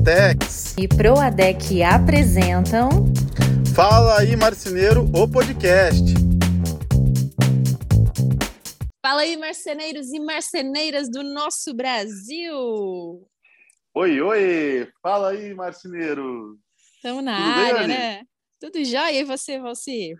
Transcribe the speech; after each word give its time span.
Duratex 0.00 0.74
e 0.78 0.88
Proadec 0.88 1.82
apresentam 1.82 2.88
Fala 3.74 4.20
aí 4.20 4.34
Marceneiro, 4.34 5.04
o 5.14 5.30
podcast. 5.30 6.02
Fala 9.02 9.20
aí 9.22 9.36
marceneiros 9.36 10.08
e 10.08 10.18
marceneiras 10.18 11.10
do 11.10 11.22
nosso 11.22 11.74
Brasil. 11.74 13.28
Oi, 13.94 14.20
oi, 14.22 14.88
fala 15.02 15.30
aí 15.30 15.54
marceneiro. 15.54 16.58
Estamos 16.96 17.22
na 17.22 17.36
Tudo 17.36 17.60
área, 17.60 17.78
bem, 17.80 17.88
né? 17.88 18.22
Tudo 18.58 18.84
jóia 18.84 19.20
e 19.20 19.24
você, 19.24 19.60
Valci? 19.60 20.14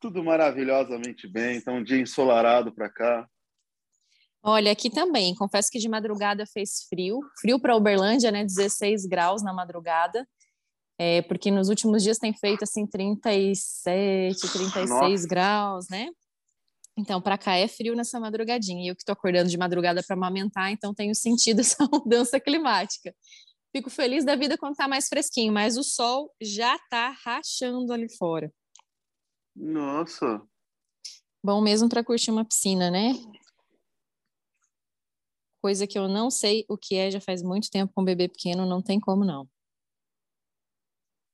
Tudo 0.00 0.24
maravilhosamente 0.24 1.28
bem, 1.28 1.58
então 1.58 1.76
um 1.76 1.84
dia 1.84 2.00
ensolarado 2.00 2.74
para 2.74 2.88
cá. 2.88 3.26
Olha, 4.42 4.72
aqui 4.72 4.88
também. 4.88 5.34
Confesso 5.34 5.70
que 5.70 5.78
de 5.78 5.88
madrugada 5.88 6.46
fez 6.46 6.86
frio. 6.88 7.20
Frio 7.40 7.60
para 7.60 7.76
Uberlândia, 7.76 8.30
né? 8.30 8.44
16 8.44 9.06
graus 9.06 9.42
na 9.42 9.52
madrugada. 9.52 10.26
É, 10.98 11.22
porque 11.22 11.50
nos 11.50 11.68
últimos 11.68 12.02
dias 12.02 12.18
tem 12.18 12.32
feito 12.32 12.62
assim 12.62 12.86
37, 12.86 14.38
36 14.52 14.90
Nossa. 14.90 15.28
graus, 15.28 15.88
né? 15.88 16.08
Então, 16.96 17.20
para 17.20 17.38
cá 17.38 17.56
é 17.56 17.66
frio 17.66 17.94
nessa 17.94 18.20
madrugadinha. 18.20 18.84
E 18.84 18.88
eu 18.88 18.94
que 18.94 19.02
estou 19.02 19.12
acordando 19.12 19.48
de 19.48 19.56
madrugada 19.56 20.02
para 20.02 20.14
amamentar, 20.14 20.70
então 20.70 20.94
tenho 20.94 21.14
sentido 21.14 21.60
essa 21.62 21.88
mudança 21.90 22.38
climática. 22.38 23.14
Fico 23.74 23.88
feliz 23.88 24.24
da 24.24 24.34
vida 24.34 24.58
quando 24.58 24.72
está 24.72 24.88
mais 24.88 25.08
fresquinho, 25.08 25.52
mas 25.52 25.76
o 25.76 25.82
sol 25.82 26.30
já 26.40 26.74
está 26.74 27.10
rachando 27.24 27.92
ali 27.92 28.08
fora. 28.16 28.52
Nossa. 29.54 30.42
Bom 31.42 31.60
mesmo 31.60 31.88
para 31.88 32.04
curtir 32.04 32.30
uma 32.30 32.44
piscina, 32.44 32.90
né? 32.90 33.14
Coisa 35.60 35.86
que 35.86 35.98
eu 35.98 36.08
não 36.08 36.30
sei 36.30 36.64
o 36.68 36.76
que 36.76 36.96
é 36.96 37.10
já 37.10 37.20
faz 37.20 37.42
muito 37.42 37.70
tempo 37.70 37.92
com 37.94 38.02
um 38.02 38.04
bebê 38.04 38.28
pequeno, 38.28 38.66
não 38.66 38.82
tem 38.82 38.98
como 38.98 39.24
não. 39.24 39.48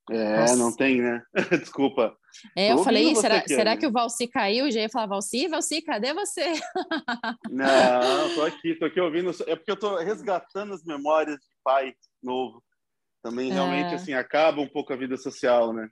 É, 0.09 0.39
Nossa. 0.39 0.55
não 0.55 0.73
tem, 0.73 1.01
né? 1.01 1.21
Desculpa. 1.61 2.15
É, 2.55 2.71
eu 2.71 2.77
falei, 2.83 3.13
será, 3.15 3.43
será 3.45 3.77
que 3.77 3.85
o 3.85 3.91
Valci 3.91 4.27
caiu? 4.27 4.71
Já 4.71 4.81
ia 4.81 4.89
falar, 4.89 5.07
Valci, 5.07 5.47
Valci, 5.47 5.81
cadê 5.81 6.13
você? 6.13 6.53
Não, 7.49 8.35
tô 8.35 8.43
aqui, 8.43 8.75
tô 8.75 8.85
aqui 8.85 9.01
ouvindo. 9.01 9.31
É 9.47 9.55
porque 9.55 9.71
eu 9.71 9.75
tô 9.75 9.97
resgatando 9.97 10.73
as 10.73 10.83
memórias 10.83 11.35
de 11.35 11.47
pai 11.63 11.93
novo. 12.23 12.63
Também 13.23 13.51
realmente, 13.51 13.91
é. 13.91 13.95
assim, 13.95 14.13
acaba 14.13 14.61
um 14.61 14.67
pouco 14.67 14.93
a 14.93 14.95
vida 14.95 15.17
social, 15.17 15.73
né? 15.73 15.89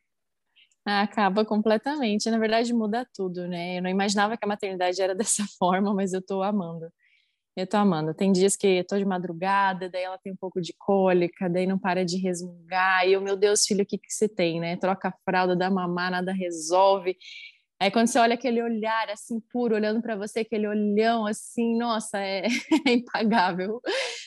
Acaba 0.86 1.44
completamente. 1.44 2.30
Na 2.30 2.38
verdade, 2.38 2.74
muda 2.74 3.08
tudo, 3.14 3.48
né? 3.48 3.80
Eu 3.80 3.82
não 3.82 3.90
imaginava 3.90 4.38
que 4.38 4.46
a 4.46 4.48
maternidade 4.48 5.02
era 5.02 5.16
dessa 5.16 5.44
forma, 5.58 5.94
mas 5.94 6.14
eu 6.14 6.22
tô 6.22 6.44
amando. 6.44 6.90
Eu 7.56 7.66
tô 7.66 7.78
amando. 7.78 8.14
Tem 8.14 8.32
dias 8.34 8.56
que 8.58 8.68
eu 8.68 8.86
tô 8.86 8.98
de 8.98 9.06
madrugada, 9.06 9.90
daí 9.90 10.04
ela 10.04 10.18
tem 10.18 10.34
um 10.34 10.36
pouco 10.36 10.60
de 10.60 10.74
cólica, 10.78 11.50
daí 11.50 11.66
não 11.66 11.80
para 11.80 12.04
de 12.04 12.18
resmungar. 12.18 13.08
E 13.08 13.14
eu, 13.14 13.22
meu 13.22 13.38
Deus, 13.38 13.66
filho, 13.66 13.84
o 13.84 13.86
que 13.86 13.98
que 13.98 14.12
você 14.12 14.28
tem, 14.28 14.60
né? 14.60 14.76
Troca 14.76 15.08
a 15.08 15.14
fralda, 15.24 15.56
dá 15.56 15.70
mamar, 15.72 16.12
nada 16.12 16.34
resolve. 16.34 17.18
Aí 17.80 17.92
quando 17.92 18.08
você 18.08 18.20
olha 18.20 18.36
aquele 18.36 18.62
olhar 18.64 19.10
assim 19.10 19.40
puro 19.52 19.76
olhando 19.76 20.02
para 20.02 20.16
você, 20.16 20.40
aquele 20.42 20.68
olhão 20.68 21.26
assim, 21.26 21.78
nossa, 21.78 22.20
é, 22.20 22.46
é, 22.88 22.92
impagável. 22.94 23.82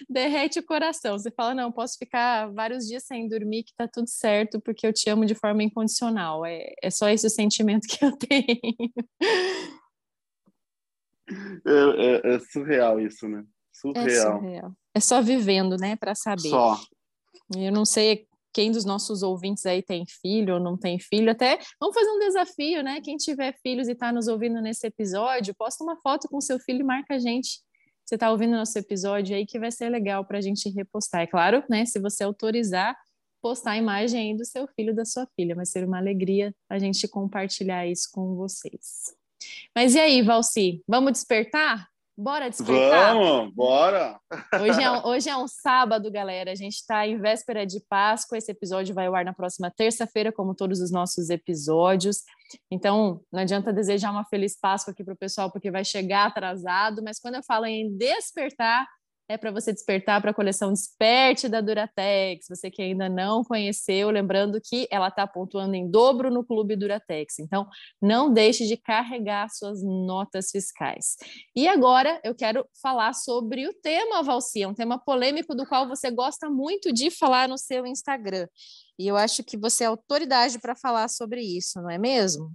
Derrete 0.09 0.59
o 0.59 0.67
coração. 0.67 1.19
Você 1.19 1.31
fala: 1.31 1.55
"Não, 1.55 1.73
posso 1.73 1.99
ficar 1.99 2.51
vários 2.53 2.87
dias 2.87 3.05
sem 3.05 3.29
dormir 3.29 3.65
que 3.65 3.75
tá 3.77 3.89
tudo 3.89 4.09
certo, 4.09 4.61
porque 4.61 4.87
eu 4.87 4.93
te 4.93 5.09
amo 5.11 5.25
de 5.27 5.35
forma 5.35 5.63
incondicional". 5.63 6.45
É, 6.47 6.75
é 6.83 6.91
só 6.91 7.09
esse 7.09 7.27
o 7.27 7.31
sentimento 7.31 7.87
que 7.89 8.05
eu 8.05 8.13
tenho. 8.19 8.93
É, 11.67 12.31
é, 12.31 12.35
é, 12.35 12.39
surreal 12.41 13.01
isso, 13.01 13.29
né? 13.29 13.45
Surreal. 13.73 14.07
É 14.07 14.41
surreal. 14.41 14.73
É 14.95 15.01
só 15.01 15.23
vivendo, 15.23 15.77
né, 15.77 15.97
para 15.97 16.15
saber. 16.15 16.49
Só. 16.49 16.79
Eu 17.57 17.73
não 17.73 17.85
sei 17.85 18.27
quem 18.53 18.73
dos 18.73 18.85
nossos 18.85 19.23
ouvintes 19.23 19.65
aí 19.67 19.83
tem 19.83 20.05
filho 20.07 20.55
ou 20.55 20.61
não 20.61 20.77
tem 20.77 20.99
filho. 20.99 21.31
Até 21.31 21.59
vamos 21.81 21.95
fazer 21.95 22.11
um 22.11 22.19
desafio, 22.19 22.83
né? 22.83 23.01
Quem 23.01 23.17
tiver 23.17 23.55
filhos 23.63 23.89
e 23.89 23.93
está 23.93 24.13
nos 24.13 24.27
ouvindo 24.27 24.61
nesse 24.61 24.87
episódio, 24.87 25.55
posta 25.55 25.85
uma 25.85 25.97
foto 25.97 26.29
com 26.29 26.41
seu 26.41 26.59
filho 26.59 26.81
e 26.81 26.85
marca 26.85 27.15
a 27.15 27.19
gente. 27.19 27.61
Você 28.05 28.15
está 28.15 28.31
ouvindo 28.31 28.57
nosso 28.57 28.79
episódio 28.79 29.37
aí 29.37 29.47
que 29.47 29.59
vai 29.59 29.71
ser 29.71 29.91
legal 29.91 30.25
para 30.25 30.39
a 30.39 30.41
gente 30.41 30.69
repostar. 30.71 31.21
É 31.21 31.27
claro, 31.27 31.63
né? 31.69 31.85
Se 31.85 32.01
você 32.01 32.25
autorizar, 32.25 32.97
postar 33.41 33.73
a 33.73 33.77
imagem 33.77 34.31
aí 34.33 34.37
do 34.37 34.45
seu 34.45 34.67
filho, 34.69 34.95
da 34.95 35.05
sua 35.05 35.27
filha. 35.37 35.55
Vai 35.55 35.67
ser 35.67 35.85
uma 35.85 35.99
alegria 35.99 36.55
a 36.69 36.79
gente 36.79 37.07
compartilhar 37.07 37.87
isso 37.87 38.09
com 38.11 38.35
vocês. 38.35 39.18
Mas 39.75 39.95
e 39.95 40.01
aí, 40.01 40.23
Valci? 40.23 40.83
Vamos 40.87 41.13
despertar? 41.13 41.89
Bora 42.21 42.49
despertar? 42.49 43.15
Vamos, 43.15 43.55
bora! 43.55 44.19
Hoje 44.61 44.83
é, 44.83 44.91
um, 44.91 45.07
hoje 45.07 45.31
é 45.31 45.37
um 45.37 45.47
sábado, 45.47 46.11
galera. 46.11 46.51
A 46.51 46.55
gente 46.57 46.75
está 46.75 47.07
em 47.07 47.17
véspera 47.17 47.65
de 47.65 47.79
Páscoa. 47.89 48.37
Esse 48.37 48.51
episódio 48.51 48.93
vai 48.93 49.07
ao 49.07 49.15
ar 49.15 49.25
na 49.25 49.33
próxima 49.33 49.71
terça-feira, 49.71 50.33
como 50.33 50.53
todos 50.53 50.81
os 50.81 50.91
nossos 50.91 51.31
episódios. 51.31 52.25
Então, 52.69 53.21
não 53.33 53.41
adianta 53.41 53.73
desejar 53.73 54.11
uma 54.11 54.25
feliz 54.25 54.59
Páscoa 54.59 54.91
aqui 54.91 55.05
para 55.05 55.15
o 55.15 55.17
pessoal, 55.17 55.49
porque 55.53 55.71
vai 55.71 55.85
chegar 55.85 56.27
atrasado. 56.27 57.05
Mas 57.05 57.21
quando 57.21 57.37
eu 57.37 57.43
falo 57.45 57.67
em 57.67 57.97
despertar, 57.97 58.85
é 59.29 59.37
para 59.37 59.51
você 59.51 59.73
despertar 59.73 60.21
para 60.23 60.31
a 60.31 60.35
coleção 60.35 60.73
Desperte 60.73 61.49
da 61.49 61.61
Duratex. 61.61 62.47
Você 62.49 62.71
que 62.71 62.81
ainda 62.81 63.09
não 63.09 63.45
conheceu, 63.45 64.11
lembrando 64.11 64.59
que 64.61 64.89
ela 64.91 65.09
está 65.09 65.27
pontuando 65.27 65.75
em 65.75 65.91
dobro 65.91 66.31
no 66.31 66.43
Clube 66.43 66.75
Duratex. 66.75 67.39
Então, 67.39 67.69
não 68.01 68.33
deixe 68.33 68.67
de 68.67 68.77
carregar 68.77 69.49
suas 69.51 69.83
notas 69.83 70.51
fiscais. 70.51 71.17
E 71.55 71.69
agora 71.69 72.19
eu 72.25 72.35
quero 72.35 72.67
falar 72.81 73.13
sobre 73.13 73.69
o 73.69 73.75
tema, 73.75 74.23
Valci, 74.23 74.63
é 74.63 74.69
um 74.69 74.75
tema 74.75 74.99
polêmico 74.99 75.55
do 75.55 75.67
qual 75.67 75.87
você 75.87 76.11
gosta 76.11 76.49
muito 76.49 76.91
de 76.91 77.11
falar 77.11 77.49
no 77.49 77.59
seu 77.59 77.85
Instagram. 77.87 78.49
E 78.99 79.07
eu 79.07 79.17
acho 79.17 79.45
que 79.45 79.59
você 79.59 79.85
é 79.85 79.89
autoridade 79.89 80.59
para 80.59 80.75
falar 80.75 81.09
sobre 81.09 81.43
isso, 81.43 81.83
não 81.83 81.91
é 81.91 81.99
mesmo? 81.99 82.51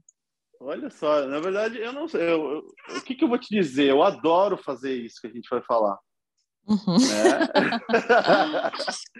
Olha 0.60 0.90
só, 0.90 1.28
na 1.28 1.40
verdade, 1.40 1.78
eu 1.78 1.92
não 1.92 2.08
sei. 2.08 2.22
Eu, 2.22 2.64
eu, 2.90 2.98
o 2.98 3.02
que, 3.02 3.16
que 3.16 3.24
eu 3.24 3.28
vou 3.28 3.38
te 3.38 3.50
dizer? 3.50 3.90
Eu 3.90 4.02
adoro 4.02 4.58
fazer 4.58 4.96
isso 4.96 5.20
que 5.22 5.28
a 5.28 5.30
gente 5.30 5.50
vai 5.50 5.62
falar. 5.62 5.98
Uhum. 6.68 6.98
Né? 6.98 8.62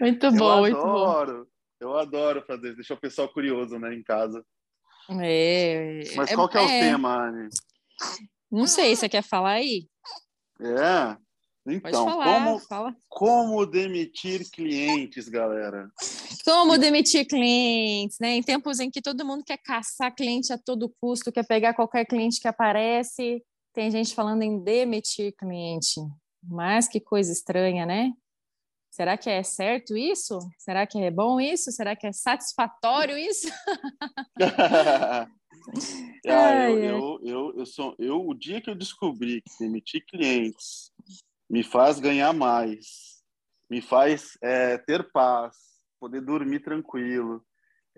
muito 0.00 0.32
bom, 0.32 0.66
eu 0.66 0.76
adoro, 0.76 1.32
muito 1.32 1.44
bom. 1.44 1.54
Eu 1.80 1.98
adoro 1.98 2.42
fazer 2.46 2.68
isso, 2.68 2.76
deixar 2.76 2.94
o 2.94 3.00
pessoal 3.00 3.28
curioso, 3.28 3.78
né, 3.78 3.94
em 3.94 4.02
casa. 4.02 4.44
É, 5.20 6.02
Mas 6.16 6.34
qual 6.34 6.48
que 6.48 6.56
é, 6.56 6.62
é, 6.62 6.64
o 6.64 6.68
tema, 6.68 7.28
Anne? 7.28 7.50
Não 8.50 8.66
sei, 8.66 8.96
você 8.96 9.08
quer 9.08 9.22
falar 9.22 9.52
aí? 9.52 9.86
É. 10.60 11.16
Então, 11.66 12.04
falar, 12.04 12.24
como, 12.24 12.58
fala. 12.60 12.96
como 13.08 13.66
demitir 13.66 14.50
clientes, 14.50 15.28
galera? 15.28 15.90
Como 16.44 16.76
demitir 16.76 17.26
clientes, 17.26 18.18
né? 18.20 18.36
Em 18.36 18.42
tempos 18.42 18.80
em 18.80 18.90
que 18.90 19.00
todo 19.00 19.24
mundo 19.24 19.42
quer 19.44 19.58
caçar 19.58 20.14
cliente 20.14 20.52
a 20.52 20.58
todo 20.58 20.92
custo, 21.00 21.32
quer 21.32 21.46
pegar 21.46 21.72
qualquer 21.72 22.04
cliente 22.04 22.38
que 22.38 22.48
aparece, 22.48 23.42
tem 23.72 23.90
gente 23.90 24.14
falando 24.14 24.42
em 24.42 24.62
demitir 24.62 25.34
cliente. 25.36 26.00
Mas 26.48 26.88
que 26.88 27.00
coisa 27.00 27.32
estranha, 27.32 27.86
né? 27.86 28.12
Será 28.90 29.16
que 29.18 29.28
é 29.28 29.42
certo 29.42 29.96
isso? 29.96 30.38
Será 30.58 30.86
que 30.86 30.98
é 30.98 31.10
bom 31.10 31.40
isso? 31.40 31.72
Será 31.72 31.96
que 31.96 32.06
é 32.06 32.12
satisfatório 32.12 33.18
isso? 33.18 33.48
ah, 36.28 36.70
eu, 36.70 36.78
eu, 36.78 37.20
eu, 37.22 37.54
eu, 37.58 37.66
sou, 37.66 37.94
eu, 37.98 38.26
o 38.26 38.34
dia 38.34 38.60
que 38.60 38.70
eu 38.70 38.74
descobri 38.74 39.40
que 39.40 39.50
demitir 39.58 40.04
clientes 40.06 40.92
me 41.48 41.62
faz 41.62 41.98
ganhar 41.98 42.32
mais, 42.32 43.22
me 43.70 43.80
faz 43.80 44.36
é, 44.42 44.78
ter 44.78 45.10
paz, 45.10 45.56
poder 45.98 46.20
dormir 46.20 46.60
tranquilo. 46.60 47.44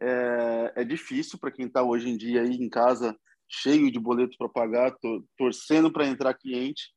É, 0.01 0.73
é 0.77 0.85
difícil 0.85 1.39
para 1.39 1.51
quem 1.51 1.67
está 1.67 1.83
hoje 1.83 2.09
em 2.09 2.17
dia 2.17 2.43
aí 2.43 2.55
em 2.57 2.69
casa 2.69 3.17
cheio 3.49 3.91
de 3.91 3.99
boletos 3.99 4.37
para 4.37 4.49
pagar, 4.49 4.95
torcendo 5.37 5.93
para 5.93 6.07
entrar 6.07 6.35
cliente. 6.35 6.93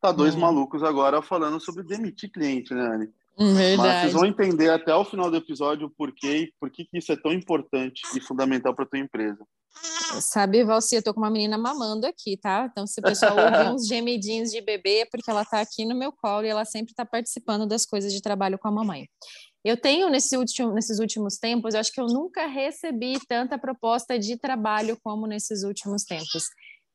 Tá 0.00 0.12
dois 0.12 0.34
hum. 0.34 0.40
malucos 0.40 0.82
agora 0.82 1.20
falando 1.20 1.60
sobre 1.60 1.82
demitir 1.82 2.30
cliente, 2.30 2.72
né, 2.72 2.86
Anne? 2.86 3.08
Verdade. 3.38 3.76
Mas 3.76 4.00
vocês 4.00 4.12
vão 4.12 4.26
entender 4.26 4.68
até 4.70 4.94
o 4.94 5.04
final 5.04 5.30
do 5.30 5.36
episódio 5.36 5.86
o 5.86 5.90
porquê, 5.90 6.52
por 6.60 6.70
que 6.70 6.88
isso 6.92 7.12
é 7.12 7.16
tão 7.16 7.32
importante 7.32 8.02
e 8.16 8.20
fundamental 8.20 8.74
para 8.74 8.86
tua 8.86 8.98
empresa. 8.98 9.38
Sabe, 10.20 10.64
Valci, 10.64 10.96
eu 10.96 11.02
tô 11.02 11.14
com 11.14 11.20
uma 11.20 11.30
menina 11.30 11.56
mamando 11.56 12.06
aqui, 12.06 12.36
tá? 12.36 12.68
Então, 12.70 12.86
se 12.86 12.98
o 12.98 13.02
pessoal 13.02 13.36
ouvir 13.38 13.70
uns 13.70 13.86
gemidinhos 13.86 14.50
de 14.50 14.60
bebê, 14.60 15.00
é 15.00 15.06
porque 15.06 15.30
ela 15.30 15.44
tá 15.44 15.60
aqui 15.60 15.84
no 15.84 15.94
meu 15.94 16.10
colo 16.10 16.46
e 16.46 16.48
ela 16.48 16.64
sempre 16.64 16.94
tá 16.94 17.04
participando 17.04 17.66
das 17.66 17.86
coisas 17.86 18.12
de 18.12 18.20
trabalho 18.20 18.58
com 18.58 18.66
a 18.66 18.72
mamãe. 18.72 19.08
Eu 19.64 19.76
tenho, 19.76 20.08
nesse 20.08 20.36
último, 20.36 20.72
nesses 20.72 20.98
últimos 20.98 21.36
tempos, 21.36 21.74
eu 21.74 21.80
acho 21.80 21.92
que 21.92 22.00
eu 22.00 22.06
nunca 22.06 22.46
recebi 22.46 23.18
tanta 23.28 23.58
proposta 23.58 24.18
de 24.18 24.36
trabalho 24.36 24.98
como 25.02 25.26
nesses 25.26 25.62
últimos 25.62 26.04
tempos. 26.04 26.48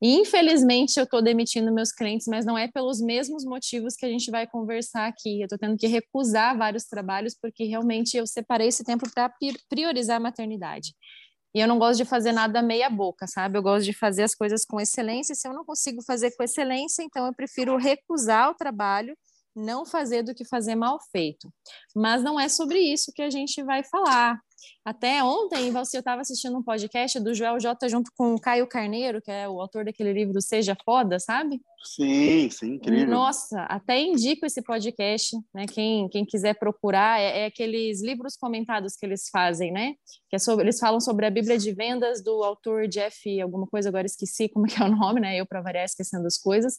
Infelizmente, 0.05 0.97
eu 0.97 1.05
estou 1.05 1.21
demitindo 1.21 1.73
meus 1.73 1.93
clientes, 1.93 2.27
mas 2.27 2.45
não 2.45 2.57
é 2.57 2.67
pelos 2.67 2.99
mesmos 2.99 3.45
motivos 3.45 3.95
que 3.95 4.05
a 4.05 4.09
gente 4.09 4.29
vai 4.29 4.45
conversar 4.45 5.07
aqui. 5.07 5.39
Eu 5.39 5.45
estou 5.45 5.57
tendo 5.57 5.77
que 5.77 5.87
recusar 5.87 6.57
vários 6.57 6.83
trabalhos 6.83 7.33
porque 7.41 7.63
realmente 7.63 8.17
eu 8.17 8.27
separei 8.27 8.67
esse 8.67 8.83
tempo 8.83 9.09
para 9.13 9.33
priorizar 9.69 10.17
a 10.17 10.19
maternidade. 10.19 10.93
E 11.55 11.59
eu 11.61 11.67
não 11.69 11.79
gosto 11.79 11.99
de 11.99 12.05
fazer 12.05 12.33
nada 12.33 12.61
meia 12.61 12.89
boca, 12.89 13.27
sabe? 13.27 13.57
Eu 13.57 13.63
gosto 13.63 13.85
de 13.85 13.93
fazer 13.93 14.23
as 14.23 14.35
coisas 14.35 14.65
com 14.65 14.77
excelência. 14.77 15.35
Se 15.35 15.47
eu 15.47 15.53
não 15.53 15.63
consigo 15.63 16.01
fazer 16.03 16.31
com 16.35 16.43
excelência, 16.43 17.01
então 17.01 17.25
eu 17.25 17.33
prefiro 17.33 17.77
recusar 17.77 18.49
o 18.49 18.55
trabalho 18.55 19.15
não 19.55 19.85
fazer 19.85 20.23
do 20.23 20.33
que 20.33 20.43
fazer 20.43 20.75
mal 20.75 20.99
feito. 21.11 21.47
Mas 21.95 22.23
não 22.23 22.39
é 22.39 22.49
sobre 22.49 22.79
isso 22.79 23.11
que 23.13 23.21
a 23.21 23.29
gente 23.29 23.63
vai 23.63 23.83
falar. 23.83 24.39
Até 24.85 25.23
ontem, 25.23 25.71
você 25.71 25.99
estava 25.99 26.21
assistindo 26.21 26.57
um 26.57 26.63
podcast 26.63 27.19
do 27.19 27.33
Joel 27.33 27.59
J 27.59 27.89
junto 27.89 28.11
com 28.17 28.35
o 28.35 28.39
Caio 28.39 28.67
Carneiro, 28.67 29.21
que 29.21 29.31
é 29.31 29.47
o 29.47 29.61
autor 29.61 29.85
daquele 29.85 30.13
livro 30.13 30.41
Seja 30.41 30.75
Foda, 30.85 31.19
sabe? 31.19 31.61
Sim, 31.83 32.49
sim, 32.49 32.75
incrível. 32.75 33.07
Nossa, 33.07 33.61
até 33.63 34.01
indico 34.01 34.45
esse 34.45 34.61
podcast, 34.61 35.35
né? 35.53 35.65
Quem, 35.67 36.07
quem 36.09 36.25
quiser 36.25 36.57
procurar, 36.57 37.19
é, 37.19 37.41
é 37.41 37.45
aqueles 37.45 38.01
livros 38.01 38.37
comentados 38.37 38.95
que 38.95 39.05
eles 39.05 39.29
fazem, 39.29 39.71
né? 39.71 39.93
Que 40.29 40.37
é 40.37 40.39
sobre, 40.39 40.65
eles 40.65 40.79
falam 40.79 41.01
sobre 41.01 41.25
a 41.25 41.29
Bíblia 41.29 41.57
de 41.57 41.73
Vendas 41.73 42.23
do 42.23 42.43
autor 42.43 42.87
Jeff, 42.87 43.41
alguma 43.41 43.67
coisa, 43.67 43.89
agora 43.89 44.05
esqueci 44.05 44.47
como 44.47 44.65
é, 44.67 44.69
é 44.79 44.83
o 44.83 44.95
nome, 44.95 45.19
né? 45.19 45.35
Eu, 45.35 45.45
para 45.45 45.61
variar, 45.61 45.83
esquecendo 45.83 46.25
as 46.25 46.37
coisas. 46.37 46.77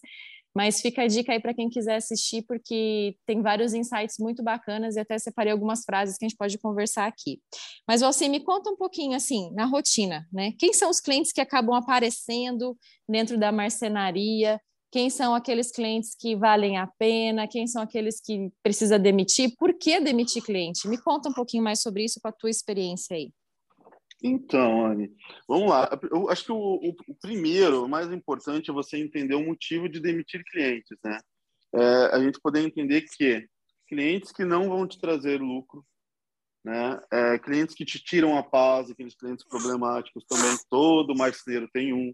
Mas 0.56 0.80
fica 0.80 1.02
a 1.02 1.06
dica 1.06 1.32
aí 1.32 1.40
para 1.40 1.52
quem 1.52 1.68
quiser 1.68 1.96
assistir, 1.96 2.44
porque 2.46 3.16
tem 3.26 3.42
vários 3.42 3.74
insights 3.74 4.16
muito 4.20 4.42
bacanas 4.42 4.94
e 4.94 5.00
até 5.00 5.18
separei 5.18 5.52
algumas 5.52 5.84
frases 5.84 6.16
que 6.16 6.24
a 6.24 6.28
gente 6.28 6.38
pode 6.38 6.56
conversar 6.58 7.06
aqui. 7.06 7.40
Mas 7.88 8.00
você 8.00 8.28
me 8.28 8.40
conta 8.40 8.70
um 8.70 8.76
pouquinho 8.76 9.16
assim, 9.16 9.50
na 9.52 9.64
rotina, 9.64 10.26
né? 10.32 10.52
Quem 10.58 10.72
são 10.72 10.90
os 10.90 11.00
clientes 11.00 11.32
que 11.32 11.40
acabam 11.40 11.74
aparecendo 11.74 12.76
dentro 13.08 13.36
da 13.36 13.50
marcenaria? 13.50 14.60
Quem 14.92 15.10
são 15.10 15.34
aqueles 15.34 15.72
clientes 15.72 16.14
que 16.14 16.36
valem 16.36 16.78
a 16.78 16.86
pena? 16.86 17.48
Quem 17.48 17.66
são 17.66 17.82
aqueles 17.82 18.20
que 18.20 18.48
precisa 18.62 18.96
demitir? 18.96 19.52
Por 19.58 19.76
que 19.76 19.98
demitir 19.98 20.40
cliente? 20.40 20.86
Me 20.86 20.96
conta 20.96 21.28
um 21.28 21.32
pouquinho 21.32 21.64
mais 21.64 21.80
sobre 21.80 22.04
isso 22.04 22.20
com 22.22 22.28
a 22.28 22.32
tua 22.32 22.48
experiência 22.48 23.16
aí. 23.16 23.32
Então, 24.26 24.86
Anne, 24.86 25.14
vamos 25.46 25.68
lá. 25.68 26.00
Eu 26.10 26.30
acho 26.30 26.46
que 26.46 26.52
o, 26.52 26.56
o, 26.56 26.96
o, 27.08 27.14
primeiro, 27.20 27.84
o 27.84 27.88
mais 27.88 28.10
importante, 28.10 28.70
é 28.70 28.72
você 28.72 28.96
entender 28.96 29.34
o 29.34 29.44
motivo 29.44 29.86
de 29.86 30.00
demitir 30.00 30.42
clientes, 30.50 30.96
né? 31.04 31.20
É, 31.74 32.06
a 32.06 32.18
gente 32.18 32.40
poder 32.40 32.60
entender 32.60 33.02
que 33.02 33.46
clientes 33.86 34.32
que 34.32 34.42
não 34.42 34.70
vão 34.70 34.88
te 34.88 34.98
trazer 34.98 35.42
lucro, 35.42 35.84
né? 36.64 36.98
É, 37.12 37.38
clientes 37.38 37.74
que 37.74 37.84
te 37.84 38.02
tiram 38.02 38.38
a 38.38 38.42
paz, 38.42 38.90
aqueles 38.90 39.14
clientes 39.14 39.46
problemáticos 39.46 40.24
também, 40.24 40.56
todo 40.70 41.14
marceneiro 41.14 41.68
tem 41.70 41.92
um. 41.92 42.10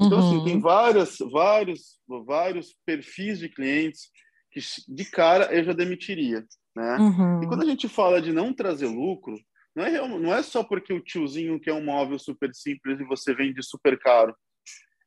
Então, 0.00 0.20
assim, 0.20 0.28
uhum. 0.28 0.36
assim, 0.36 0.44
tem 0.44 0.60
várias, 0.60 1.18
vários, 1.32 1.98
vários 2.24 2.76
perfis 2.86 3.40
de 3.40 3.48
clientes 3.48 4.08
que, 4.52 4.60
de 4.88 5.04
cara, 5.04 5.52
eu 5.52 5.64
já 5.64 5.72
demitiria, 5.72 6.46
né? 6.76 6.96
Uhum. 6.98 7.42
E 7.42 7.48
quando 7.48 7.62
a 7.64 7.66
gente 7.66 7.88
fala 7.88 8.22
de 8.22 8.32
não 8.32 8.54
trazer 8.54 8.86
lucro, 8.86 9.34
não 9.80 9.86
é, 9.86 10.18
não 10.18 10.34
é 10.34 10.42
só 10.42 10.62
porque 10.62 10.92
o 10.92 11.00
tiozinho 11.00 11.60
quer 11.60 11.72
um 11.72 11.84
móvel 11.84 12.18
super 12.18 12.54
simples 12.54 13.00
e 13.00 13.04
você 13.04 13.34
vende 13.34 13.62
super 13.62 13.98
caro. 13.98 14.36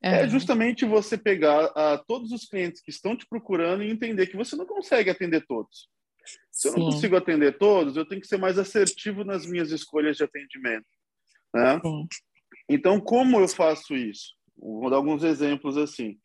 É, 0.01 0.23
é 0.23 0.27
justamente 0.27 0.83
você 0.83 1.17
pegar 1.17 1.67
uh, 1.67 2.03
todos 2.07 2.31
os 2.31 2.45
clientes 2.45 2.81
que 2.81 2.89
estão 2.89 3.15
te 3.15 3.25
procurando 3.25 3.83
e 3.83 3.89
entender 3.89 4.27
que 4.27 4.35
você 4.35 4.55
não 4.55 4.65
consegue 4.65 5.09
atender 5.09 5.45
todos. 5.45 5.87
Se 6.51 6.67
eu 6.67 6.73
não 6.73 6.85
consigo 6.85 7.15
atender 7.15 7.57
todos, 7.57 7.95
eu 7.95 8.05
tenho 8.05 8.21
que 8.21 8.27
ser 8.27 8.37
mais 8.37 8.57
assertivo 8.57 9.23
nas 9.23 9.45
minhas 9.45 9.71
escolhas 9.71 10.17
de 10.17 10.23
atendimento. 10.23 10.85
Né? 11.53 11.79
Então, 12.67 12.99
como 12.99 13.39
eu 13.39 13.47
faço 13.47 13.95
isso? 13.95 14.33
Vou 14.57 14.89
dar 14.89 14.97
alguns 14.97 15.23
exemplos 15.23 15.77
assim. 15.77 16.17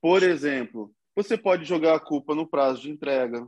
Por 0.00 0.22
exemplo, 0.22 0.92
você 1.14 1.36
pode 1.36 1.64
jogar 1.64 1.94
a 1.94 2.00
culpa 2.00 2.34
no 2.34 2.48
prazo 2.48 2.82
de 2.82 2.90
entrega. 2.90 3.46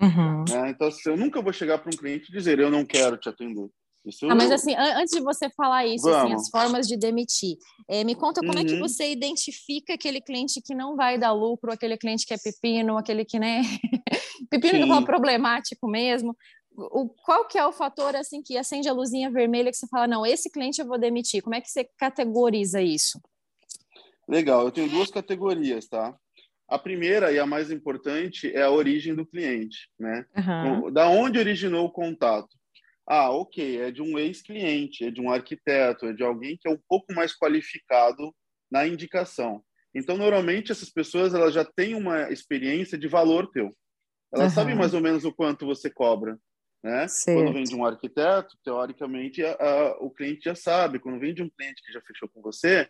Uhum. 0.00 0.44
Né? 0.48 0.70
Então, 0.70 0.88
assim, 0.88 1.10
eu 1.10 1.16
nunca 1.16 1.40
vou 1.40 1.52
chegar 1.52 1.78
para 1.78 1.90
um 1.92 1.96
cliente 1.96 2.30
e 2.30 2.32
dizer 2.32 2.58
eu 2.58 2.70
não 2.70 2.84
quero 2.84 3.16
te 3.16 3.28
atender. 3.28 3.68
Isso 4.04 4.26
ah, 4.28 4.34
mas 4.34 4.50
assim, 4.50 4.74
antes 4.74 5.14
de 5.14 5.20
você 5.20 5.48
falar 5.50 5.86
isso, 5.86 6.08
assim, 6.08 6.34
as 6.34 6.48
formas 6.50 6.88
de 6.88 6.96
demitir, 6.96 7.56
é, 7.88 8.02
me 8.02 8.16
conta 8.16 8.40
como 8.40 8.52
uhum. 8.52 8.58
é 8.58 8.64
que 8.64 8.74
uhum. 8.74 8.80
você 8.80 9.12
identifica 9.12 9.94
aquele 9.94 10.20
cliente 10.20 10.60
que 10.60 10.74
não 10.74 10.96
vai 10.96 11.16
dar 11.16 11.30
lucro, 11.30 11.70
aquele 11.70 11.96
cliente 11.96 12.26
que 12.26 12.34
é 12.34 12.36
pepino, 12.36 12.98
aquele 12.98 13.24
que, 13.24 13.38
né, 13.38 13.62
pepino 14.50 14.72
Sim. 14.72 14.86
que 14.86 14.92
é 14.92 15.04
problemático 15.04 15.88
mesmo. 15.88 16.36
O, 16.76 17.08
qual 17.08 17.46
que 17.46 17.56
é 17.56 17.64
o 17.64 17.72
fator, 17.72 18.16
assim, 18.16 18.42
que 18.42 18.56
acende 18.56 18.88
a 18.88 18.92
luzinha 18.92 19.30
vermelha 19.30 19.70
que 19.70 19.76
você 19.76 19.86
fala, 19.86 20.08
não, 20.08 20.26
esse 20.26 20.50
cliente 20.50 20.80
eu 20.80 20.86
vou 20.86 20.98
demitir. 20.98 21.42
Como 21.42 21.54
é 21.54 21.60
que 21.60 21.70
você 21.70 21.86
categoriza 21.96 22.82
isso? 22.82 23.20
Legal, 24.26 24.64
eu 24.64 24.72
tenho 24.72 24.88
duas 24.88 25.10
categorias, 25.10 25.86
tá? 25.86 26.16
A 26.72 26.78
primeira 26.78 27.30
e 27.30 27.38
a 27.38 27.44
mais 27.44 27.70
importante 27.70 28.50
é 28.54 28.62
a 28.62 28.70
origem 28.70 29.14
do 29.14 29.26
cliente, 29.26 29.90
né? 29.98 30.24
Uhum. 30.36 30.90
Da 30.90 31.06
onde 31.08 31.38
originou 31.38 31.86
o 31.86 31.92
contato? 31.92 32.48
Ah, 33.06 33.30
ok, 33.30 33.78
é 33.78 33.90
de 33.90 34.00
um 34.00 34.18
ex-cliente, 34.18 35.04
é 35.04 35.10
de 35.10 35.20
um 35.20 35.30
arquiteto, 35.30 36.06
é 36.06 36.12
de 36.12 36.22
alguém 36.22 36.56
que 36.56 36.66
é 36.66 36.72
um 36.72 36.78
pouco 36.88 37.12
mais 37.12 37.36
qualificado 37.36 38.34
na 38.70 38.86
indicação. 38.86 39.62
Então, 39.94 40.16
normalmente 40.16 40.72
essas 40.72 40.88
pessoas 40.88 41.34
elas 41.34 41.52
já 41.52 41.64
têm 41.64 41.94
uma 41.94 42.30
experiência 42.30 42.96
de 42.96 43.06
valor 43.06 43.50
teu. 43.50 43.68
Elas 44.32 44.52
uhum. 44.52 44.54
sabem 44.54 44.74
mais 44.74 44.94
ou 44.94 45.00
menos 45.02 45.26
o 45.26 45.32
quanto 45.32 45.66
você 45.66 45.90
cobra, 45.90 46.38
né? 46.82 47.06
Certo. 47.06 47.36
Quando 47.36 47.52
vem 47.52 47.64
de 47.64 47.74
um 47.74 47.84
arquiteto, 47.84 48.56
teoricamente 48.64 49.44
a, 49.44 49.52
a, 49.52 49.96
o 49.98 50.10
cliente 50.10 50.44
já 50.44 50.54
sabe. 50.54 50.98
Quando 50.98 51.20
vem 51.20 51.34
de 51.34 51.42
um 51.42 51.50
cliente 51.50 51.82
que 51.84 51.92
já 51.92 52.00
fechou 52.00 52.30
com 52.30 52.40
você, 52.40 52.88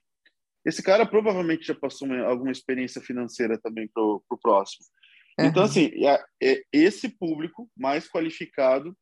esse 0.65 0.83
cara 0.83 1.05
provavelmente 1.07 1.67
já 1.67 1.75
passou 1.75 2.09
uma, 2.09 2.21
alguma 2.23 2.53
experiência 2.53 3.01
financeira 3.01 3.59
também 3.59 3.89
para 3.89 4.03
o 4.03 4.39
próximo. 4.41 4.85
Uhum. 5.39 5.47
Então, 5.47 5.63
assim, 5.63 5.91
é, 6.05 6.23
é 6.43 6.63
esse 6.73 7.09
público 7.09 7.71
mais 7.77 8.09
qualificado, 8.09 8.97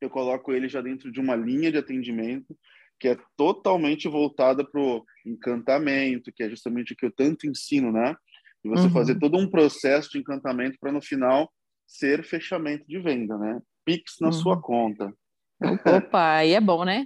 eu 0.00 0.10
coloco 0.10 0.52
ele 0.52 0.68
já 0.68 0.80
dentro 0.80 1.10
de 1.10 1.20
uma 1.20 1.34
linha 1.34 1.72
de 1.72 1.78
atendimento 1.78 2.56
que 3.00 3.08
é 3.08 3.18
totalmente 3.36 4.08
voltada 4.08 4.64
para 4.64 4.80
o 4.80 5.04
encantamento, 5.26 6.32
que 6.32 6.42
é 6.42 6.48
justamente 6.48 6.92
o 6.92 6.96
que 6.96 7.04
eu 7.04 7.12
tanto 7.12 7.46
ensino, 7.46 7.90
né? 7.90 8.14
E 8.64 8.68
você 8.68 8.84
uhum. 8.84 8.92
fazer 8.92 9.18
todo 9.18 9.36
um 9.36 9.50
processo 9.50 10.10
de 10.10 10.18
encantamento 10.18 10.78
para 10.80 10.92
no 10.92 11.02
final 11.02 11.52
ser 11.86 12.24
fechamento 12.24 12.86
de 12.86 12.98
venda, 13.00 13.36
né? 13.36 13.60
Pix 13.84 14.16
na 14.20 14.28
uhum. 14.28 14.32
sua 14.32 14.60
conta. 14.60 15.12
Opa, 15.84 16.36
aí 16.36 16.52
é 16.52 16.60
bom, 16.60 16.84
né? 16.84 17.04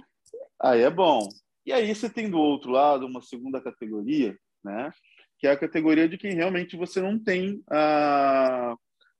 Aí 0.61 0.81
é 0.81 0.89
bom. 0.89 1.27
E 1.69 1.71
aí 1.71 1.93
você 1.93 2.09
tem 2.09 2.27
do 2.27 2.39
outro 2.39 2.71
lado 2.71 3.05
uma 3.05 3.21
segunda 3.21 3.61
categoria, 3.61 4.35
né? 4.63 4.91
Que 5.37 5.45
é 5.45 5.51
a 5.51 5.55
categoria 5.57 6.09
de 6.09 6.17
quem 6.17 6.33
realmente 6.33 6.75
você 6.75 6.99
não 6.99 7.23
tem 7.23 7.61
a, 7.69 8.73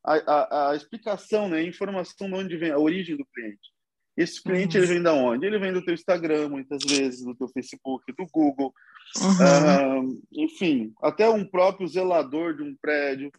a, 0.03 0.71
a, 0.71 0.75
explicação, 0.75 1.47
né? 1.47 1.59
A 1.59 1.63
informação 1.63 2.27
de 2.27 2.33
onde 2.33 2.57
vem 2.57 2.71
a 2.71 2.79
origem 2.79 3.15
do 3.15 3.23
cliente. 3.31 3.69
Esse 4.17 4.41
cliente 4.41 4.75
uhum. 4.75 4.83
ele 4.83 4.93
vem 4.93 5.03
da 5.03 5.13
onde? 5.13 5.45
Ele 5.45 5.59
vem 5.59 5.71
do 5.71 5.85
teu 5.85 5.93
Instagram, 5.93 6.49
muitas 6.49 6.83
vezes, 6.83 7.23
do 7.23 7.35
teu 7.35 7.47
Facebook, 7.49 8.11
do 8.13 8.25
Google, 8.31 8.73
uhum. 9.17 10.09
uh, 10.09 10.21
enfim, 10.33 10.91
até 11.03 11.29
um 11.29 11.47
próprio 11.47 11.87
zelador 11.87 12.55
de 12.55 12.63
um 12.63 12.75
prédio. 12.81 13.31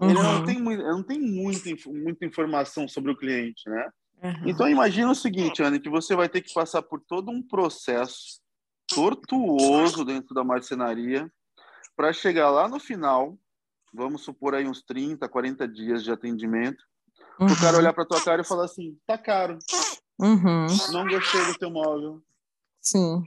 Uhum. 0.00 0.10
Ele 0.10 0.20
não 0.20 0.44
tem, 0.44 0.60
não 0.60 1.02
tem 1.04 1.20
muita, 1.20 1.70
muita 1.86 2.26
informação 2.26 2.88
sobre 2.88 3.12
o 3.12 3.16
cliente, 3.16 3.70
né? 3.70 3.88
Uhum. 4.22 4.48
Então 4.48 4.68
imagina 4.68 5.10
o 5.10 5.14
seguinte, 5.14 5.62
Anne, 5.62 5.80
que 5.80 5.90
você 5.90 6.16
vai 6.16 6.28
ter 6.28 6.40
que 6.40 6.52
passar 6.52 6.82
por 6.82 7.00
todo 7.00 7.30
um 7.30 7.42
processo 7.42 8.40
tortuoso 8.88 10.04
dentro 10.04 10.34
da 10.34 10.44
marcenaria 10.44 11.30
para 11.96 12.12
chegar 12.12 12.50
lá 12.50 12.68
no 12.68 12.78
final, 12.78 13.36
vamos 13.92 14.22
supor 14.22 14.54
aí 14.54 14.66
uns 14.66 14.82
30, 14.82 15.28
40 15.28 15.66
dias 15.68 16.02
de 16.02 16.12
atendimento, 16.12 16.82
uhum. 17.40 17.46
o 17.46 17.60
cara 17.60 17.78
olhar 17.78 17.92
para 17.92 18.06
tua 18.06 18.22
cara 18.22 18.42
e 18.42 18.46
falar 18.46 18.64
assim, 18.64 18.96
tá 19.06 19.18
caro, 19.18 19.58
uhum. 20.18 20.66
não 20.92 21.06
gostei 21.06 21.44
do 21.46 21.58
teu 21.58 21.70
móvel. 21.70 22.22
Sim. 22.80 23.24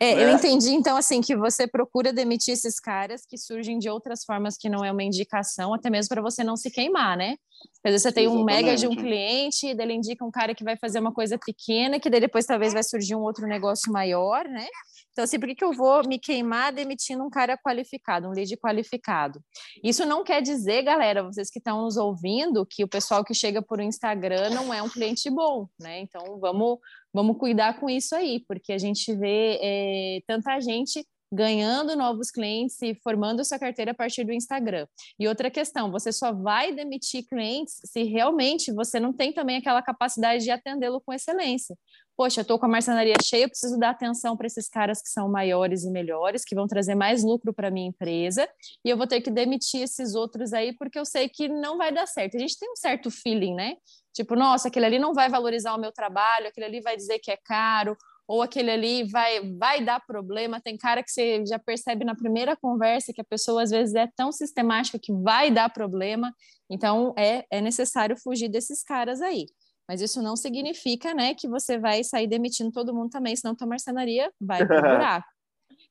É, 0.00 0.14
né? 0.14 0.24
Eu 0.24 0.30
entendi, 0.30 0.70
então, 0.70 0.96
assim, 0.96 1.20
que 1.20 1.36
você 1.36 1.66
procura 1.66 2.12
demitir 2.12 2.54
esses 2.54 2.78
caras 2.80 3.24
que 3.26 3.36
surgem 3.38 3.78
de 3.78 3.88
outras 3.88 4.24
formas 4.24 4.56
que 4.56 4.68
não 4.68 4.84
é 4.84 4.90
uma 4.90 5.02
indicação, 5.02 5.74
até 5.74 5.90
mesmo 5.90 6.08
para 6.08 6.22
você 6.22 6.42
não 6.42 6.56
se 6.56 6.70
queimar, 6.70 7.16
né? 7.16 7.36
Às 7.84 7.92
vezes 7.92 8.02
você 8.02 8.12
tem 8.12 8.24
Exatamente. 8.24 8.42
um 8.42 8.44
mega 8.44 8.76
de 8.76 8.86
um 8.86 8.96
cliente, 8.96 9.66
e 9.66 9.70
ele 9.70 9.94
indica 9.94 10.24
um 10.24 10.30
cara 10.30 10.54
que 10.54 10.64
vai 10.64 10.76
fazer 10.76 10.98
uma 10.98 11.12
coisa 11.12 11.38
pequena, 11.38 12.00
que 12.00 12.10
daí 12.10 12.20
depois 12.20 12.44
talvez 12.44 12.72
vai 12.72 12.82
surgir 12.82 13.14
um 13.14 13.22
outro 13.22 13.46
negócio 13.46 13.92
maior, 13.92 14.44
né? 14.44 14.66
Então, 15.12 15.24
assim, 15.24 15.38
por 15.38 15.46
que, 15.46 15.54
que 15.54 15.64
eu 15.64 15.72
vou 15.72 16.06
me 16.08 16.18
queimar 16.18 16.72
demitindo 16.72 17.22
um 17.22 17.30
cara 17.30 17.56
qualificado, 17.56 18.28
um 18.28 18.32
lead 18.32 18.56
qualificado? 18.56 19.40
Isso 19.84 20.06
não 20.06 20.24
quer 20.24 20.40
dizer, 20.40 20.82
galera, 20.82 21.22
vocês 21.22 21.50
que 21.50 21.58
estão 21.58 21.82
nos 21.82 21.96
ouvindo, 21.96 22.66
que 22.66 22.82
o 22.82 22.88
pessoal 22.88 23.22
que 23.24 23.34
chega 23.34 23.60
por 23.60 23.80
Instagram 23.80 24.50
não 24.50 24.72
é 24.72 24.82
um 24.82 24.88
cliente 24.88 25.30
bom, 25.30 25.68
né? 25.78 26.00
Então, 26.00 26.38
vamos, 26.40 26.78
vamos 27.12 27.36
cuidar 27.36 27.78
com 27.78 27.90
isso 27.90 28.14
aí, 28.14 28.42
porque 28.48 28.72
a 28.72 28.78
gente 28.78 29.14
vê 29.14 29.58
é, 29.62 30.20
tanta 30.26 30.58
gente 30.60 31.06
ganhando 31.32 31.96
novos 31.96 32.30
clientes 32.30 32.80
e 32.82 32.94
formando 32.94 33.42
sua 33.42 33.58
carteira 33.58 33.92
a 33.92 33.94
partir 33.94 34.22
do 34.22 34.32
Instagram. 34.32 34.86
E 35.18 35.26
outra 35.26 35.50
questão, 35.50 35.90
você 35.90 36.12
só 36.12 36.30
vai 36.30 36.74
demitir 36.74 37.26
clientes 37.26 37.80
se 37.86 38.02
realmente 38.02 38.70
você 38.70 39.00
não 39.00 39.14
tem 39.14 39.32
também 39.32 39.56
aquela 39.56 39.80
capacidade 39.80 40.44
de 40.44 40.50
atendê-lo 40.50 41.00
com 41.00 41.12
excelência. 41.12 41.74
Poxa, 42.16 42.40
eu 42.40 42.42
estou 42.42 42.58
com 42.58 42.66
a 42.66 42.68
marcenaria 42.68 43.14
cheia, 43.22 43.44
eu 43.44 43.48
preciso 43.48 43.78
dar 43.78 43.90
atenção 43.90 44.36
para 44.36 44.46
esses 44.46 44.68
caras 44.68 45.00
que 45.00 45.08
são 45.08 45.30
maiores 45.30 45.82
e 45.84 45.90
melhores, 45.90 46.44
que 46.44 46.54
vão 46.54 46.66
trazer 46.66 46.94
mais 46.94 47.24
lucro 47.24 47.54
para 47.54 47.70
minha 47.70 47.88
empresa, 47.88 48.46
e 48.84 48.90
eu 48.90 48.96
vou 48.96 49.06
ter 49.06 49.20
que 49.22 49.30
demitir 49.30 49.82
esses 49.82 50.14
outros 50.14 50.52
aí 50.52 50.76
porque 50.76 50.98
eu 50.98 51.04
sei 51.06 51.28
que 51.28 51.48
não 51.48 51.78
vai 51.78 51.90
dar 51.92 52.06
certo. 52.06 52.36
A 52.36 52.40
gente 52.40 52.58
tem 52.58 52.70
um 52.70 52.76
certo 52.76 53.10
feeling, 53.10 53.54
né? 53.54 53.76
Tipo, 54.12 54.36
nossa, 54.36 54.68
aquele 54.68 54.86
ali 54.86 54.98
não 54.98 55.14
vai 55.14 55.30
valorizar 55.30 55.74
o 55.74 55.80
meu 55.80 55.90
trabalho, 55.90 56.48
aquele 56.48 56.66
ali 56.66 56.80
vai 56.80 56.96
dizer 56.96 57.18
que 57.18 57.30
é 57.30 57.36
caro, 57.36 57.96
ou 58.28 58.42
aquele 58.42 58.70
ali 58.70 59.04
vai, 59.04 59.40
vai 59.58 59.84
dar 59.84 60.00
problema. 60.06 60.60
Tem 60.60 60.76
cara 60.76 61.02
que 61.02 61.10
você 61.10 61.44
já 61.46 61.58
percebe 61.58 62.04
na 62.04 62.14
primeira 62.14 62.56
conversa 62.56 63.12
que 63.12 63.20
a 63.20 63.24
pessoa 63.24 63.62
às 63.62 63.70
vezes 63.70 63.94
é 63.94 64.06
tão 64.14 64.30
sistemática 64.30 64.98
que 64.98 65.12
vai 65.12 65.50
dar 65.50 65.70
problema. 65.70 66.32
Então 66.70 67.14
é, 67.16 67.44
é 67.50 67.60
necessário 67.60 68.16
fugir 68.16 68.48
desses 68.48 68.82
caras 68.82 69.20
aí. 69.20 69.46
Mas 69.88 70.00
isso 70.00 70.22
não 70.22 70.36
significa, 70.36 71.12
né, 71.12 71.34
que 71.34 71.48
você 71.48 71.78
vai 71.78 72.02
sair 72.04 72.26
demitindo 72.26 72.70
todo 72.70 72.94
mundo 72.94 73.10
também, 73.10 73.34
senão 73.34 73.54
tua 73.54 73.66
marcenaria 73.66 74.30
vai 74.40 74.58
pro 74.66 74.80
buraco. 74.80 75.26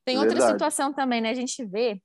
Tem 0.04 0.18
outra 0.18 0.32
Verdade. 0.32 0.54
situação 0.54 0.94
também, 0.94 1.22
né? 1.22 1.30
A 1.30 1.36
gente 1.36 1.64
vê 1.66 2.02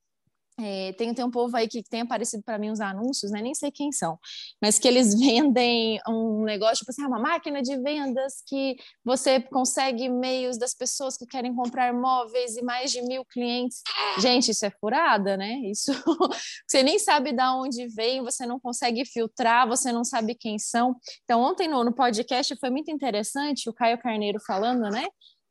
é, 0.58 0.94
tem, 0.94 1.12
tem 1.12 1.24
um 1.24 1.30
povo 1.30 1.54
aí 1.54 1.68
que 1.68 1.82
tem 1.82 2.00
aparecido 2.00 2.42
para 2.42 2.58
mim 2.58 2.70
uns 2.70 2.80
anúncios, 2.80 3.30
né? 3.30 3.42
Nem 3.42 3.54
sei 3.54 3.70
quem 3.70 3.92
são, 3.92 4.18
mas 4.60 4.78
que 4.78 4.88
eles 4.88 5.14
vendem 5.18 6.00
um 6.08 6.44
negócio, 6.44 6.78
tipo 6.78 6.90
assim, 6.90 7.02
ah, 7.02 7.08
uma 7.08 7.20
máquina 7.20 7.60
de 7.60 7.76
vendas 7.76 8.42
que 8.46 8.76
você 9.04 9.40
consegue 9.40 10.08
meios 10.08 10.56
das 10.58 10.72
pessoas 10.72 11.16
que 11.16 11.26
querem 11.26 11.54
comprar 11.54 11.92
móveis 11.92 12.56
e 12.56 12.62
mais 12.62 12.90
de 12.90 13.02
mil 13.02 13.24
clientes. 13.26 13.82
Gente, 14.18 14.50
isso 14.50 14.64
é 14.64 14.70
furada, 14.70 15.36
né? 15.36 15.58
Isso 15.64 15.92
você 16.66 16.82
nem 16.82 16.98
sabe 16.98 17.32
de 17.32 17.42
onde 17.42 17.86
vem, 17.88 18.22
você 18.22 18.46
não 18.46 18.58
consegue 18.58 19.04
filtrar, 19.04 19.68
você 19.68 19.92
não 19.92 20.04
sabe 20.04 20.34
quem 20.34 20.58
são. 20.58 20.96
Então, 21.24 21.40
ontem 21.42 21.68
no, 21.68 21.84
no 21.84 21.94
podcast 21.94 22.56
foi 22.56 22.70
muito 22.70 22.90
interessante 22.90 23.68
o 23.68 23.74
Caio 23.74 23.98
Carneiro 23.98 24.38
falando, 24.46 24.88
né? 24.90 25.06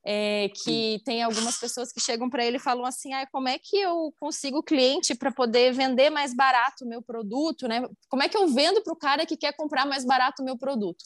É, 0.06 0.50
que 0.50 1.02
tem 1.04 1.24
algumas 1.24 1.58
pessoas 1.58 1.92
que 1.92 2.00
chegam 2.00 2.30
para 2.30 2.46
ele 2.46 2.58
e 2.58 2.60
falam 2.60 2.86
assim, 2.86 3.12
ah, 3.14 3.28
como 3.32 3.48
é 3.48 3.58
que 3.58 3.78
eu 3.78 4.14
consigo 4.20 4.62
cliente 4.62 5.16
para 5.16 5.32
poder 5.32 5.74
vender 5.74 6.12
mais 6.12 6.36
barato 6.36 6.86
o 6.86 6.88
meu 6.88 7.02
produto, 7.02 7.68
né? 7.68 7.84
Como 8.08 8.22
é 8.22 8.30
que 8.30 8.38
eu 8.38 8.48
vendo 8.48 8.84
para 8.84 8.94
o 8.94 8.98
cara 8.98 9.26
que 9.26 9.36
quer 9.36 9.54
comprar 9.54 9.86
mais 9.86 10.06
barato 10.06 10.44
o 10.44 10.46
meu 10.46 10.58
produto? 10.58 11.04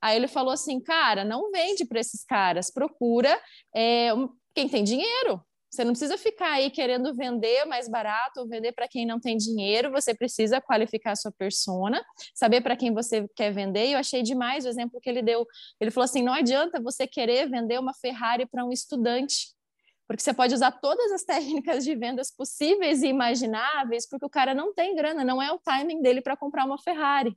Aí 0.00 0.16
ele 0.16 0.26
falou 0.26 0.54
assim, 0.54 0.80
cara, 0.80 1.22
não 1.22 1.50
vende 1.50 1.84
para 1.84 2.00
esses 2.00 2.24
caras, 2.24 2.70
procura 2.70 3.38
é, 3.76 4.08
quem 4.54 4.66
tem 4.66 4.82
dinheiro, 4.82 5.44
você 5.70 5.84
não 5.84 5.92
precisa 5.92 6.18
ficar 6.18 6.52
aí 6.52 6.68
querendo 6.68 7.14
vender 7.14 7.64
mais 7.64 7.88
barato 7.88 8.40
ou 8.40 8.48
vender 8.48 8.72
para 8.72 8.88
quem 8.88 9.06
não 9.06 9.20
tem 9.20 9.36
dinheiro. 9.36 9.92
Você 9.92 10.12
precisa 10.12 10.60
qualificar 10.60 11.12
a 11.12 11.16
sua 11.16 11.30
persona, 11.30 12.04
saber 12.34 12.60
para 12.60 12.76
quem 12.76 12.92
você 12.92 13.26
quer 13.36 13.52
vender. 13.52 13.86
E 13.86 13.92
eu 13.92 13.98
achei 13.98 14.22
demais 14.22 14.64
o 14.64 14.68
exemplo 14.68 15.00
que 15.00 15.08
ele 15.08 15.22
deu. 15.22 15.46
Ele 15.80 15.92
falou 15.92 16.04
assim: 16.04 16.22
não 16.22 16.32
adianta 16.32 16.82
você 16.82 17.06
querer 17.06 17.48
vender 17.48 17.78
uma 17.78 17.94
Ferrari 17.94 18.46
para 18.46 18.64
um 18.64 18.72
estudante 18.72 19.54
porque 20.10 20.24
você 20.24 20.34
pode 20.34 20.52
usar 20.52 20.72
todas 20.72 21.12
as 21.12 21.22
técnicas 21.22 21.84
de 21.84 21.94
vendas 21.94 22.32
possíveis 22.32 23.00
e 23.00 23.06
imagináveis, 23.06 24.08
porque 24.08 24.26
o 24.26 24.28
cara 24.28 24.52
não 24.52 24.74
tem 24.74 24.96
grana, 24.96 25.22
não 25.22 25.40
é 25.40 25.52
o 25.52 25.58
timing 25.60 26.02
dele 26.02 26.20
para 26.20 26.36
comprar 26.36 26.64
uma 26.64 26.82
Ferrari. 26.82 27.32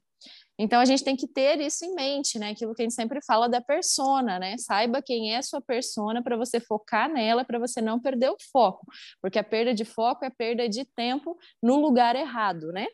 Então 0.57 0.79
a 0.79 0.85
gente 0.85 1.03
tem 1.03 1.15
que 1.15 1.27
ter 1.27 1.59
isso 1.59 1.83
em 1.83 1.95
mente, 1.95 2.37
né? 2.37 2.51
Aquilo 2.51 2.75
que 2.75 2.81
a 2.81 2.85
gente 2.85 2.93
sempre 2.93 3.19
fala 3.25 3.49
da 3.49 3.59
persona, 3.59 4.37
né? 4.37 4.55
Saiba 4.57 5.01
quem 5.01 5.33
é 5.33 5.37
a 5.37 5.41
sua 5.41 5.61
persona 5.61 6.21
para 6.23 6.37
você 6.37 6.59
focar 6.59 7.09
nela, 7.11 7.43
para 7.43 7.57
você 7.57 7.81
não 7.81 7.99
perder 7.99 8.29
o 8.29 8.37
foco, 8.51 8.85
porque 9.21 9.39
a 9.39 9.43
perda 9.43 9.73
de 9.73 9.83
foco 9.83 10.23
é 10.23 10.29
perda 10.29 10.69
de 10.69 10.85
tempo 10.95 11.37
no 11.61 11.77
lugar 11.77 12.15
errado, 12.15 12.71
né? 12.71 12.85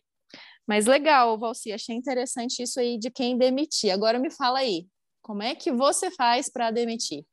Mas 0.65 0.85
legal, 0.85 1.37
Valci, 1.37 1.73
achei 1.73 1.95
interessante 1.95 2.61
isso 2.61 2.79
aí 2.79 2.97
de 2.97 3.09
quem 3.09 3.37
demitir. 3.37 3.91
Agora 3.91 4.19
me 4.19 4.31
fala 4.31 4.59
aí, 4.59 4.87
como 5.21 5.43
é 5.43 5.55
que 5.55 5.71
você 5.71 6.11
faz 6.11 6.49
para 6.49 6.71
demitir? 6.71 7.25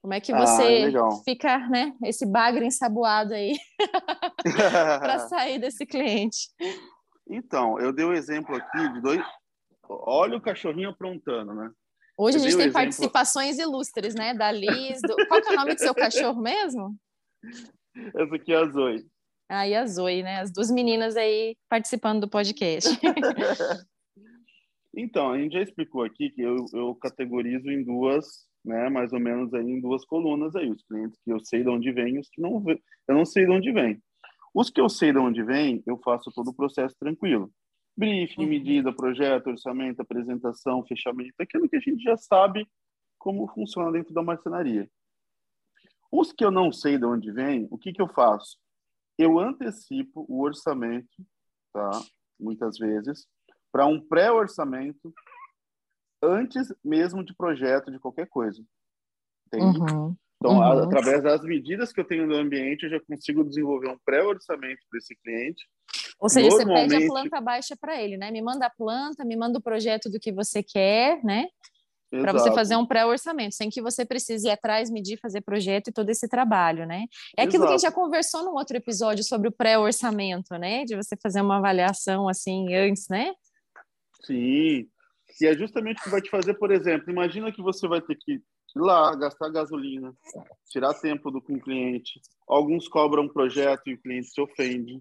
Como 0.00 0.14
é 0.14 0.20
que 0.20 0.32
ah, 0.32 0.38
você 0.38 0.92
ah, 0.96 1.22
fica, 1.24 1.58
né, 1.68 1.94
esse 2.04 2.26
bagre 2.26 2.66
ensaboado 2.66 3.34
aí 3.34 3.56
para 4.42 5.18
sair 5.28 5.58
desse 5.60 5.86
cliente? 5.86 6.48
Então, 7.32 7.78
eu 7.80 7.92
dei 7.92 8.04
o 8.04 8.10
um 8.10 8.12
exemplo 8.12 8.54
aqui 8.54 8.92
de 8.92 9.00
dois. 9.00 9.22
Olha 9.88 10.36
o 10.36 10.40
cachorrinho 10.40 10.90
aprontando, 10.90 11.54
né? 11.54 11.70
Hoje 12.16 12.36
a 12.36 12.40
gente 12.40 12.50
tem 12.50 12.60
exemplo... 12.60 12.74
participações 12.74 13.58
ilustres, 13.58 14.14
né? 14.14 14.34
Da 14.34 14.52
Liz. 14.52 15.00
Do... 15.00 15.16
Qual 15.28 15.40
é 15.40 15.50
o 15.50 15.56
nome 15.56 15.74
do 15.74 15.80
seu 15.80 15.94
cachorro 15.94 16.40
mesmo? 16.40 16.94
Essa 18.14 18.34
aqui 18.36 18.52
é 18.52 18.56
a 18.56 18.66
Zoe. 18.66 19.06
Ah, 19.48 19.66
e 19.66 19.74
a 19.74 19.86
Zoe, 19.86 20.22
né? 20.22 20.40
As 20.40 20.52
duas 20.52 20.70
meninas 20.70 21.16
aí 21.16 21.56
participando 21.68 22.20
do 22.20 22.28
podcast. 22.28 22.88
então, 24.94 25.32
a 25.32 25.38
gente 25.38 25.54
já 25.54 25.62
explicou 25.62 26.04
aqui 26.04 26.30
que 26.30 26.42
eu, 26.42 26.66
eu 26.74 26.94
categorizo 26.94 27.70
em 27.70 27.82
duas 27.82 28.46
né, 28.64 28.88
mais 28.88 29.12
ou 29.12 29.20
menos 29.20 29.52
aí 29.54 29.64
em 29.64 29.80
duas 29.80 30.04
colunas 30.04 30.54
aí, 30.54 30.70
os 30.70 30.82
clientes 30.84 31.18
que 31.24 31.32
eu 31.32 31.40
sei 31.40 31.62
de 31.62 31.68
onde 31.68 31.90
vem, 31.90 32.18
os 32.18 32.28
que 32.28 32.40
não 32.40 32.64
eu 32.68 33.14
não 33.14 33.24
sei 33.24 33.44
de 33.44 33.50
onde 33.50 33.72
vem. 33.72 34.00
Os 34.54 34.70
que 34.70 34.80
eu 34.80 34.88
sei 34.88 35.12
de 35.12 35.18
onde 35.18 35.42
vem, 35.42 35.82
eu 35.86 35.96
faço 35.98 36.30
todo 36.30 36.48
o 36.48 36.54
processo 36.54 36.94
tranquilo. 36.98 37.50
Briefing, 37.96 38.42
uhum. 38.42 38.48
medida, 38.48 38.92
projeto, 38.92 39.48
orçamento, 39.48 40.00
apresentação, 40.00 40.84
fechamento, 40.84 41.34
aquilo 41.38 41.68
que 41.68 41.76
a 41.76 41.80
gente 41.80 42.02
já 42.02 42.16
sabe 42.16 42.66
como 43.18 43.48
funciona 43.48 43.92
dentro 43.92 44.12
da 44.12 44.22
marcenaria. 44.22 44.90
Os 46.10 46.32
que 46.32 46.44
eu 46.44 46.50
não 46.50 46.72
sei 46.72 46.98
de 46.98 47.06
onde 47.06 47.30
vem, 47.30 47.66
o 47.70 47.78
que 47.78 47.92
que 47.92 48.02
eu 48.02 48.08
faço? 48.08 48.58
Eu 49.18 49.38
antecipo 49.38 50.26
o 50.28 50.42
orçamento, 50.42 51.24
tá? 51.72 51.90
Muitas 52.38 52.76
vezes, 52.78 53.26
para 53.70 53.86
um 53.86 54.00
pré-orçamento 54.00 55.14
antes 56.22 56.72
mesmo 56.84 57.24
de 57.24 57.34
projeto 57.34 57.90
de 57.90 57.98
qualquer 57.98 58.28
coisa. 58.28 58.62
Entende? 59.46 59.78
Uhum. 59.78 60.16
Então, 60.42 60.56
uhum. 60.56 60.62
A, 60.62 60.82
através 60.82 61.22
das 61.22 61.40
medidas 61.42 61.92
que 61.92 62.00
eu 62.00 62.04
tenho 62.04 62.26
no 62.26 62.34
ambiente, 62.34 62.82
eu 62.82 62.90
já 62.90 63.00
consigo 63.00 63.44
desenvolver 63.44 63.88
um 63.88 63.98
pré-orçamento 64.04 64.80
para 64.90 64.98
esse 64.98 65.14
cliente. 65.22 65.64
Ou 66.18 66.28
seja, 66.28 66.48
Normalmente... 66.48 66.90
você 66.90 66.96
pede 66.96 67.04
a 67.04 67.08
planta 67.08 67.40
baixa 67.40 67.76
para 67.80 68.02
ele, 68.02 68.16
né? 68.16 68.30
Me 68.32 68.42
manda 68.42 68.66
a 68.66 68.70
planta, 68.70 69.24
me 69.24 69.36
manda 69.36 69.60
o 69.60 69.62
projeto 69.62 70.10
do 70.10 70.18
que 70.18 70.32
você 70.32 70.60
quer, 70.60 71.22
né? 71.22 71.46
Para 72.10 72.32
você 72.32 72.52
fazer 72.52 72.76
um 72.76 72.84
pré-orçamento, 72.84 73.54
sem 73.54 73.70
que 73.70 73.80
você 73.80 74.04
precise 74.04 74.46
ir 74.46 74.50
atrás, 74.50 74.90
medir, 74.90 75.18
fazer 75.18 75.40
projeto 75.40 75.88
e 75.88 75.92
todo 75.92 76.10
esse 76.10 76.28
trabalho, 76.28 76.86
né? 76.86 77.06
É 77.38 77.44
aquilo 77.44 77.64
Exato. 77.64 77.66
que 77.66 77.68
a 77.68 77.78
gente 77.78 77.82
já 77.82 77.92
conversou 77.92 78.44
num 78.44 78.52
outro 78.52 78.76
episódio 78.76 79.24
sobre 79.24 79.48
o 79.48 79.52
pré-orçamento, 79.52 80.58
né? 80.58 80.84
De 80.84 80.94
você 80.94 81.16
fazer 81.16 81.40
uma 81.40 81.56
avaliação 81.56 82.28
assim 82.28 82.74
antes, 82.74 83.06
né? 83.08 83.32
Sim, 84.26 84.86
e 85.40 85.46
é 85.46 85.54
justamente 85.56 86.00
o 86.00 86.04
que 86.04 86.10
vai 86.10 86.20
te 86.20 86.28
fazer, 86.28 86.54
por 86.54 86.70
exemplo, 86.70 87.10
imagina 87.10 87.50
que 87.50 87.62
você 87.62 87.88
vai 87.88 88.00
ter 88.00 88.16
que 88.16 88.42
ir 88.78 88.82
lá, 88.82 89.14
gastar 89.14 89.50
gasolina, 89.50 90.14
tirar 90.68 90.94
tempo 90.94 91.30
do 91.30 91.40
com 91.40 91.54
o 91.54 91.60
cliente. 91.60 92.20
Alguns 92.48 92.88
cobram 92.88 93.24
um 93.24 93.28
projeto 93.28 93.88
e 93.88 93.94
o 93.94 94.00
cliente 94.00 94.28
se 94.28 94.40
ofende. 94.40 95.00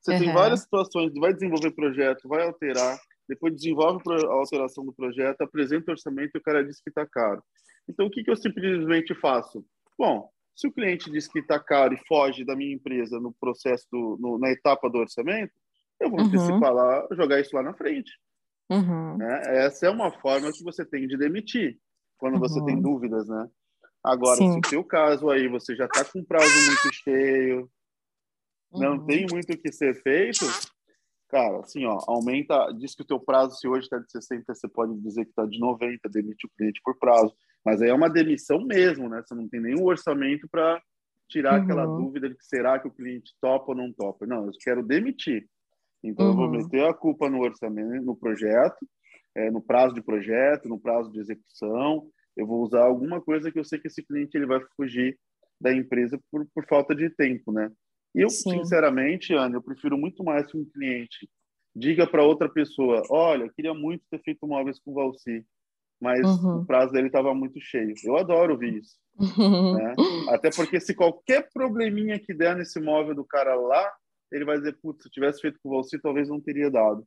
Você 0.00 0.12
uhum. 0.12 0.18
tem 0.18 0.32
várias 0.32 0.60
situações, 0.60 1.12
vai 1.14 1.32
desenvolver 1.32 1.70
projeto, 1.72 2.28
vai 2.28 2.44
alterar, 2.44 2.98
depois 3.28 3.54
desenvolve 3.54 4.02
a 4.08 4.32
alteração 4.32 4.84
do 4.84 4.92
projeto, 4.92 5.42
apresenta 5.42 5.90
o 5.90 5.92
orçamento 5.92 6.32
e 6.34 6.38
o 6.38 6.42
cara 6.42 6.64
diz 6.64 6.80
que 6.80 6.90
está 6.90 7.06
caro. 7.06 7.42
Então, 7.88 8.06
o 8.06 8.10
que, 8.10 8.22
que 8.22 8.30
eu 8.30 8.36
simplesmente 8.36 9.14
faço? 9.14 9.64
Bom, 9.98 10.28
se 10.54 10.66
o 10.66 10.72
cliente 10.72 11.10
diz 11.10 11.28
que 11.28 11.38
está 11.38 11.58
caro 11.58 11.94
e 11.94 12.06
foge 12.06 12.44
da 12.44 12.54
minha 12.54 12.74
empresa 12.74 13.18
no 13.18 13.32
processo, 13.32 13.86
do, 13.90 14.18
no, 14.20 14.38
na 14.38 14.50
etapa 14.50 14.90
do 14.90 14.98
orçamento, 14.98 15.52
eu 16.00 16.10
vou 16.10 16.20
uhum. 16.20 16.26
antecipar 16.26 16.72
lá, 16.72 17.06
jogar 17.12 17.40
isso 17.40 17.54
lá 17.54 17.62
na 17.62 17.74
frente. 17.74 18.10
Uhum. 18.70 19.16
Né? 19.16 19.42
Essa 19.64 19.86
é 19.86 19.90
uma 19.90 20.10
forma 20.10 20.50
que 20.52 20.64
você 20.64 20.84
tem 20.84 21.06
de 21.06 21.16
demitir 21.16 21.78
quando 22.22 22.34
uhum. 22.34 22.40
você 22.40 22.64
tem 22.64 22.76
uhum. 22.76 22.82
dúvidas, 22.82 23.28
né? 23.28 23.50
Agora, 24.04 24.36
Sim. 24.36 24.52
se 24.52 24.58
o 24.60 24.68
seu 24.68 24.84
caso 24.84 25.28
aí 25.28 25.48
você 25.48 25.74
já 25.74 25.86
está 25.86 26.04
com 26.04 26.20
um 26.20 26.24
prazo 26.24 26.54
muito 26.66 26.94
cheio, 26.94 27.68
uhum. 28.70 28.80
não 28.80 29.04
tem 29.04 29.26
muito 29.28 29.52
o 29.52 29.58
que 29.58 29.72
ser 29.72 30.00
feito, 30.04 30.46
cara, 31.28 31.58
assim, 31.58 31.84
ó, 31.84 31.98
aumenta, 32.06 32.70
diz 32.78 32.94
que 32.94 33.02
o 33.02 33.06
teu 33.06 33.18
prazo, 33.18 33.56
se 33.56 33.66
hoje 33.66 33.86
está 33.86 33.98
de 33.98 34.08
60, 34.08 34.54
você 34.54 34.68
pode 34.68 34.94
dizer 35.00 35.24
que 35.24 35.30
está 35.30 35.44
de 35.44 35.58
90, 35.58 36.08
demite 36.10 36.46
o 36.46 36.50
cliente 36.56 36.80
por 36.84 36.96
prazo. 36.96 37.34
Mas 37.64 37.82
aí 37.82 37.88
é 37.88 37.94
uma 37.94 38.08
demissão 38.08 38.64
mesmo, 38.64 39.08
né? 39.08 39.20
Você 39.26 39.34
não 39.34 39.48
tem 39.48 39.60
nenhum 39.60 39.84
orçamento 39.84 40.48
para 40.48 40.80
tirar 41.28 41.58
uhum. 41.58 41.64
aquela 41.64 41.86
dúvida 41.86 42.28
de 42.28 42.36
que 42.36 42.44
será 42.44 42.78
que 42.78 42.86
o 42.86 42.92
cliente 42.92 43.34
topa 43.40 43.72
ou 43.72 43.76
não 43.76 43.92
topa. 43.92 44.26
Não, 44.26 44.46
eu 44.46 44.52
quero 44.62 44.80
demitir. 44.86 45.44
Então, 46.04 46.28
eu 46.28 46.36
vou 46.36 46.46
uhum. 46.46 46.52
meter 46.52 46.84
a 46.84 46.94
culpa 46.94 47.28
no 47.28 47.40
orçamento, 47.40 48.04
no 48.04 48.14
projeto, 48.14 48.78
é, 49.34 49.50
no 49.50 49.60
prazo 49.60 49.94
de 49.94 50.02
projeto, 50.02 50.68
no 50.68 50.78
prazo 50.78 51.10
de 51.10 51.20
execução. 51.20 52.08
Eu 52.36 52.46
vou 52.46 52.62
usar 52.62 52.84
alguma 52.84 53.20
coisa 53.20 53.50
que 53.50 53.58
eu 53.58 53.64
sei 53.64 53.78
que 53.78 53.88
esse 53.88 54.02
cliente 54.02 54.36
ele 54.36 54.46
vai 54.46 54.60
fugir 54.76 55.18
da 55.60 55.72
empresa 55.72 56.18
por, 56.30 56.46
por 56.54 56.66
falta 56.66 56.94
de 56.94 57.10
tempo, 57.10 57.52
né? 57.52 57.70
E 58.14 58.20
eu, 58.20 58.28
Sim. 58.28 58.58
sinceramente, 58.58 59.32
Ana, 59.32 59.56
eu 59.56 59.62
prefiro 59.62 59.96
muito 59.96 60.22
mais 60.24 60.46
que 60.50 60.56
um 60.56 60.64
cliente 60.64 61.28
diga 61.74 62.06
para 62.06 62.24
outra 62.24 62.48
pessoa: 62.48 63.02
olha, 63.10 63.44
eu 63.44 63.52
queria 63.52 63.74
muito 63.74 64.04
ter 64.10 64.20
feito 64.22 64.46
móveis 64.46 64.78
com 64.78 64.90
o 64.90 64.94
Valci, 64.94 65.44
mas 66.00 66.20
uhum. 66.20 66.60
o 66.60 66.66
prazo 66.66 66.92
dele 66.92 67.06
estava 67.06 67.34
muito 67.34 67.60
cheio. 67.60 67.94
Eu 68.04 68.16
adoro 68.16 68.52
ouvir 68.52 68.78
isso. 68.78 68.96
Uhum. 69.18 69.74
Né? 69.76 69.94
Até 70.30 70.50
porque 70.50 70.80
se 70.80 70.94
qualquer 70.94 71.48
probleminha 71.52 72.18
que 72.18 72.34
der 72.34 72.56
nesse 72.56 72.80
móvel 72.80 73.14
do 73.14 73.24
cara 73.24 73.54
lá, 73.54 73.92
ele 74.30 74.44
vai 74.44 74.56
dizer, 74.58 74.76
putz, 74.80 75.02
se 75.02 75.08
eu 75.08 75.12
tivesse 75.12 75.40
feito 75.40 75.58
com 75.62 75.70
você, 75.70 75.98
talvez 75.98 76.28
não 76.28 76.40
teria 76.40 76.70
dado. 76.70 77.06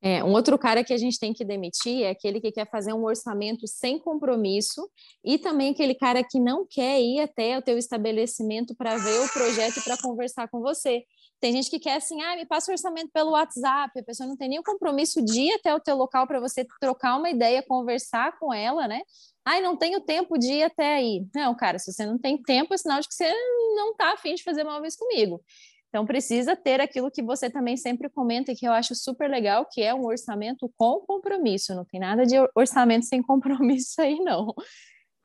É, 0.00 0.22
um 0.22 0.32
outro 0.32 0.56
cara 0.56 0.84
que 0.84 0.92
a 0.92 0.96
gente 0.96 1.18
tem 1.18 1.32
que 1.32 1.44
demitir 1.44 2.04
é 2.04 2.10
aquele 2.10 2.40
que 2.40 2.52
quer 2.52 2.70
fazer 2.70 2.92
um 2.92 3.04
orçamento 3.04 3.66
sem 3.66 3.98
compromisso 3.98 4.88
e 5.24 5.38
também 5.38 5.72
aquele 5.72 5.94
cara 5.94 6.22
que 6.22 6.38
não 6.38 6.64
quer 6.64 7.00
ir 7.00 7.20
até 7.20 7.58
o 7.58 7.62
teu 7.62 7.76
estabelecimento 7.76 8.76
para 8.76 8.96
ver 8.96 9.20
o 9.20 9.32
projeto 9.32 9.78
e 9.78 9.82
para 9.82 10.00
conversar 10.00 10.48
com 10.48 10.60
você. 10.60 11.02
Tem 11.40 11.52
gente 11.52 11.68
que 11.70 11.80
quer 11.80 11.96
assim, 11.96 12.20
ah, 12.22 12.36
me 12.36 12.46
passa 12.46 12.70
o 12.70 12.74
orçamento 12.74 13.10
pelo 13.12 13.32
WhatsApp, 13.32 13.98
a 13.98 14.02
pessoa 14.04 14.28
não 14.28 14.36
tem 14.36 14.48
nenhum 14.48 14.62
compromisso 14.62 15.24
de 15.24 15.40
ir 15.40 15.52
até 15.54 15.74
o 15.74 15.80
teu 15.80 15.96
local 15.96 16.26
para 16.26 16.40
você 16.40 16.64
trocar 16.80 17.16
uma 17.16 17.30
ideia, 17.30 17.62
conversar 17.62 18.38
com 18.38 18.52
ela, 18.52 18.86
né? 18.86 19.02
Ai, 19.44 19.60
não 19.60 19.76
tenho 19.76 20.00
tempo 20.00 20.36
de 20.38 20.52
ir 20.52 20.62
até 20.64 20.96
aí. 20.96 21.26
Não, 21.34 21.54
cara, 21.56 21.78
se 21.78 21.92
você 21.92 22.04
não 22.04 22.18
tem 22.18 22.40
tempo, 22.42 22.74
é 22.74 22.76
sinal 22.76 23.00
de 23.00 23.08
que 23.08 23.14
você 23.14 23.32
não 23.76 23.92
está 23.92 24.12
afim 24.12 24.34
de 24.34 24.42
fazer 24.42 24.62
móveis 24.64 24.96
comigo. 24.96 25.40
Então, 25.88 26.04
precisa 26.04 26.54
ter 26.54 26.80
aquilo 26.80 27.10
que 27.10 27.22
você 27.22 27.48
também 27.48 27.76
sempre 27.76 28.10
comenta 28.10 28.52
e 28.52 28.56
que 28.56 28.66
eu 28.66 28.72
acho 28.72 28.94
super 28.94 29.28
legal, 29.28 29.66
que 29.70 29.82
é 29.82 29.94
um 29.94 30.04
orçamento 30.04 30.70
com 30.76 31.00
compromisso. 31.00 31.74
Não 31.74 31.84
tem 31.84 31.98
nada 31.98 32.26
de 32.26 32.36
orçamento 32.54 33.06
sem 33.06 33.22
compromisso 33.22 34.00
aí, 34.00 34.18
não. 34.18 34.54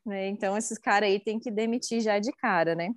Né? 0.05 0.29
Então, 0.29 0.57
esses 0.57 0.77
caras 0.77 1.09
aí 1.09 1.19
tem 1.19 1.39
que 1.39 1.51
demitir 1.51 2.01
já 2.01 2.17
de 2.19 2.31
cara, 2.31 2.75
né? 2.75 2.89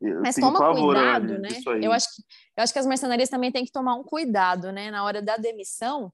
Eu 0.00 0.20
Mas 0.20 0.34
toma 0.34 0.58
favor, 0.58 0.94
cuidado, 0.94 1.38
né? 1.38 1.48
Eu 1.80 1.92
acho, 1.92 2.08
que, 2.08 2.22
eu 2.56 2.62
acho 2.64 2.72
que 2.72 2.78
as 2.80 2.86
mercenarias 2.86 3.28
também 3.28 3.52
têm 3.52 3.64
que 3.64 3.70
tomar 3.70 3.94
um 3.94 4.02
cuidado, 4.02 4.72
né? 4.72 4.90
Na 4.90 5.04
hora 5.04 5.22
da 5.22 5.36
demissão, 5.36 6.12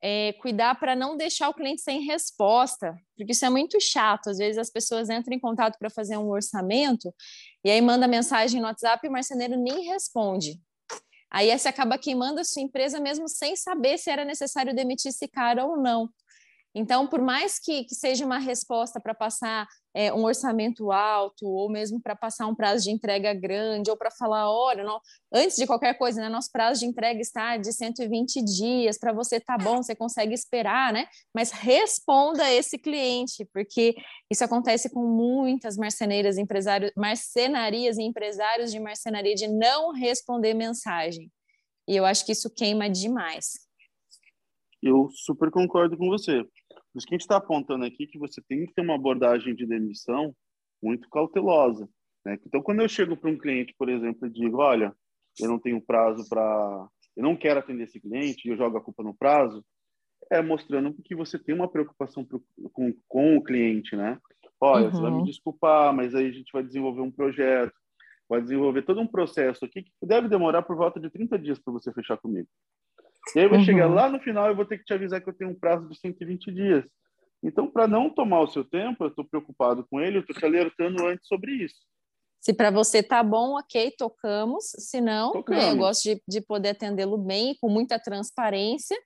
é, 0.00 0.34
cuidar 0.34 0.78
para 0.78 0.94
não 0.94 1.16
deixar 1.16 1.48
o 1.48 1.54
cliente 1.54 1.82
sem 1.82 2.02
resposta, 2.02 2.94
porque 3.16 3.32
isso 3.32 3.44
é 3.44 3.50
muito 3.50 3.80
chato. 3.80 4.30
Às 4.30 4.38
vezes 4.38 4.58
as 4.58 4.70
pessoas 4.70 5.10
entram 5.10 5.34
em 5.34 5.40
contato 5.40 5.78
para 5.78 5.90
fazer 5.90 6.16
um 6.16 6.28
orçamento 6.28 7.12
e 7.64 7.70
aí 7.70 7.80
manda 7.80 8.06
mensagem 8.06 8.60
no 8.60 8.66
WhatsApp 8.66 9.06
e 9.06 9.08
o 9.08 9.12
marceneiro 9.12 9.56
nem 9.56 9.84
responde. 9.84 10.60
Aí 11.30 11.56
você 11.58 11.68
acaba 11.68 11.98
queimando 11.98 12.38
a 12.38 12.44
sua 12.44 12.62
empresa 12.62 13.00
mesmo 13.00 13.28
sem 13.28 13.56
saber 13.56 13.98
se 13.98 14.10
era 14.10 14.24
necessário 14.24 14.74
demitir 14.74 15.08
esse 15.08 15.26
cara 15.26 15.64
ou 15.64 15.76
não. 15.76 16.08
Então, 16.74 17.06
por 17.06 17.22
mais 17.22 17.60
que, 17.60 17.84
que 17.84 17.94
seja 17.94 18.26
uma 18.26 18.38
resposta 18.38 19.00
para 19.00 19.14
passar 19.14 19.68
é, 19.94 20.12
um 20.12 20.24
orçamento 20.24 20.90
alto, 20.90 21.46
ou 21.46 21.70
mesmo 21.70 22.00
para 22.00 22.16
passar 22.16 22.48
um 22.48 22.54
prazo 22.54 22.84
de 22.84 22.90
entrega 22.90 23.32
grande, 23.32 23.88
ou 23.88 23.96
para 23.96 24.10
falar, 24.10 24.50
olha, 24.50 24.82
não, 24.82 25.00
antes 25.32 25.56
de 25.56 25.68
qualquer 25.68 25.96
coisa, 25.96 26.20
né, 26.20 26.28
nosso 26.28 26.50
prazo 26.50 26.80
de 26.80 26.86
entrega 26.86 27.20
está 27.20 27.56
de 27.56 27.72
120 27.72 28.42
dias, 28.42 28.98
para 28.98 29.12
você 29.12 29.38
tá 29.38 29.56
bom, 29.56 29.76
você 29.76 29.94
consegue 29.94 30.34
esperar, 30.34 30.92
né? 30.92 31.06
Mas 31.32 31.52
responda 31.52 32.50
esse 32.52 32.76
cliente, 32.76 33.48
porque 33.52 33.94
isso 34.28 34.42
acontece 34.42 34.90
com 34.90 35.06
muitas 35.06 35.76
marceneiras, 35.76 36.38
empresários, 36.38 36.90
marcenarias 36.96 37.98
e 37.98 38.02
empresários 38.02 38.72
de 38.72 38.80
marcenaria 38.80 39.36
de 39.36 39.46
não 39.46 39.92
responder 39.92 40.54
mensagem. 40.54 41.30
E 41.86 41.94
eu 41.94 42.04
acho 42.04 42.26
que 42.26 42.32
isso 42.32 42.50
queima 42.50 42.90
demais. 42.90 43.64
Eu 44.82 45.08
super 45.12 45.50
concordo 45.50 45.96
com 45.96 46.08
você. 46.08 46.44
Por 46.94 46.98
isso 46.98 47.06
que 47.08 47.14
a 47.14 47.16
gente 47.16 47.22
está 47.22 47.36
apontando 47.38 47.84
aqui 47.84 48.06
que 48.06 48.18
você 48.18 48.40
tem 48.40 48.64
que 48.64 48.72
ter 48.72 48.82
uma 48.82 48.94
abordagem 48.94 49.52
de 49.52 49.66
demissão 49.66 50.32
muito 50.80 51.10
cautelosa. 51.10 51.88
Né? 52.24 52.38
Então, 52.46 52.62
quando 52.62 52.82
eu 52.82 52.88
chego 52.88 53.16
para 53.16 53.28
um 53.28 53.36
cliente, 53.36 53.74
por 53.76 53.88
exemplo, 53.88 54.28
e 54.28 54.30
digo, 54.30 54.58
olha, 54.58 54.94
eu 55.40 55.48
não 55.48 55.58
tenho 55.58 55.80
prazo 55.80 56.28
para... 56.28 56.88
Eu 57.16 57.24
não 57.24 57.36
quero 57.36 57.58
atender 57.58 57.84
esse 57.84 58.00
cliente 58.00 58.46
e 58.46 58.52
eu 58.52 58.56
jogo 58.56 58.78
a 58.78 58.80
culpa 58.80 59.02
no 59.02 59.14
prazo, 59.14 59.64
é 60.30 60.40
mostrando 60.40 60.94
que 61.04 61.14
você 61.16 61.38
tem 61.38 61.54
uma 61.54 61.70
preocupação 61.70 62.24
pro, 62.24 62.42
com, 62.72 62.94
com 63.08 63.36
o 63.36 63.42
cliente, 63.42 63.96
né? 63.96 64.18
Olha, 64.60 64.86
uhum. 64.86 64.90
você 64.90 65.00
vai 65.00 65.10
me 65.10 65.16
uhum. 65.18 65.24
desculpar, 65.24 65.92
mas 65.92 66.14
aí 66.14 66.26
a 66.26 66.32
gente 66.32 66.52
vai 66.52 66.62
desenvolver 66.62 67.02
um 67.02 67.10
projeto, 67.10 67.74
vai 68.28 68.40
desenvolver 68.40 68.82
todo 68.82 69.00
um 69.00 69.06
processo 69.06 69.64
aqui 69.64 69.82
que 69.82 69.90
deve 70.06 70.28
demorar 70.28 70.62
por 70.62 70.76
volta 70.76 70.98
de 70.98 71.10
30 71.10 71.38
dias 71.38 71.58
para 71.58 71.72
você 71.72 71.92
fechar 71.92 72.16
comigo. 72.16 72.48
E 73.34 73.40
aí 73.40 73.48
vai 73.48 73.58
uhum. 73.58 73.64
chegar 73.64 73.86
lá 73.86 74.08
no 74.08 74.20
final 74.20 74.48
eu 74.48 74.56
vou 74.56 74.64
ter 74.64 74.78
que 74.78 74.84
te 74.84 74.92
avisar 74.92 75.20
que 75.20 75.28
eu 75.28 75.34
tenho 75.34 75.50
um 75.50 75.58
prazo 75.58 75.88
de 75.88 75.98
120 75.98 76.52
dias. 76.52 76.84
Então, 77.42 77.70
para 77.70 77.86
não 77.86 78.08
tomar 78.08 78.40
o 78.40 78.46
seu 78.46 78.64
tempo, 78.64 79.04
eu 79.04 79.08
estou 79.08 79.24
preocupado 79.24 79.86
com 79.90 80.00
ele, 80.00 80.16
eu 80.16 80.20
estou 80.22 80.34
te 80.34 80.44
alertando 80.44 81.06
antes 81.06 81.26
sobre 81.26 81.52
isso. 81.52 81.76
Se 82.40 82.52
para 82.54 82.70
você 82.70 83.02
tá 83.02 83.22
bom, 83.22 83.58
ok, 83.58 83.94
tocamos. 83.96 84.64
Se 84.78 85.00
não, 85.00 85.32
né, 85.48 85.70
eu 85.70 85.76
gosto 85.76 86.02
de, 86.04 86.22
de 86.26 86.40
poder 86.40 86.70
atendê-lo 86.70 87.18
bem, 87.18 87.56
com 87.60 87.68
muita 87.68 87.98
transparência. 87.98 88.96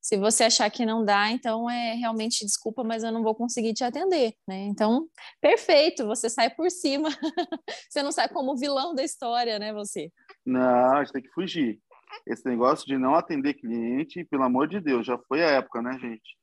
Se 0.00 0.16
você 0.16 0.44
achar 0.44 0.70
que 0.70 0.86
não 0.86 1.04
dá, 1.04 1.30
então 1.30 1.68
é 1.68 1.94
realmente 1.94 2.44
desculpa, 2.44 2.82
mas 2.82 3.02
eu 3.02 3.12
não 3.12 3.22
vou 3.22 3.34
conseguir 3.34 3.74
te 3.74 3.84
atender, 3.84 4.32
né? 4.46 4.62
Então, 4.62 5.06
perfeito, 5.40 6.06
você 6.06 6.30
sai 6.30 6.50
por 6.50 6.70
cima. 6.70 7.08
você 7.90 8.02
não 8.02 8.12
sai 8.12 8.28
como 8.28 8.56
vilão 8.56 8.94
da 8.94 9.02
história, 9.02 9.58
né, 9.58 9.72
você? 9.72 10.10
Não, 10.46 10.96
a 10.96 11.04
gente 11.04 11.12
tem 11.12 11.22
que 11.22 11.30
fugir 11.30 11.80
esse 12.26 12.46
negócio 12.48 12.86
de 12.86 12.98
não 12.98 13.14
atender 13.14 13.54
cliente, 13.54 14.24
pelo 14.24 14.44
amor 14.44 14.68
de 14.68 14.80
Deus, 14.80 15.06
já 15.06 15.18
foi 15.28 15.42
a 15.42 15.50
época, 15.50 15.82
né, 15.82 15.98
gente? 15.98 16.36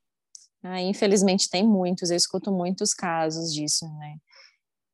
Ah, 0.64 0.82
infelizmente 0.82 1.50
tem 1.50 1.64
muitos, 1.66 2.10
eu 2.10 2.18
escuto 2.18 2.52
muitos 2.52 2.94
casos 2.94 3.54
disso, 3.54 3.86
né? 4.00 4.18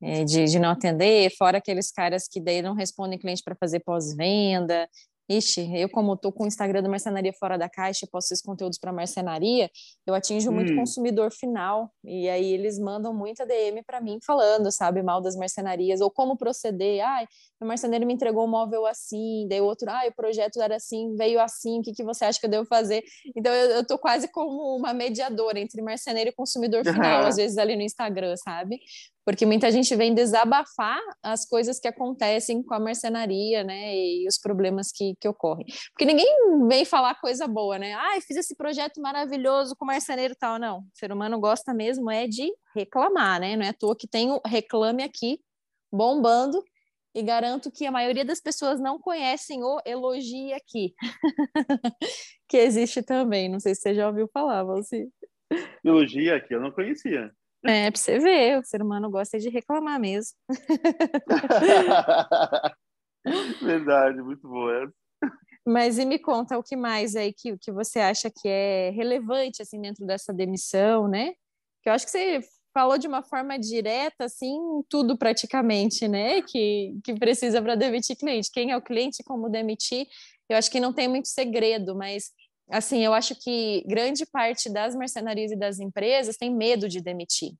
É, 0.04 0.24
de, 0.24 0.44
de 0.46 0.58
não 0.58 0.70
atender, 0.70 1.30
fora 1.38 1.58
aqueles 1.58 1.92
caras 1.92 2.26
que 2.26 2.40
daí 2.40 2.60
não 2.60 2.74
respondem 2.74 3.18
cliente 3.18 3.42
para 3.42 3.54
fazer 3.54 3.80
pós-venda, 3.80 4.88
Ixi, 5.28 5.70
eu 5.76 5.88
como 5.88 6.14
estou 6.14 6.32
com 6.32 6.44
o 6.44 6.46
Instagram 6.46 6.82
do 6.82 6.90
Marcenaria 6.90 7.32
Fora 7.32 7.56
da 7.56 7.68
Caixa, 7.68 8.06
posto 8.10 8.32
esses 8.32 8.42
conteúdos 8.42 8.78
para 8.78 8.92
marcenaria, 8.92 9.70
eu 10.06 10.14
atinjo 10.14 10.50
hum. 10.50 10.54
muito 10.54 10.74
consumidor 10.74 11.30
final, 11.32 11.90
e 12.04 12.28
aí 12.28 12.52
eles 12.52 12.78
mandam 12.78 13.14
muita 13.14 13.46
DM 13.46 13.82
para 13.84 14.00
mim 14.00 14.18
falando, 14.26 14.70
sabe, 14.72 15.02
mal 15.02 15.20
das 15.20 15.36
marcenarias, 15.36 16.00
ou 16.00 16.10
como 16.10 16.36
proceder, 16.36 17.04
ai, 17.04 17.26
o 17.60 17.66
marceneiro 17.66 18.06
me 18.06 18.14
entregou 18.14 18.44
um 18.44 18.50
móvel 18.50 18.84
assim, 18.84 19.46
daí 19.48 19.60
o 19.60 19.64
outro, 19.64 19.88
ai, 19.88 20.08
o 20.08 20.14
projeto 20.14 20.60
era 20.60 20.76
assim, 20.76 21.14
veio 21.16 21.40
assim, 21.40 21.78
o 21.78 21.82
que, 21.82 21.92
que 21.92 22.04
você 22.04 22.24
acha 22.24 22.40
que 22.40 22.46
eu 22.46 22.50
devo 22.50 22.66
fazer? 22.66 23.02
Então 23.36 23.52
eu, 23.52 23.70
eu 23.70 23.86
tô 23.86 23.96
quase 23.98 24.28
como 24.28 24.76
uma 24.76 24.92
mediadora 24.92 25.58
entre 25.58 25.80
marceneiro 25.82 26.30
e 26.30 26.32
consumidor 26.32 26.82
final, 27.22 27.26
às 27.26 27.36
vezes 27.36 27.58
ali 27.58 27.76
no 27.76 27.82
Instagram, 27.82 28.36
sabe? 28.36 28.80
Porque 29.24 29.46
muita 29.46 29.70
gente 29.70 29.94
vem 29.94 30.14
desabafar 30.14 31.00
as 31.22 31.46
coisas 31.46 31.78
que 31.78 31.88
acontecem 31.88 32.62
com 32.62 32.74
a 32.74 32.80
marcenaria, 32.80 33.62
né, 33.62 33.94
e 33.96 34.26
os 34.26 34.38
problemas 34.38 34.90
que, 34.90 35.14
que 35.20 35.28
ocorrem. 35.28 35.66
Porque 35.92 36.04
ninguém 36.04 36.26
vem 36.68 36.84
falar 36.84 37.20
coisa 37.20 37.46
boa, 37.46 37.78
né? 37.78 37.94
Ah, 37.94 38.20
fiz 38.26 38.36
esse 38.36 38.56
projeto 38.56 39.00
maravilhoso 39.00 39.76
com 39.76 39.84
marceneiro 39.84 40.34
e 40.34 40.36
tal. 40.36 40.58
Não, 40.58 40.78
o 40.80 40.84
ser 40.94 41.12
humano 41.12 41.38
gosta 41.38 41.72
mesmo 41.72 42.10
é 42.10 42.26
de 42.26 42.52
reclamar, 42.74 43.40
né? 43.40 43.56
Não 43.56 43.64
é 43.64 43.68
à 43.68 43.74
toa 43.74 43.96
que 43.96 44.08
tem 44.08 44.30
o 44.30 44.40
Reclame 44.46 45.02
Aqui 45.02 45.38
bombando 45.92 46.62
e 47.14 47.22
garanto 47.22 47.70
que 47.70 47.84
a 47.84 47.90
maioria 47.90 48.24
das 48.24 48.40
pessoas 48.40 48.80
não 48.80 48.98
conhecem 48.98 49.62
o 49.62 49.80
Elogie 49.84 50.52
Aqui, 50.54 50.94
que 52.48 52.56
existe 52.56 53.02
também. 53.02 53.48
Não 53.48 53.60
sei 53.60 53.74
se 53.74 53.82
você 53.82 53.94
já 53.94 54.08
ouviu 54.08 54.28
falar, 54.32 54.64
você. 54.64 55.08
Elogia 55.84 56.36
Aqui, 56.36 56.54
eu 56.54 56.60
não 56.60 56.72
conhecia. 56.72 57.30
É, 57.64 57.90
pra 57.90 58.00
você 58.00 58.18
ver, 58.18 58.58
o 58.58 58.64
ser 58.64 58.82
humano 58.82 59.10
gosta 59.10 59.38
de 59.38 59.48
reclamar 59.48 60.00
mesmo. 60.00 60.36
Verdade, 63.62 64.20
muito 64.20 64.48
boa 64.48 64.92
Mas 65.64 65.98
e 65.98 66.04
me 66.04 66.18
conta 66.18 66.58
o 66.58 66.62
que 66.62 66.74
mais 66.74 67.14
aí 67.14 67.32
que, 67.32 67.56
que 67.58 67.70
você 67.70 68.00
acha 68.00 68.30
que 68.30 68.48
é 68.48 68.90
relevante 68.90 69.62
assim 69.62 69.80
dentro 69.80 70.04
dessa 70.04 70.32
demissão, 70.32 71.06
né? 71.06 71.34
Que 71.82 71.88
eu 71.88 71.92
acho 71.92 72.04
que 72.04 72.10
você 72.10 72.40
falou 72.74 72.98
de 72.98 73.06
uma 73.06 73.22
forma 73.22 73.58
direta, 73.58 74.24
assim, 74.24 74.58
tudo 74.88 75.16
praticamente, 75.16 76.08
né? 76.08 76.42
Que, 76.42 76.98
que 77.04 77.14
precisa 77.14 77.62
para 77.62 77.76
demitir 77.76 78.16
cliente. 78.16 78.50
Quem 78.52 78.72
é 78.72 78.76
o 78.76 78.82
cliente, 78.82 79.22
como 79.22 79.48
demitir. 79.48 80.08
Eu 80.48 80.56
acho 80.56 80.70
que 80.70 80.80
não 80.80 80.92
tem 80.92 81.06
muito 81.06 81.28
segredo, 81.28 81.94
mas 81.94 82.32
assim, 82.70 83.04
eu 83.04 83.12
acho 83.14 83.34
que 83.40 83.84
grande 83.86 84.24
parte 84.26 84.70
das 84.72 84.94
mercenarias 84.94 85.52
e 85.52 85.56
das 85.56 85.78
empresas 85.78 86.36
tem 86.36 86.54
medo 86.54 86.88
de 86.88 87.00
demitir. 87.00 87.52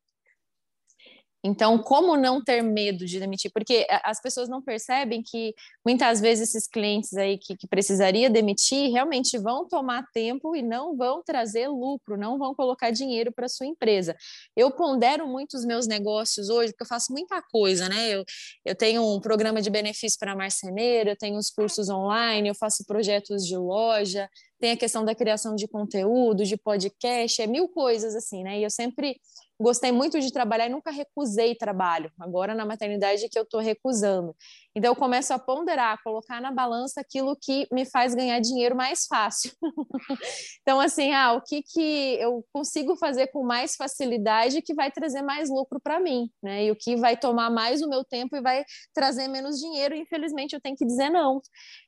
Então, 1.44 1.76
como 1.76 2.16
não 2.16 2.42
ter 2.42 2.62
medo 2.62 3.04
de 3.04 3.18
demitir? 3.18 3.50
Porque 3.52 3.84
as 4.04 4.20
pessoas 4.20 4.48
não 4.48 4.62
percebem 4.62 5.22
que 5.22 5.54
muitas 5.84 6.20
vezes 6.20 6.48
esses 6.48 6.68
clientes 6.68 7.14
aí 7.14 7.36
que, 7.36 7.56
que 7.56 7.66
precisaria 7.66 8.30
demitir 8.30 8.92
realmente 8.92 9.36
vão 9.38 9.66
tomar 9.66 10.06
tempo 10.12 10.54
e 10.54 10.62
não 10.62 10.96
vão 10.96 11.20
trazer 11.22 11.66
lucro, 11.66 12.16
não 12.16 12.38
vão 12.38 12.54
colocar 12.54 12.90
dinheiro 12.90 13.32
para 13.32 13.48
sua 13.48 13.66
empresa. 13.66 14.16
Eu 14.56 14.70
pondero 14.70 15.26
muito 15.26 15.56
os 15.56 15.64
meus 15.64 15.86
negócios 15.88 16.48
hoje, 16.48 16.72
porque 16.72 16.84
eu 16.84 16.88
faço 16.88 17.12
muita 17.12 17.42
coisa, 17.42 17.88
né? 17.88 18.10
Eu, 18.10 18.24
eu 18.64 18.74
tenho 18.76 19.04
um 19.04 19.20
programa 19.20 19.60
de 19.60 19.68
benefício 19.68 20.18
para 20.20 20.36
marceneiro, 20.36 21.10
eu 21.10 21.16
tenho 21.16 21.36
os 21.36 21.50
cursos 21.50 21.88
online, 21.88 22.48
eu 22.48 22.54
faço 22.54 22.84
projetos 22.86 23.44
de 23.44 23.56
loja, 23.56 24.28
tem 24.60 24.70
a 24.70 24.76
questão 24.76 25.04
da 25.04 25.12
criação 25.12 25.56
de 25.56 25.66
conteúdo, 25.66 26.44
de 26.44 26.56
podcast, 26.56 27.42
é 27.42 27.48
mil 27.48 27.68
coisas 27.68 28.14
assim, 28.14 28.44
né? 28.44 28.60
E 28.60 28.62
eu 28.62 28.70
sempre 28.70 29.16
gostei 29.60 29.92
muito 29.92 30.20
de 30.20 30.32
trabalhar 30.32 30.66
e 30.66 30.70
nunca 30.70 30.90
recusei 30.90 31.54
trabalho. 31.54 32.10
Agora 32.18 32.54
na 32.54 32.66
maternidade 32.66 33.28
que 33.28 33.38
eu 33.38 33.44
estou 33.44 33.60
recusando. 33.60 34.34
Então 34.74 34.90
eu 34.90 34.96
começo 34.96 35.32
a 35.32 35.38
ponderar, 35.38 36.02
colocar 36.02 36.40
na 36.40 36.50
balança 36.50 37.00
aquilo 37.00 37.36
que 37.40 37.66
me 37.70 37.84
faz 37.84 38.14
ganhar 38.14 38.40
dinheiro 38.40 38.74
mais 38.74 39.06
fácil. 39.06 39.52
então 40.62 40.80
assim, 40.80 41.12
ah, 41.12 41.32
o 41.34 41.42
que 41.42 41.62
que 41.62 42.16
eu 42.20 42.44
consigo 42.52 42.96
fazer 42.96 43.28
com 43.28 43.44
mais 43.44 43.76
facilidade 43.76 44.62
que 44.62 44.74
vai 44.74 44.90
trazer 44.90 45.22
mais 45.22 45.48
lucro 45.48 45.80
para 45.80 46.00
mim, 46.00 46.30
né? 46.42 46.64
E 46.64 46.70
o 46.70 46.76
que 46.76 46.96
vai 46.96 47.16
tomar 47.16 47.50
mais 47.50 47.82
o 47.82 47.88
meu 47.88 48.04
tempo 48.04 48.36
e 48.36 48.40
vai 48.40 48.64
trazer 48.94 49.28
menos 49.28 49.58
dinheiro, 49.58 49.94
infelizmente 49.94 50.54
eu 50.54 50.60
tenho 50.60 50.76
que 50.76 50.86
dizer 50.86 51.10
não. 51.10 51.40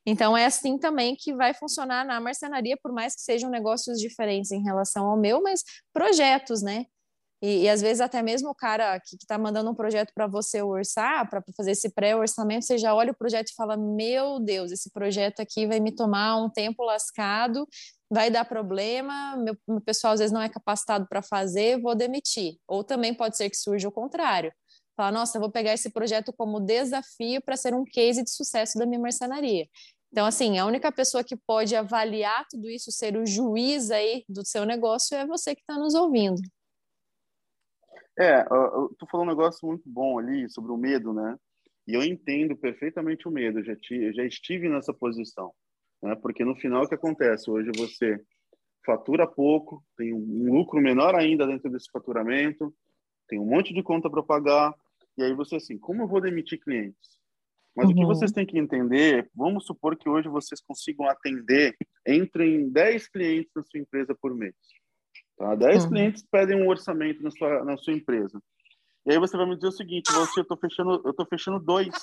Então 0.07 0.37
é 0.37 0.44
assim 0.44 0.79
também 0.79 1.16
que 1.16 1.35
vai 1.35 1.55
funcionar 1.55 2.05
na 2.05 2.20
marcenaria, 2.20 2.77
por 2.83 2.92
mais 2.92 3.14
que 3.14 3.22
sejam 3.22 3.50
negócios 3.50 3.98
diferentes 3.98 4.50
em 4.50 4.62
relação 4.62 5.07
ao 5.07 5.16
meu, 5.16 5.42
mas 5.42 5.62
projetos, 5.92 6.62
né? 6.62 6.87
E, 7.44 7.64
e, 7.64 7.68
às 7.68 7.83
vezes 7.83 8.00
até 8.00 8.22
mesmo 8.22 8.48
o 8.48 8.54
cara 8.54 8.98
que 8.98 9.16
está 9.16 9.37
mandando 9.37 9.70
um 9.70 9.74
projeto 9.74 10.12
para 10.14 10.26
você 10.26 10.62
orçar, 10.62 11.28
para 11.28 11.42
fazer 11.54 11.72
esse 11.72 11.90
pré-orçamento, 11.90 12.64
você 12.64 12.78
já 12.78 12.94
olha 12.94 13.12
o 13.12 13.14
projeto 13.14 13.48
e 13.50 13.54
fala: 13.54 13.76
Meu 13.76 14.40
Deus, 14.40 14.72
esse 14.72 14.90
projeto 14.90 15.40
aqui 15.40 15.66
vai 15.66 15.78
me 15.78 15.92
tomar 15.94 16.42
um 16.42 16.48
tempo 16.48 16.83
lascado, 16.83 17.68
vai 18.11 18.30
dar 18.30 18.46
problema, 18.46 19.37
meu, 19.37 19.54
meu 19.68 19.80
pessoal 19.83 20.14
às 20.14 20.20
vezes 20.20 20.33
não 20.33 20.40
é 20.40 20.48
capacitado 20.48 21.07
para 21.07 21.20
fazer, 21.20 21.78
vou 21.83 21.94
demitir. 21.94 22.57
Ou 22.66 22.83
também 22.83 23.12
pode 23.12 23.37
ser 23.37 23.50
que 23.50 23.59
surja 23.59 23.88
o 23.88 23.92
contrário. 23.92 24.50
Falar, 24.96 25.12
nossa, 25.12 25.38
vou 25.38 25.50
pegar 25.50 25.74
esse 25.74 25.90
projeto 25.90 26.33
como 26.33 26.61
desafio 26.61 27.42
para 27.42 27.59
ser 27.59 27.74
um 27.74 27.85
case 27.85 28.24
de 28.24 28.30
sucesso 28.30 28.78
da 28.78 28.87
minha 28.87 29.00
marcenaria. 29.00 29.66
Então, 30.11 30.24
assim, 30.24 30.59
a 30.59 30.64
única 30.64 30.90
pessoa 30.90 31.22
que 31.22 31.37
pode 31.37 31.76
avaliar 31.76 32.46
tudo 32.48 32.70
isso, 32.70 32.90
ser 32.90 33.18
o 33.18 33.26
juiz 33.26 33.90
aí 33.90 34.24
do 34.30 34.46
seu 34.46 34.64
negócio, 34.64 35.14
é 35.14 35.26
você 35.26 35.54
que 35.54 35.61
está 35.61 35.78
nos 35.78 35.92
ouvindo. 35.94 36.40
É, 38.18 38.44
tu 38.98 39.07
falou 39.11 39.27
um 39.27 39.29
negócio 39.29 39.66
muito 39.66 39.83
bom 39.87 40.18
ali 40.18 40.48
sobre 40.48 40.70
o 40.70 40.77
medo, 40.77 41.12
né? 41.12 41.37
E 41.87 41.94
eu 41.94 42.03
entendo 42.03 42.57
perfeitamente 42.57 43.29
o 43.29 43.31
medo, 43.31 43.62
já, 43.62 43.77
te, 43.77 44.12
já 44.12 44.24
estive 44.24 44.68
nessa 44.68 44.94
posição, 44.94 45.53
né? 46.03 46.14
Porque 46.16 46.44
no 46.44 46.55
final 46.57 46.85
o 46.85 46.88
que 46.88 46.94
acontece? 46.94 47.50
Hoje 47.50 47.70
você 47.77 48.18
fatura 48.85 49.27
pouco, 49.27 49.83
tem 49.96 50.12
um 50.12 50.53
lucro 50.53 50.81
menor 50.81 51.14
ainda 51.14 51.46
dentro 51.46 51.70
desse 51.70 51.90
faturamento, 51.90 52.72
tem 53.29 53.40
um 53.40 53.46
monte 53.46 53.72
de 53.74 53.83
conta 53.83 54.11
para 54.11 54.22
pagar, 54.22 54.74
e 55.16 55.22
aí 55.22 55.35
você 55.35 55.57
assim, 55.57 55.79
como 55.79 56.03
eu 56.03 56.09
vou 56.09 56.20
demitir 56.20 56.61
clientes? 56.61 57.18
Mas 57.74 57.87
uhum. 57.87 57.92
o 57.92 57.94
que 57.94 58.03
uhum. 58.03 58.09
vocês 58.09 58.31
têm 58.31 58.46
que 58.46 58.59
entender, 58.59 59.29
vamos 59.35 59.66
supor 59.66 59.96
que 59.96 60.09
hoje 60.09 60.29
vocês 60.29 60.61
consigam 60.61 61.09
atender 61.09 61.74
entre 62.07 62.70
10 62.70 63.09
clientes 63.09 63.50
na 63.55 63.62
sua 63.62 63.81
empresa 63.81 64.14
por 64.14 64.35
mês. 64.35 64.55
Tá? 65.37 65.55
10 65.55 65.85
uhum. 65.85 65.90
clientes 65.90 66.27
pedem 66.31 66.62
um 66.62 66.68
orçamento 66.68 67.23
na 67.23 67.31
sua, 67.31 67.64
na 67.64 67.77
sua 67.77 67.92
empresa. 67.92 68.40
E 69.07 69.12
aí 69.12 69.18
você 69.18 69.37
vai 69.37 69.47
me 69.47 69.57
dizer 69.57 69.68
o 69.68 69.73
seguinte, 69.73 70.12
você, 70.12 70.40
eu 70.40 70.42
estou 70.42 70.57
fechando, 70.57 71.03
eu 71.05 71.12
tô 71.12 71.27
fechando 71.27 71.61
dois. 71.61 71.94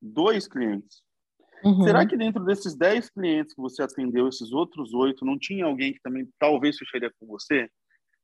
Dois 0.00 0.46
clientes. 0.46 1.02
Uhum. 1.64 1.82
Será 1.82 2.06
que 2.06 2.16
dentro 2.16 2.44
desses 2.44 2.76
10 2.76 3.10
clientes 3.10 3.54
que 3.54 3.60
você 3.60 3.82
atendeu, 3.82 4.28
esses 4.28 4.52
outros 4.52 4.92
oito, 4.92 5.24
não 5.24 5.38
tinha 5.38 5.64
alguém 5.64 5.94
que 5.94 6.00
também 6.02 6.28
talvez 6.38 6.76
fecharia 6.76 7.10
com 7.18 7.26
você? 7.26 7.70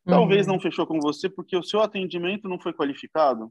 Talvez 0.04 0.46
uhum. 0.46 0.54
não 0.54 0.60
fechou 0.60 0.86
com 0.86 1.00
você 1.00 1.28
porque 1.28 1.56
o 1.56 1.62
seu 1.62 1.80
atendimento 1.80 2.48
não 2.48 2.60
foi 2.60 2.72
qualificado. 2.72 3.50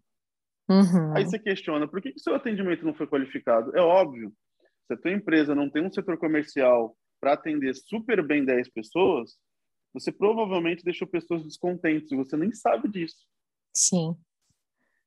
Uhum. 0.70 1.16
Aí 1.16 1.26
você 1.26 1.40
questiona, 1.40 1.88
por 1.88 2.02
que 2.02 2.10
o 2.10 2.20
seu 2.20 2.36
atendimento 2.36 2.86
não 2.86 2.94
foi 2.94 3.08
qualificado? 3.08 3.76
É 3.76 3.82
óbvio, 3.82 4.32
se 4.86 4.94
a 4.94 4.98
tua 4.98 5.12
empresa 5.12 5.56
não 5.56 5.70
tem 5.70 5.84
um 5.84 5.92
setor 5.92 6.18
comercial 6.18 6.96
para 7.20 7.34
atender 7.34 7.74
super 7.76 8.26
bem 8.26 8.46
10 8.46 8.70
pessoas, 8.70 9.36
você 9.94 10.12
provavelmente 10.12 10.84
deixou 10.84 11.08
pessoas 11.08 11.44
descontentes 11.44 12.12
e 12.12 12.16
você 12.16 12.38
nem 12.38 12.52
sabe 12.52 12.88
disso. 12.90 13.18
Sim. 13.74 14.16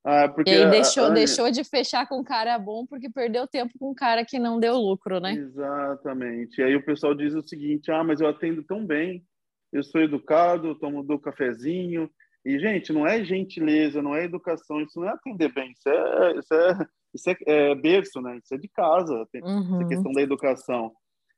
Ah, 0.04 0.28
porque 0.28 0.50
e 0.50 0.54
aí 0.54 0.70
deixou, 0.70 1.04
a, 1.04 1.06
a... 1.08 1.10
deixou 1.10 1.50
de 1.50 1.62
fechar 1.62 2.08
com 2.08 2.18
um 2.18 2.24
cara 2.24 2.58
bom 2.58 2.84
porque 2.86 3.08
perdeu 3.08 3.46
tempo 3.46 3.72
com 3.78 3.90
um 3.90 3.94
cara 3.94 4.24
que 4.24 4.38
não 4.38 4.58
deu 4.58 4.76
lucro, 4.76 5.20
né? 5.20 5.34
Exatamente. 5.34 6.60
E 6.60 6.64
aí 6.64 6.74
o 6.74 6.84
pessoal 6.84 7.14
diz 7.14 7.34
o 7.34 7.42
seguinte: 7.42 7.90
ah, 7.92 8.02
mas 8.02 8.20
eu 8.20 8.28
atendo 8.28 8.64
tão 8.64 8.84
bem, 8.84 9.24
eu 9.72 9.82
sou 9.84 10.00
educado, 10.00 10.68
eu 10.68 10.74
tomo 10.74 11.02
do 11.04 11.18
cafezinho. 11.18 12.10
E, 12.44 12.58
gente, 12.58 12.92
não 12.92 13.06
é 13.06 13.24
gentileza, 13.24 14.02
não 14.02 14.16
é 14.16 14.24
educação, 14.24 14.80
isso 14.80 14.98
não 14.98 15.08
é 15.08 15.12
atender 15.12 15.52
bem, 15.54 15.70
isso 15.70 15.88
é, 15.88 16.38
isso 16.38 16.54
é, 16.54 16.86
isso 17.14 17.30
é, 17.30 17.36
é 17.46 17.74
berço, 17.76 18.20
né? 18.20 18.40
Isso 18.42 18.52
é 18.52 18.58
de 18.58 18.66
casa, 18.66 19.14
uhum. 19.36 19.76
essa 19.76 19.88
questão 19.88 20.12
da 20.12 20.20
educação 20.20 20.92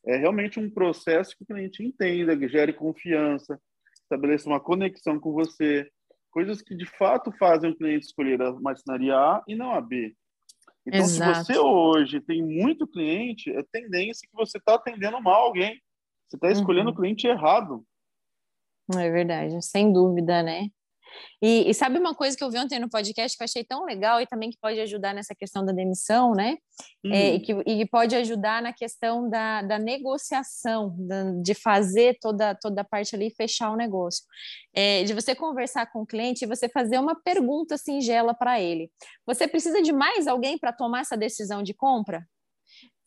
é 0.06 0.16
realmente 0.16 0.60
um 0.60 0.70
processo 0.70 1.36
que 1.36 1.44
o 1.44 1.46
cliente 1.46 1.82
entenda, 1.82 2.36
que 2.36 2.48
gere 2.48 2.72
confiança, 2.72 3.58
estabeleça 4.02 4.48
uma 4.48 4.60
conexão 4.60 5.18
com 5.18 5.32
você, 5.32 5.88
coisas 6.30 6.60
que 6.60 6.74
de 6.74 6.86
fato 6.86 7.32
fazem 7.38 7.70
o 7.70 7.76
cliente 7.76 8.06
escolher 8.06 8.40
a 8.42 8.52
marcenaria 8.52 9.14
A 9.14 9.42
e 9.48 9.54
não 9.54 9.72
a 9.72 9.80
B. 9.80 10.14
Então, 10.86 11.00
Exato. 11.00 11.44
se 11.44 11.44
você 11.44 11.58
hoje 11.58 12.20
tem 12.20 12.42
muito 12.42 12.86
cliente, 12.86 13.50
é 13.50 13.62
tendência 13.72 14.28
que 14.28 14.36
você 14.36 14.58
está 14.58 14.74
atendendo 14.74 15.20
mal 15.22 15.44
alguém. 15.46 15.80
Você 16.28 16.36
está 16.36 16.50
escolhendo 16.50 16.90
uhum. 16.90 16.94
o 16.94 16.96
cliente 16.96 17.26
errado. 17.26 17.84
É 18.92 19.10
verdade, 19.10 19.64
sem 19.64 19.90
dúvida, 19.90 20.42
né? 20.42 20.68
E, 21.42 21.68
e, 21.68 21.74
sabe 21.74 21.98
uma 21.98 22.14
coisa 22.14 22.36
que 22.36 22.42
eu 22.42 22.50
vi 22.50 22.58
ontem 22.58 22.78
no 22.78 22.88
podcast 22.88 23.36
que 23.36 23.42
eu 23.42 23.44
achei 23.44 23.64
tão 23.64 23.84
legal 23.84 24.20
e 24.20 24.26
também 24.26 24.50
que 24.50 24.58
pode 24.60 24.80
ajudar 24.80 25.14
nessa 25.14 25.34
questão 25.34 25.64
da 25.64 25.72
demissão, 25.72 26.32
né? 26.32 26.56
Hum. 27.04 27.12
É, 27.12 27.34
e, 27.34 27.40
que, 27.40 27.52
e 27.66 27.86
pode 27.86 28.16
ajudar 28.16 28.62
na 28.62 28.72
questão 28.72 29.28
da, 29.28 29.62
da 29.62 29.78
negociação, 29.78 30.94
da, 30.98 31.32
de 31.42 31.54
fazer 31.54 32.16
toda, 32.20 32.54
toda 32.54 32.80
a 32.80 32.84
parte 32.84 33.14
ali 33.14 33.26
e 33.26 33.34
fechar 33.34 33.70
o 33.70 33.76
negócio. 33.76 34.24
É, 34.74 35.04
de 35.04 35.12
você 35.12 35.34
conversar 35.34 35.90
com 35.92 36.02
o 36.02 36.06
cliente 36.06 36.44
e 36.44 36.48
você 36.48 36.68
fazer 36.68 36.98
uma 36.98 37.14
pergunta 37.22 37.76
singela 37.76 38.34
para 38.34 38.60
ele. 38.60 38.90
Você 39.26 39.46
precisa 39.46 39.82
de 39.82 39.92
mais 39.92 40.26
alguém 40.26 40.58
para 40.58 40.72
tomar 40.72 41.00
essa 41.00 41.16
decisão 41.16 41.62
de 41.62 41.74
compra? 41.74 42.26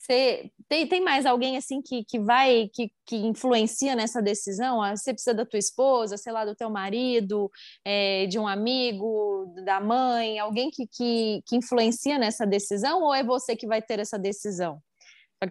Você 0.08 0.50
tem, 0.70 0.88
tem 0.88 1.02
mais 1.04 1.26
alguém 1.26 1.58
assim 1.58 1.82
que, 1.82 2.06
que 2.06 2.18
vai, 2.18 2.70
que, 2.74 2.90
que 3.06 3.18
influencia 3.18 3.94
nessa 3.94 4.22
decisão? 4.22 4.82
Ah, 4.82 4.96
você 4.96 5.14
precisa 5.14 5.36
da 5.36 5.46
tua 5.46 5.60
esposa, 5.60 6.16
sei 6.16 6.32
lá, 6.32 6.46
do 6.46 6.56
teu 6.56 6.70
marido, 6.70 7.52
é, 7.84 8.26
de 8.26 8.40
um 8.40 8.48
amigo, 8.48 9.54
da 9.66 9.82
mãe, 9.82 10.40
alguém 10.40 10.72
que, 10.72 10.88
que, 10.88 11.42
que 11.46 11.58
influencia 11.58 12.18
nessa 12.18 12.46
decisão 12.46 13.02
ou 13.04 13.14
é 13.14 13.22
você 13.22 13.54
que 13.54 13.68
vai 13.68 13.82
ter 13.82 14.00
essa 14.00 14.18
decisão? 14.18 14.82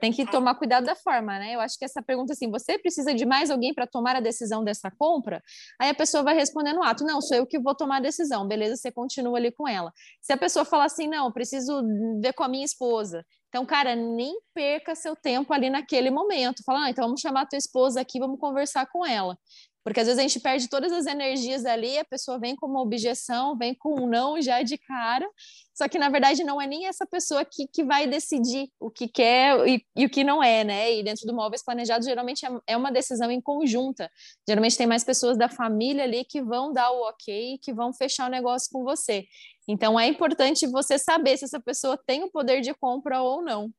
tem 0.01 0.11
que 0.11 0.29
tomar 0.29 0.57
cuidado 0.57 0.85
da 0.85 0.97
forma, 0.97 1.38
né? 1.38 1.55
Eu 1.55 1.61
acho 1.61 1.79
que 1.79 1.85
essa 1.85 2.03
pergunta 2.03 2.33
assim, 2.33 2.51
você 2.51 2.77
precisa 2.77 3.14
de 3.14 3.25
mais 3.25 3.51
alguém 3.51 3.73
para 3.73 3.87
tomar 3.87 4.16
a 4.16 4.21
decisão 4.21 4.64
dessa 4.64 4.90
compra? 4.90 5.40
Aí 5.81 5.90
a 5.90 5.95
pessoa 5.95 6.25
vai 6.25 6.35
responder 6.35 6.73
no 6.73 6.83
ato, 6.83 7.05
não, 7.05 7.21
sou 7.21 7.37
eu 7.37 7.47
que 7.47 7.61
vou 7.61 7.73
tomar 7.73 7.99
a 7.99 8.01
decisão, 8.01 8.49
beleza, 8.49 8.75
você 8.75 8.90
continua 8.90 9.38
ali 9.38 9.53
com 9.53 9.69
ela. 9.69 9.92
Se 10.21 10.33
a 10.33 10.37
pessoa 10.37 10.64
falar 10.64 10.87
assim, 10.87 11.07
não, 11.07 11.31
preciso 11.31 11.85
ver 12.21 12.33
com 12.33 12.42
a 12.42 12.49
minha 12.49 12.64
esposa, 12.64 13.25
então, 13.57 13.64
cara, 13.64 13.97
nem 13.97 14.38
perca 14.53 14.95
seu 14.95 15.16
tempo 15.16 15.51
ali 15.51 15.71
naquele 15.71 16.11
momento. 16.11 16.62
Fala, 16.62 16.85
ah, 16.85 16.90
então 16.90 17.05
vamos 17.05 17.23
chamar 17.23 17.42
a 17.42 17.47
tua 17.47 17.57
esposa 17.57 18.03
aqui, 18.03 18.19
vamos 18.19 18.38
conversar 18.38 18.85
com 18.85 19.05
ela. 19.07 19.38
Porque 19.83 19.99
às 19.99 20.07
vezes 20.07 20.19
a 20.19 20.23
gente 20.23 20.40
perde 20.40 20.69
todas 20.69 20.92
as 20.92 21.07
energias 21.07 21.64
ali, 21.64 21.97
a 21.97 22.05
pessoa 22.05 22.38
vem 22.38 22.55
com 22.55 22.66
uma 22.66 22.83
objeção, 22.83 23.57
vem 23.57 23.73
com 23.73 24.03
um 24.03 24.07
não 24.07 24.42
já 24.42 24.61
de 24.61 24.77
cara, 24.77 25.27
só 25.73 25.88
que 25.88 25.97
na 25.97 26.09
verdade 26.11 26.42
não 26.42 26.61
é 26.61 26.66
nem 26.66 26.87
essa 26.87 27.07
pessoa 27.07 27.45
que, 27.45 27.69
que 27.69 27.85
vai 27.85 28.07
decidir 28.07 28.69
o 28.81 28.90
que 28.90 29.07
quer 29.07 29.57
e, 29.66 29.83
e 29.97 30.05
o 30.05 30.11
que 30.11 30.25
não 30.25 30.42
é, 30.42 30.64
né? 30.64 30.92
E 30.92 31.05
dentro 31.05 31.25
do 31.25 31.35
móveis 31.35 31.62
planejados, 31.62 32.07
geralmente 32.07 32.45
é, 32.45 32.51
é 32.66 32.77
uma 32.77 32.90
decisão 32.90 33.31
em 33.31 33.40
conjunta. 33.40 34.11
Geralmente 34.47 34.77
tem 34.77 34.88
mais 34.88 35.05
pessoas 35.05 35.38
da 35.38 35.49
família 35.49 36.03
ali 36.03 36.25
que 36.25 36.42
vão 36.42 36.73
dar 36.73 36.90
o 36.90 37.09
ok, 37.09 37.59
que 37.62 37.73
vão 37.73 37.92
fechar 37.92 38.27
o 38.27 38.31
negócio 38.31 38.69
com 38.73 38.83
você. 38.83 39.25
Então 39.68 39.98
é 39.98 40.07
importante 40.07 40.66
você 40.66 40.98
saber 40.98 41.37
se 41.37 41.44
essa 41.44 41.61
pessoa 41.61 41.98
tem 42.07 42.22
o 42.22 42.31
poder 42.31 42.61
de 42.61 42.72
compra 42.74 43.20
ou 43.20 43.42
não. 43.42 43.70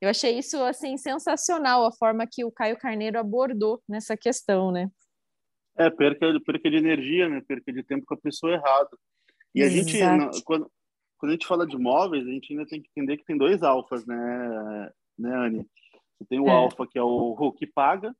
Eu 0.00 0.08
achei 0.08 0.38
isso 0.38 0.62
assim 0.62 0.96
sensacional 0.96 1.84
a 1.84 1.92
forma 1.92 2.26
que 2.26 2.44
o 2.44 2.50
Caio 2.50 2.76
Carneiro 2.76 3.18
abordou 3.18 3.82
nessa 3.88 4.16
questão, 4.16 4.70
né? 4.70 4.90
É, 5.76 5.88
perca, 5.90 6.26
perca 6.44 6.70
de 6.70 6.76
energia, 6.76 7.28
né? 7.28 7.42
Perca 7.46 7.72
de 7.72 7.82
tempo 7.82 8.04
com 8.06 8.14
a 8.14 8.20
pessoa 8.20 8.52
errada. 8.52 8.90
E 9.54 9.62
a 9.62 9.68
gente, 9.68 9.98
quando, 10.44 10.70
quando 11.18 11.30
a 11.30 11.32
gente 11.32 11.46
fala 11.46 11.66
de 11.66 11.76
móveis, 11.76 12.26
a 12.26 12.30
gente 12.30 12.52
ainda 12.52 12.66
tem 12.66 12.80
que 12.80 12.88
entender 12.90 13.16
que 13.16 13.24
tem 13.24 13.36
dois 13.36 13.62
alfas, 13.62 14.06
né, 14.06 14.90
né 15.18 15.34
Anne? 15.34 15.66
Você 16.16 16.24
tem 16.28 16.40
o 16.40 16.48
é. 16.48 16.50
alfa, 16.50 16.86
que 16.86 16.98
é 16.98 17.02
o 17.02 17.52
que 17.52 17.66
paga, 17.66 18.14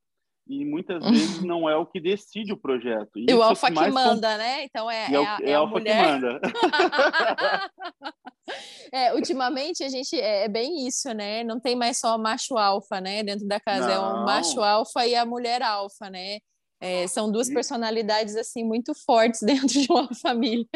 e 0.50 0.64
muitas 0.64 1.00
vezes 1.08 1.42
não 1.42 1.70
é 1.70 1.76
o 1.76 1.86
que 1.86 2.00
decide 2.00 2.52
o 2.52 2.56
projeto. 2.56 3.16
E, 3.16 3.26
e 3.30 3.34
o 3.34 3.42
alfa 3.42 3.68
que, 3.68 3.78
que 3.78 3.90
manda, 3.90 4.36
né? 4.36 4.64
Então 4.64 4.90
é, 4.90 5.06
é, 5.06 5.12
é, 5.12 5.16
a, 5.16 5.38
é, 5.40 5.50
é 5.50 5.54
a 5.54 5.58
alfa 5.58 5.78
mulher... 5.78 6.04
que 6.04 6.10
manda. 6.10 6.40
é, 8.92 9.14
ultimamente 9.14 9.84
a 9.84 9.88
gente 9.88 10.18
é, 10.18 10.44
é, 10.44 10.48
bem 10.48 10.88
isso, 10.88 11.14
né? 11.14 11.44
Não 11.44 11.60
tem 11.60 11.76
mais 11.76 11.98
só 11.98 12.18
macho 12.18 12.58
alfa, 12.58 13.00
né? 13.00 13.22
Dentro 13.22 13.46
da 13.46 13.60
casa 13.60 13.86
não. 13.86 13.94
é 13.94 13.98
o 13.98 14.24
macho 14.26 14.60
alfa 14.60 15.06
e 15.06 15.14
a 15.14 15.24
mulher 15.24 15.62
alfa, 15.62 16.10
né? 16.10 16.38
É, 16.82 17.06
são 17.06 17.30
duas 17.30 17.48
personalidades 17.48 18.34
assim 18.36 18.64
muito 18.64 18.92
fortes 19.06 19.42
dentro 19.46 19.68
de 19.68 19.86
uma 19.88 20.12
família. 20.14 20.66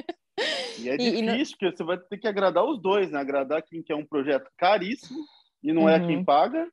E 0.78 0.88
é 0.88 0.96
difícil, 0.96 1.18
e, 1.18 1.22
não... 1.22 1.36
porque 1.36 1.76
você 1.76 1.84
vai 1.84 1.98
ter 1.98 2.18
que 2.18 2.28
agradar 2.28 2.64
os 2.64 2.80
dois, 2.80 3.10
né? 3.10 3.18
Agradar 3.18 3.62
quem 3.62 3.82
quer 3.82 3.96
um 3.96 4.06
projeto 4.06 4.48
caríssimo 4.56 5.18
e 5.62 5.72
não 5.72 5.82
uhum. 5.82 5.88
é 5.88 5.98
quem 5.98 6.18
uhum. 6.18 6.24
paga. 6.24 6.68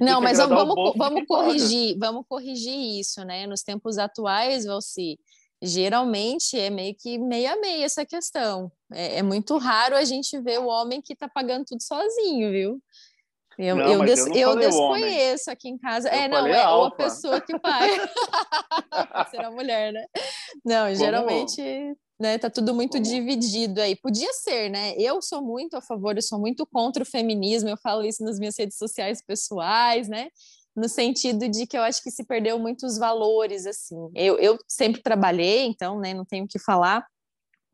Não, 0.00 0.20
mas 0.20 0.38
vamos, 0.38 0.94
vamos 0.96 1.26
corrigir, 1.26 1.98
paga. 1.98 2.06
vamos 2.06 2.26
corrigir 2.28 3.00
isso, 3.00 3.24
né? 3.24 3.46
Nos 3.46 3.62
tempos 3.62 3.98
atuais, 3.98 4.64
Valci, 4.64 5.18
geralmente 5.60 6.58
é 6.58 6.70
meio 6.70 6.94
que 6.94 7.18
meia 7.18 7.56
meia 7.56 7.84
essa 7.84 8.04
questão. 8.04 8.70
É, 8.92 9.18
é 9.18 9.22
muito 9.22 9.56
raro 9.58 9.96
a 9.96 10.04
gente 10.04 10.38
ver 10.40 10.60
o 10.60 10.66
homem 10.66 11.00
que 11.00 11.12
está 11.12 11.28
pagando 11.28 11.64
tudo 11.64 11.82
sozinho, 11.82 12.50
viu? 12.50 12.82
Eu, 13.56 13.76
não, 13.76 13.86
eu, 13.86 14.04
des, 14.04 14.26
eu, 14.26 14.34
eu 14.34 14.56
desconheço 14.56 15.50
aqui 15.50 15.68
em 15.68 15.78
casa. 15.78 16.08
É, 16.08 16.26
não, 16.26 16.46
é 16.46 16.60
a 16.60 16.90
pessoa 16.90 17.40
que 17.40 17.56
paga. 17.58 17.86
Será 19.30 19.50
mulher, 19.50 19.92
né? 19.92 20.06
Não, 20.64 20.86
Como? 20.86 20.94
geralmente 20.96 21.96
né? 22.18 22.38
Tá 22.38 22.48
tudo 22.48 22.74
muito 22.74 22.92
Como? 22.92 23.02
dividido 23.02 23.80
aí. 23.80 23.96
Podia 23.96 24.32
ser, 24.32 24.70
né? 24.70 24.94
Eu 24.96 25.20
sou 25.20 25.42
muito 25.42 25.76
a 25.76 25.82
favor, 25.82 26.16
eu 26.16 26.22
sou 26.22 26.38
muito 26.38 26.66
contra 26.66 27.02
o 27.02 27.06
feminismo, 27.06 27.68
eu 27.68 27.76
falo 27.76 28.04
isso 28.04 28.22
nas 28.24 28.38
minhas 28.38 28.56
redes 28.58 28.76
sociais 28.76 29.20
pessoais, 29.24 30.08
né? 30.08 30.28
No 30.76 30.88
sentido 30.88 31.48
de 31.48 31.66
que 31.66 31.76
eu 31.76 31.82
acho 31.82 32.02
que 32.02 32.10
se 32.10 32.24
perdeu 32.24 32.58
muitos 32.58 32.98
valores, 32.98 33.66
assim. 33.66 33.96
Eu, 34.14 34.38
eu 34.38 34.58
sempre 34.68 35.00
trabalhei, 35.02 35.66
então, 35.66 36.00
né, 36.00 36.12
não 36.12 36.24
tenho 36.24 36.44
o 36.44 36.48
que 36.48 36.58
falar, 36.58 37.06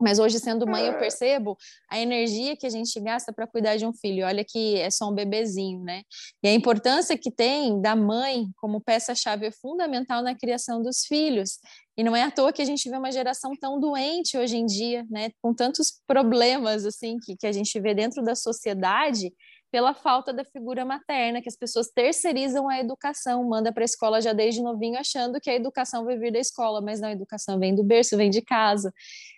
mas 0.00 0.18
hoje, 0.18 0.38
sendo 0.38 0.66
mãe, 0.66 0.86
eu 0.86 0.92
é. 0.92 0.98
percebo 0.98 1.56
a 1.90 1.98
energia 1.98 2.56
que 2.56 2.66
a 2.66 2.70
gente 2.70 2.98
gasta 3.00 3.32
para 3.32 3.46
cuidar 3.46 3.76
de 3.76 3.86
um 3.86 3.92
filho. 3.92 4.26
Olha 4.26 4.44
que 4.44 4.76
é 4.76 4.90
só 4.90 5.10
um 5.10 5.14
bebezinho, 5.14 5.82
né? 5.82 6.02
E 6.42 6.48
a 6.48 6.54
importância 6.54 7.18
que 7.18 7.30
tem 7.30 7.80
da 7.80 7.94
mãe 7.94 8.46
como 8.56 8.80
peça-chave 8.80 9.50
fundamental 9.52 10.22
na 10.22 10.34
criação 10.34 10.82
dos 10.82 11.04
filhos. 11.06 11.58
E 11.96 12.02
não 12.02 12.16
é 12.16 12.22
à 12.22 12.30
toa 12.30 12.52
que 12.52 12.62
a 12.62 12.64
gente 12.64 12.88
vê 12.88 12.96
uma 12.96 13.12
geração 13.12 13.52
tão 13.60 13.78
doente 13.78 14.38
hoje 14.38 14.56
em 14.56 14.64
dia, 14.64 15.06
né? 15.10 15.30
Com 15.42 15.52
tantos 15.52 16.00
problemas, 16.06 16.86
assim, 16.86 17.18
que, 17.18 17.36
que 17.36 17.46
a 17.46 17.52
gente 17.52 17.78
vê 17.78 17.94
dentro 17.94 18.22
da 18.22 18.34
sociedade 18.34 19.32
pela 19.70 19.94
falta 19.94 20.32
da 20.32 20.44
figura 20.44 20.84
materna, 20.84 21.40
que 21.40 21.48
as 21.48 21.56
pessoas 21.56 21.88
terceirizam 21.88 22.68
a 22.68 22.78
educação, 22.78 23.44
manda 23.48 23.72
para 23.72 23.84
a 23.84 23.84
escola 23.84 24.20
já 24.20 24.32
desde 24.32 24.62
novinho 24.62 24.98
achando 24.98 25.40
que 25.40 25.48
a 25.48 25.54
educação 25.54 26.04
vai 26.04 26.18
vir 26.18 26.32
da 26.32 26.38
escola, 26.38 26.80
mas 26.80 27.00
não, 27.00 27.08
a 27.08 27.12
educação 27.12 27.58
vem 27.58 27.74
do 27.74 27.84
berço, 27.84 28.16
vem 28.16 28.30
de 28.30 28.42
casa. 28.42 28.92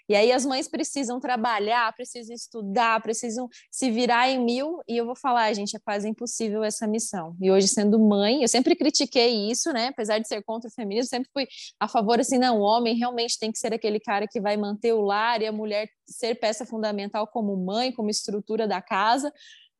E 0.08 0.14
aí 0.14 0.32
as 0.32 0.44
mães 0.44 0.68
precisam 0.68 1.20
trabalhar, 1.20 1.90
precisam 1.94 2.34
estudar, 2.34 3.00
precisam 3.02 3.48
se 3.70 3.90
virar 3.90 4.28
em 4.28 4.44
mil, 4.44 4.80
e 4.88 4.96
eu 4.96 5.06
vou 5.06 5.16
falar, 5.16 5.52
gente, 5.54 5.76
é 5.76 5.80
quase 5.80 6.08
impossível 6.08 6.62
essa 6.64 6.86
missão. 6.86 7.36
E 7.40 7.50
hoje, 7.50 7.68
sendo 7.68 7.98
mãe, 7.98 8.42
eu 8.42 8.48
sempre 8.48 8.74
critiquei 8.74 9.50
isso, 9.50 9.72
né? 9.72 9.88
Apesar 9.88 10.18
de 10.18 10.28
ser 10.28 10.42
contra 10.42 10.68
o 10.68 10.72
feminismo, 10.72 11.08
sempre 11.08 11.30
fui 11.32 11.46
a 11.78 11.88
favor, 11.88 12.20
assim, 12.20 12.38
não, 12.38 12.58
o 12.58 12.62
homem 12.62 12.96
realmente 12.96 13.38
tem 13.38 13.50
que 13.50 13.58
ser 13.58 13.72
aquele 13.72 14.00
cara 14.00 14.26
que 14.28 14.40
vai 14.40 14.56
manter 14.56 14.92
o 14.92 15.00
lar 15.00 15.40
e 15.40 15.46
a 15.46 15.52
mulher 15.52 15.88
ser 16.06 16.34
peça 16.34 16.66
fundamental 16.66 17.26
como 17.26 17.56
mãe, 17.56 17.92
como 17.92 18.10
estrutura 18.10 18.68
da 18.68 18.82
casa, 18.82 19.32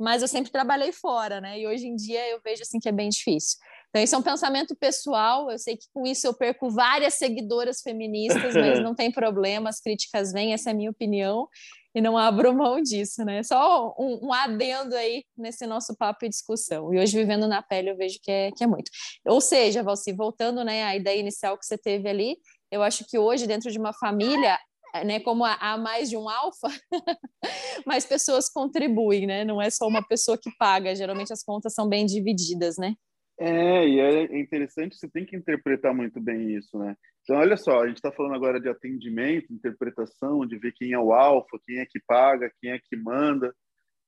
mas 0.03 0.21
eu 0.21 0.27
sempre 0.27 0.51
trabalhei 0.51 0.91
fora, 0.91 1.41
né? 1.41 1.61
E 1.61 1.67
hoje 1.67 1.87
em 1.87 1.95
dia 1.95 2.29
eu 2.29 2.41
vejo 2.43 2.63
assim 2.63 2.81
que 2.81 2.89
é 2.89 2.93
bem 2.93 3.09
difícil. 3.09 3.57
Então, 3.89 4.03
isso 4.03 4.15
é 4.15 4.19
um 4.19 4.23
pensamento 4.23 4.75
pessoal. 4.75 5.51
Eu 5.51 5.59
sei 5.59 5.77
que 5.77 5.87
com 5.93 6.05
isso 6.07 6.27
eu 6.27 6.35
perco 6.35 6.71
várias 6.71 7.15
seguidoras 7.15 7.83
feministas, 7.83 8.55
mas 8.55 8.81
não 8.83 8.95
tem 8.95 9.13
problema, 9.13 9.69
as 9.71 9.81
críticas 9.81 10.33
vêm, 10.33 10.53
essa 10.53 10.71
é 10.71 10.73
a 10.73 10.75
minha 10.75 10.91
opinião, 10.91 11.47
e 11.95 12.01
não 12.01 12.19
abro 12.19 12.53
mão 12.53 12.81
disso, 12.81 13.25
né? 13.25 13.43
Só 13.43 13.95
um, 13.99 14.27
um 14.27 14.33
adendo 14.33 14.97
aí 14.97 15.25
nesse 15.37 15.67
nosso 15.67 15.95
papo 15.97 16.25
e 16.25 16.29
discussão. 16.29 16.93
E 16.93 16.99
hoje, 16.99 17.17
vivendo 17.17 17.47
na 17.47 17.63
pele, 17.63 17.91
eu 17.91 17.97
vejo 17.97 18.19
que 18.21 18.31
é, 18.31 18.51
que 18.51 18.65
é 18.65 18.67
muito. 18.67 18.91
Ou 19.27 19.41
seja, 19.41 19.83
Valci, 19.85 20.13
voltando 20.13 20.65
né, 20.65 20.83
à 20.85 20.97
ideia 20.97 21.21
inicial 21.21 21.57
que 21.57 21.67
você 21.67 21.79
teve 21.79 22.09
ali, 22.09 22.39
eu 22.73 22.83
acho 22.83 23.05
que 23.07 23.19
hoje, 23.19 23.47
dentro 23.47 23.71
de 23.71 23.79
uma 23.79 23.93
família, 23.93 24.59
né, 25.05 25.21
como 25.21 25.45
há 25.45 25.79
mais 25.79 26.11
de 26.11 26.17
um 26.17 26.29
alfa, 26.29 26.69
mais 27.87 28.05
pessoas 28.05 28.51
contribuem, 28.51 29.27
né? 29.27 29.45
Não 29.45 29.61
é 29.61 29.71
só 29.71 29.87
uma 29.87 30.07
pessoa 30.07 30.39
que 30.39 30.51
paga, 30.59 30.95
geralmente 30.95 31.33
as 31.33 31.43
contas 31.43 31.75
são 31.75 31.89
bem 31.89 32.05
divididas, 32.05 32.77
né? 32.77 32.95
É, 33.39 33.89
e 33.89 33.99
é 33.99 34.39
interessante, 34.39 34.97
você 34.97 35.09
tem 35.09 35.25
que 35.25 35.35
interpretar 35.35 35.95
muito 35.95 36.21
bem 36.21 36.55
isso, 36.55 36.79
né? 36.79 36.95
Então, 37.23 37.37
olha 37.37 37.57
só, 37.57 37.83
a 37.83 37.89
gente 37.89 37.97
está 37.97 38.13
falando 38.13 38.35
agora 38.35 38.61
de 38.61 38.69
atendimento, 38.69 39.53
interpretação, 39.53 40.47
de 40.47 40.59
ver 40.59 40.73
quem 40.73 40.93
é 40.93 40.99
o 40.99 41.13
alfa, 41.13 41.59
quem 41.65 41.79
é 41.79 41.87
que 41.87 42.01
paga, 42.07 42.53
quem 42.61 42.71
é 42.71 42.79
que 42.79 42.97
manda. 42.97 43.55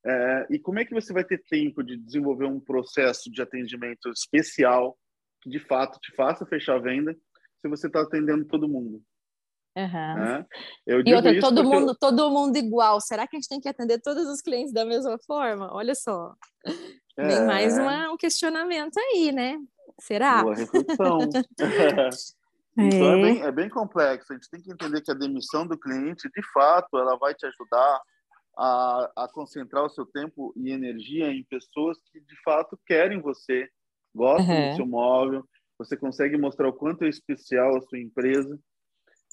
É, 0.05 0.47
e 0.51 0.59
como 0.59 0.79
é 0.79 0.85
que 0.85 0.93
você 0.93 1.11
vai 1.11 1.23
ter 1.23 1.41
tempo 1.49 1.83
de 1.83 1.97
desenvolver 1.97 2.45
um 2.45 2.59
processo 2.59 3.31
de 3.31 3.41
atendimento 3.41 4.09
especial 4.09 4.97
que, 5.41 5.49
de 5.49 5.59
fato, 5.59 5.99
te 5.99 6.13
faça 6.15 6.45
fechar 6.45 6.75
a 6.75 6.81
venda 6.81 7.13
se 7.61 7.67
você 7.67 7.87
está 7.87 8.01
atendendo 8.01 8.45
todo 8.45 8.69
mundo? 8.69 9.01
Uhum. 9.77 10.15
Né? 10.15 10.45
e 10.87 11.13
outra, 11.13 11.39
todo 11.39 11.63
mundo, 11.63 11.91
eu... 11.91 11.95
todo 11.95 12.31
mundo 12.31 12.55
igual. 12.55 13.01
Será 13.01 13.27
que 13.27 13.35
a 13.35 13.39
gente 13.39 13.49
tem 13.49 13.59
que 13.59 13.67
atender 13.67 13.99
todos 14.01 14.25
os 14.27 14.41
clientes 14.41 14.73
da 14.73 14.85
mesma 14.85 15.17
forma? 15.27 15.69
Olha 15.73 15.93
só. 15.93 16.33
É... 17.17 17.27
Vem 17.27 17.45
mais 17.45 17.77
uma, 17.77 18.11
um 18.11 18.17
questionamento 18.17 18.97
aí, 18.97 19.33
né? 19.33 19.59
Será? 19.99 20.43
Boa 20.43 20.55
reflexão. 20.55 21.19
então 22.77 23.13
é. 23.13 23.19
é. 23.19 23.21
bem, 23.21 23.41
é 23.41 23.51
bem 23.51 23.69
complexo. 23.69 24.31
A 24.31 24.35
gente 24.35 24.49
tem 24.49 24.61
que 24.61 24.71
entender 24.71 25.01
que 25.01 25.11
a 25.11 25.15
demissão 25.15 25.67
do 25.67 25.77
cliente, 25.77 26.29
de 26.29 26.51
fato, 26.53 26.97
ela 26.97 27.17
vai 27.17 27.33
te 27.33 27.45
ajudar 27.45 28.01
a, 28.57 29.11
a 29.17 29.27
concentrar 29.27 29.83
o 29.83 29.89
seu 29.89 30.05
tempo 30.05 30.53
e 30.55 30.71
energia 30.71 31.27
em 31.27 31.43
pessoas 31.43 31.97
que, 32.11 32.21
de 32.21 32.41
fato, 32.43 32.79
querem 32.85 33.19
você, 33.19 33.67
gostam 34.13 34.55
uhum. 34.55 34.69
do 34.69 34.75
seu 34.77 34.87
móvel. 34.87 35.45
Você 35.77 35.97
consegue 35.97 36.37
mostrar 36.37 36.69
o 36.69 36.73
quanto 36.73 37.03
é 37.03 37.09
especial 37.09 37.75
a 37.75 37.81
sua 37.81 37.99
empresa 37.99 38.57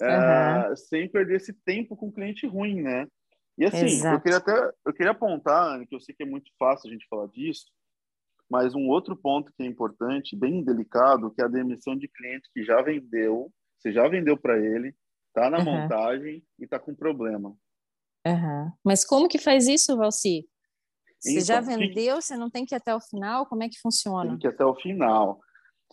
uhum. 0.00 0.76
sem 0.76 1.08
perder 1.08 1.36
esse 1.36 1.52
tempo 1.52 1.96
com 1.96 2.12
cliente 2.12 2.46
ruim, 2.46 2.82
né? 2.82 3.06
E 3.58 3.64
assim, 3.64 3.84
Exato. 3.84 4.16
eu 4.16 4.20
queria 4.20 4.38
até 4.38 4.72
eu 4.86 4.92
queria 4.92 5.12
apontar, 5.12 5.86
que 5.86 5.94
eu 5.94 6.00
sei 6.00 6.14
que 6.14 6.22
é 6.22 6.26
muito 6.26 6.50
fácil 6.58 6.88
a 6.88 6.92
gente 6.92 7.06
falar 7.08 7.26
disso, 7.28 7.66
mas 8.50 8.74
um 8.74 8.88
outro 8.88 9.16
ponto 9.16 9.52
que 9.52 9.62
é 9.62 9.66
importante, 9.66 10.36
bem 10.36 10.62
delicado, 10.62 11.30
que 11.30 11.40
é 11.40 11.44
a 11.44 11.48
demissão 11.48 11.96
de 11.96 12.08
cliente 12.08 12.48
que 12.52 12.64
já 12.64 12.80
vendeu, 12.82 13.52
você 13.78 13.92
já 13.92 14.08
vendeu 14.08 14.36
para 14.36 14.58
ele, 14.58 14.94
tá 15.34 15.50
na 15.50 15.58
uhum. 15.58 15.64
montagem 15.64 16.42
e 16.58 16.66
tá 16.66 16.78
com 16.78 16.94
problema. 16.94 17.54
Uhum. 18.26 18.72
Mas 18.84 19.04
como 19.04 19.28
que 19.28 19.38
faz 19.38 19.66
isso, 19.66 19.96
Valci? 19.96 20.46
Você 21.18 21.32
então, 21.32 21.44
já 21.44 21.60
vendeu, 21.60 22.16
que... 22.16 22.22
você 22.22 22.36
não 22.36 22.50
tem 22.50 22.64
que 22.64 22.74
ir 22.74 22.76
até 22.76 22.94
o 22.94 23.00
final? 23.00 23.46
Como 23.46 23.62
é 23.62 23.68
que 23.68 23.80
funciona? 23.80 24.30
Tem 24.30 24.38
que 24.38 24.46
ir 24.46 24.50
até 24.50 24.64
o 24.64 24.74
final. 24.74 25.40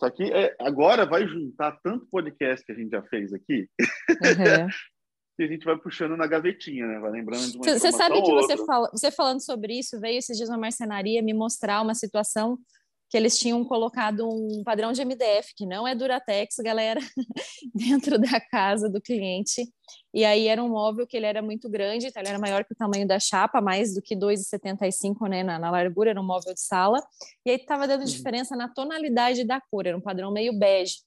Só 0.00 0.08
que 0.08 0.24
é, 0.32 0.56
agora 0.58 1.04
vai 1.04 1.28
juntar 1.28 1.78
tanto 1.84 2.06
podcast 2.06 2.64
que 2.64 2.72
a 2.72 2.74
gente 2.74 2.90
já 2.90 3.02
fez 3.02 3.34
aqui, 3.34 3.68
uhum. 3.78 3.86
que 5.36 5.42
a 5.42 5.46
gente 5.46 5.62
vai 5.62 5.76
puxando 5.76 6.16
na 6.16 6.26
gavetinha, 6.26 6.86
né? 6.86 6.98
Vai 6.98 7.10
lembrando 7.10 7.50
de 7.50 7.58
uma 7.58 7.64
Você 7.64 7.92
sabe 7.92 8.22
que 8.22 8.32
você, 8.32 8.56
fala, 8.64 8.90
você 8.90 9.10
falando 9.10 9.44
sobre 9.44 9.78
isso, 9.78 10.00
veio 10.00 10.16
esses 10.18 10.38
dias 10.38 10.48
uma 10.48 10.56
marcenaria 10.56 11.22
me 11.22 11.34
mostrar 11.34 11.82
uma 11.82 11.94
situação 11.94 12.58
que 13.10 13.16
eles 13.16 13.36
tinham 13.36 13.64
colocado 13.64 14.28
um 14.28 14.62
padrão 14.62 14.92
de 14.92 15.04
MDF, 15.04 15.52
que 15.56 15.66
não 15.66 15.86
é 15.86 15.96
Duratex, 15.96 16.54
galera, 16.62 17.00
dentro 17.74 18.16
da 18.20 18.40
casa 18.40 18.88
do 18.88 19.00
cliente. 19.00 19.68
E 20.14 20.24
aí 20.24 20.46
era 20.46 20.62
um 20.62 20.68
móvel 20.68 21.08
que 21.08 21.16
ele 21.16 21.26
era 21.26 21.42
muito 21.42 21.68
grande, 21.68 22.06
então 22.06 22.22
ele 22.22 22.28
era 22.28 22.38
maior 22.38 22.64
que 22.64 22.72
o 22.72 22.76
tamanho 22.76 23.06
da 23.08 23.18
chapa, 23.18 23.60
mais 23.60 23.94
do 23.94 24.00
que 24.00 24.14
2,75 24.14 25.28
né, 25.28 25.42
na, 25.42 25.58
na, 25.58 25.72
largura, 25.72 26.10
era 26.10 26.20
um 26.20 26.24
móvel 26.24 26.54
de 26.54 26.60
sala. 26.60 27.02
E 27.44 27.50
aí 27.50 27.56
estava 27.56 27.88
dando 27.88 28.02
uhum. 28.02 28.06
diferença 28.06 28.54
na 28.54 28.68
tonalidade 28.68 29.44
da 29.44 29.60
cor, 29.60 29.86
era 29.86 29.96
um 29.96 30.00
padrão 30.00 30.30
meio 30.32 30.56
bege. 30.56 30.98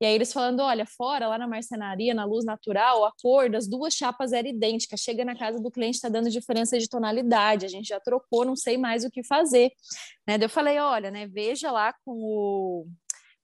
E 0.00 0.06
aí 0.06 0.14
eles 0.14 0.32
falando, 0.32 0.60
olha, 0.60 0.86
fora, 0.86 1.28
lá 1.28 1.36
na 1.36 1.46
marcenaria, 1.46 2.14
na 2.14 2.24
luz 2.24 2.44
natural, 2.44 3.04
a 3.04 3.12
cor 3.22 3.50
das 3.50 3.68
duas 3.68 3.92
chapas 3.92 4.32
era 4.32 4.48
idêntica. 4.48 4.96
Chega 4.96 5.24
na 5.24 5.36
casa 5.36 5.60
do 5.60 5.70
cliente, 5.70 5.96
está 5.96 6.08
dando 6.08 6.30
diferença 6.30 6.78
de 6.78 6.88
tonalidade. 6.88 7.66
A 7.66 7.68
gente 7.68 7.88
já 7.88 8.00
trocou, 8.00 8.44
não 8.44 8.56
sei 8.56 8.78
mais 8.78 9.04
o 9.04 9.10
que 9.10 9.22
fazer. 9.22 9.70
Né? 10.26 10.38
Daí 10.38 10.46
eu 10.46 10.50
falei, 10.50 10.78
olha, 10.78 11.10
né, 11.10 11.26
veja 11.26 11.70
lá 11.70 11.92
com 12.04 12.12
o, 12.12 12.86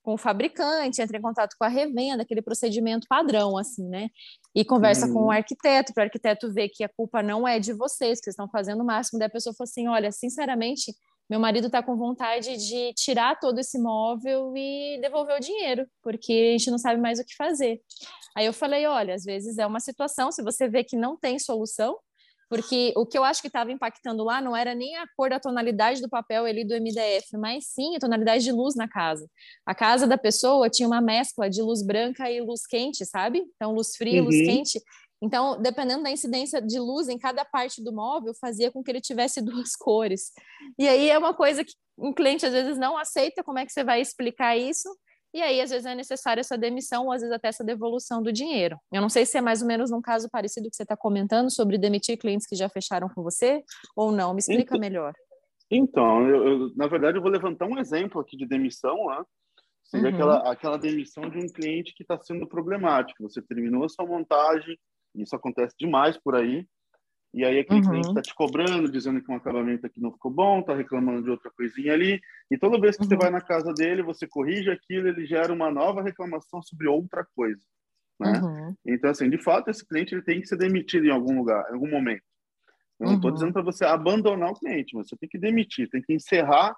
com 0.07 0.13
o 0.13 0.17
fabricante, 0.17 1.01
entre 1.01 1.17
em 1.17 1.21
contato 1.21 1.53
com 1.59 1.65
a 1.65 1.67
revenda, 1.67 2.23
aquele 2.23 2.41
procedimento 2.41 3.05
padrão, 3.09 3.57
assim, 3.57 3.85
né? 3.89 4.09
E 4.55 4.63
conversa 4.63 5.05
uhum. 5.05 5.13
com 5.13 5.19
o 5.19 5.23
uhum. 5.23 5.31
arquiteto, 5.31 5.93
para 5.93 6.03
o 6.03 6.05
arquiteto 6.05 6.51
ver 6.51 6.69
que 6.69 6.81
a 6.81 6.87
culpa 6.87 7.21
não 7.21 7.45
é 7.45 7.59
de 7.59 7.73
vocês, 7.73 8.17
que 8.17 8.23
vocês 8.23 8.33
estão 8.33 8.49
fazendo 8.49 8.81
o 8.81 8.85
máximo. 8.85 9.19
Daí 9.19 9.27
a 9.27 9.31
pessoa 9.31 9.53
falou 9.53 9.67
assim: 9.69 9.87
olha, 9.89 10.09
sinceramente, 10.09 10.95
meu 11.29 11.39
marido 11.39 11.67
está 11.67 11.83
com 11.83 11.95
vontade 11.97 12.55
de 12.57 12.93
tirar 12.93 13.39
todo 13.39 13.59
esse 13.59 13.77
móvel 13.79 14.53
e 14.55 14.99
devolver 15.01 15.35
o 15.35 15.41
dinheiro, 15.41 15.85
porque 16.01 16.31
a 16.31 16.51
gente 16.57 16.71
não 16.71 16.77
sabe 16.77 17.01
mais 17.01 17.19
o 17.19 17.25
que 17.25 17.35
fazer. 17.35 17.81
Aí 18.35 18.45
eu 18.45 18.53
falei, 18.53 18.85
olha, 18.85 19.13
às 19.13 19.23
vezes 19.23 19.57
é 19.57 19.65
uma 19.65 19.79
situação, 19.79 20.31
se 20.31 20.43
você 20.43 20.69
vê 20.69 20.83
que 20.83 20.95
não 20.95 21.17
tem 21.17 21.37
solução, 21.37 21.97
porque 22.49 22.93
o 22.95 23.05
que 23.05 23.17
eu 23.17 23.23
acho 23.23 23.41
que 23.41 23.47
estava 23.47 23.71
impactando 23.71 24.23
lá 24.23 24.39
não 24.39 24.55
era 24.55 24.73
nem 24.73 24.95
a 24.95 25.05
cor 25.17 25.29
da 25.29 25.39
tonalidade 25.39 26.01
do 26.01 26.09
papel 26.09 26.45
ali 26.45 26.63
do 26.63 26.75
MDF, 26.75 27.35
mas 27.37 27.65
sim 27.67 27.95
a 27.95 27.99
tonalidade 27.99 28.43
de 28.43 28.51
luz 28.51 28.73
na 28.75 28.87
casa. 28.87 29.29
A 29.65 29.75
casa 29.75 30.07
da 30.07 30.17
pessoa 30.17 30.69
tinha 30.69 30.87
uma 30.87 31.01
mescla 31.01 31.49
de 31.49 31.61
luz 31.61 31.85
branca 31.85 32.31
e 32.31 32.39
luz 32.39 32.65
quente, 32.65 33.05
sabe? 33.05 33.43
Então, 33.55 33.73
luz 33.73 33.95
fria, 33.97 34.21
uhum. 34.21 34.27
luz 34.27 34.37
quente. 34.37 34.81
Então, 35.21 35.59
dependendo 35.61 36.03
da 36.03 36.11
incidência 36.11 36.61
de 36.61 36.79
luz 36.79 37.07
em 37.09 37.17
cada 37.17 37.43
parte 37.43 37.83
do 37.83 37.93
móvel, 37.93 38.33
fazia 38.39 38.71
com 38.71 38.83
que 38.83 38.91
ele 38.91 39.01
tivesse 39.01 39.41
duas 39.43 39.75
cores. 39.75 40.31
E 40.77 40.87
aí 40.87 41.09
é 41.09 41.17
uma 41.17 41.33
coisa 41.33 41.63
que 41.63 41.73
um 41.97 42.13
cliente 42.13 42.45
às 42.45 42.53
vezes 42.53 42.77
não 42.77 42.97
aceita, 42.97 43.43
como 43.43 43.57
é 43.57 43.65
que 43.65 43.71
você 43.71 43.83
vai 43.83 43.99
explicar 43.99 44.55
isso? 44.55 44.87
E 45.33 45.41
aí, 45.41 45.59
às 45.59 45.69
vezes, 45.69 45.85
é 45.85 45.93
necessária 45.93 46.41
essa 46.41 46.57
demissão, 46.57 47.05
ou 47.05 47.11
às 47.11 47.21
vezes 47.21 47.35
até 47.35 47.49
essa 47.49 47.63
devolução 47.63 48.23
do 48.23 48.31
dinheiro. 48.31 48.77
Eu 48.91 49.01
não 49.01 49.09
sei 49.09 49.25
se 49.25 49.37
é 49.37 49.41
mais 49.41 49.61
ou 49.61 49.67
menos 49.67 49.91
num 49.91 50.01
caso 50.01 50.29
parecido 50.31 50.69
que 50.69 50.75
você 50.75 50.83
está 50.83 50.95
comentando 50.95 51.51
sobre 51.51 51.77
demitir 51.77 52.17
clientes 52.17 52.47
que 52.47 52.55
já 52.55 52.69
fecharam 52.69 53.09
com 53.09 53.21
você, 53.21 53.61
ou 53.95 54.11
não. 54.11 54.33
Me 54.33 54.39
explica 54.39 54.75
então, 54.75 54.79
melhor. 54.79 55.13
Então, 55.69 56.27
eu, 56.27 56.47
eu, 56.47 56.71
na 56.75 56.87
verdade, 56.87 57.17
eu 57.17 57.21
vou 57.21 57.29
levantar 57.29 57.67
um 57.67 57.77
exemplo 57.77 58.21
aqui 58.21 58.37
de 58.37 58.47
demissão, 58.47 59.07
né? 59.07 59.23
Seria 59.83 60.09
uhum. 60.09 60.15
aquela, 60.15 60.51
aquela 60.51 60.77
demissão 60.77 61.29
de 61.29 61.37
um 61.37 61.47
cliente 61.47 61.93
que 61.93 62.03
está 62.03 62.17
sendo 62.21 62.47
problemático. 62.47 63.23
Você 63.23 63.41
terminou 63.41 63.83
a 63.83 63.89
sua 63.89 64.05
montagem, 64.05 64.77
isso 65.23 65.35
acontece 65.35 65.75
demais 65.79 66.17
por 66.17 66.35
aí, 66.35 66.65
e 67.33 67.43
aí 67.45 67.59
aquele 67.59 67.81
uhum. 67.81 67.89
cliente 67.89 68.07
está 68.09 68.21
te 68.21 68.33
cobrando, 68.33 68.91
dizendo 68.91 69.21
que 69.21 69.31
um 69.31 69.35
acabamento 69.35 69.85
aqui 69.85 70.01
não 70.01 70.11
ficou 70.11 70.31
bom, 70.31 70.59
está 70.59 70.73
reclamando 70.73 71.23
de 71.23 71.29
outra 71.29 71.51
coisinha 71.51 71.93
ali, 71.93 72.19
e 72.49 72.57
toda 72.57 72.79
vez 72.79 72.95
que 72.95 73.03
uhum. 73.03 73.09
você 73.09 73.15
vai 73.15 73.29
na 73.29 73.41
casa 73.41 73.73
dele, 73.73 74.01
você 74.01 74.27
corrige 74.27 74.71
aquilo, 74.71 75.07
ele 75.07 75.25
gera 75.25 75.53
uma 75.53 75.69
nova 75.69 76.01
reclamação 76.01 76.61
sobre 76.61 76.87
outra 76.87 77.25
coisa. 77.35 77.61
Né? 78.19 78.39
Uhum. 78.39 78.75
Então, 78.85 79.09
assim, 79.09 79.29
de 79.29 79.37
fato, 79.37 79.69
esse 79.69 79.85
cliente 79.85 80.15
ele 80.15 80.23
tem 80.23 80.41
que 80.41 80.47
ser 80.47 80.57
demitido 80.57 81.05
em 81.05 81.11
algum 81.11 81.37
lugar, 81.37 81.69
em 81.69 81.73
algum 81.73 81.89
momento. 81.89 82.23
Eu 82.99 83.07
não 83.07 83.15
estou 83.15 83.29
uhum. 83.29 83.35
dizendo 83.35 83.53
para 83.53 83.61
você 83.61 83.85
abandonar 83.85 84.49
o 84.49 84.55
cliente, 84.55 84.95
mas 84.95 85.07
você 85.07 85.15
tem 85.17 85.29
que 85.29 85.37
demitir, 85.37 85.89
tem 85.89 86.01
que 86.01 86.13
encerrar 86.13 86.75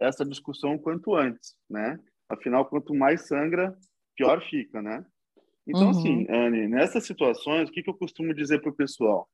essa 0.00 0.24
discussão 0.24 0.74
o 0.74 0.80
quanto 0.80 1.14
antes, 1.14 1.54
né? 1.68 1.98
Afinal, 2.30 2.64
quanto 2.64 2.94
mais 2.94 3.26
sangra, 3.26 3.76
pior 4.16 4.40
fica, 4.48 4.80
né? 4.80 5.04
Então, 5.68 5.84
uhum. 5.84 5.90
assim, 5.90 6.26
Anne, 6.30 6.66
nessas 6.66 7.04
situações, 7.04 7.68
o 7.68 7.72
que, 7.72 7.82
que 7.82 7.90
eu 7.90 7.94
costumo 7.94 8.32
dizer 8.32 8.60
para 8.60 8.70
o 8.70 8.74
pessoal? 8.74 9.28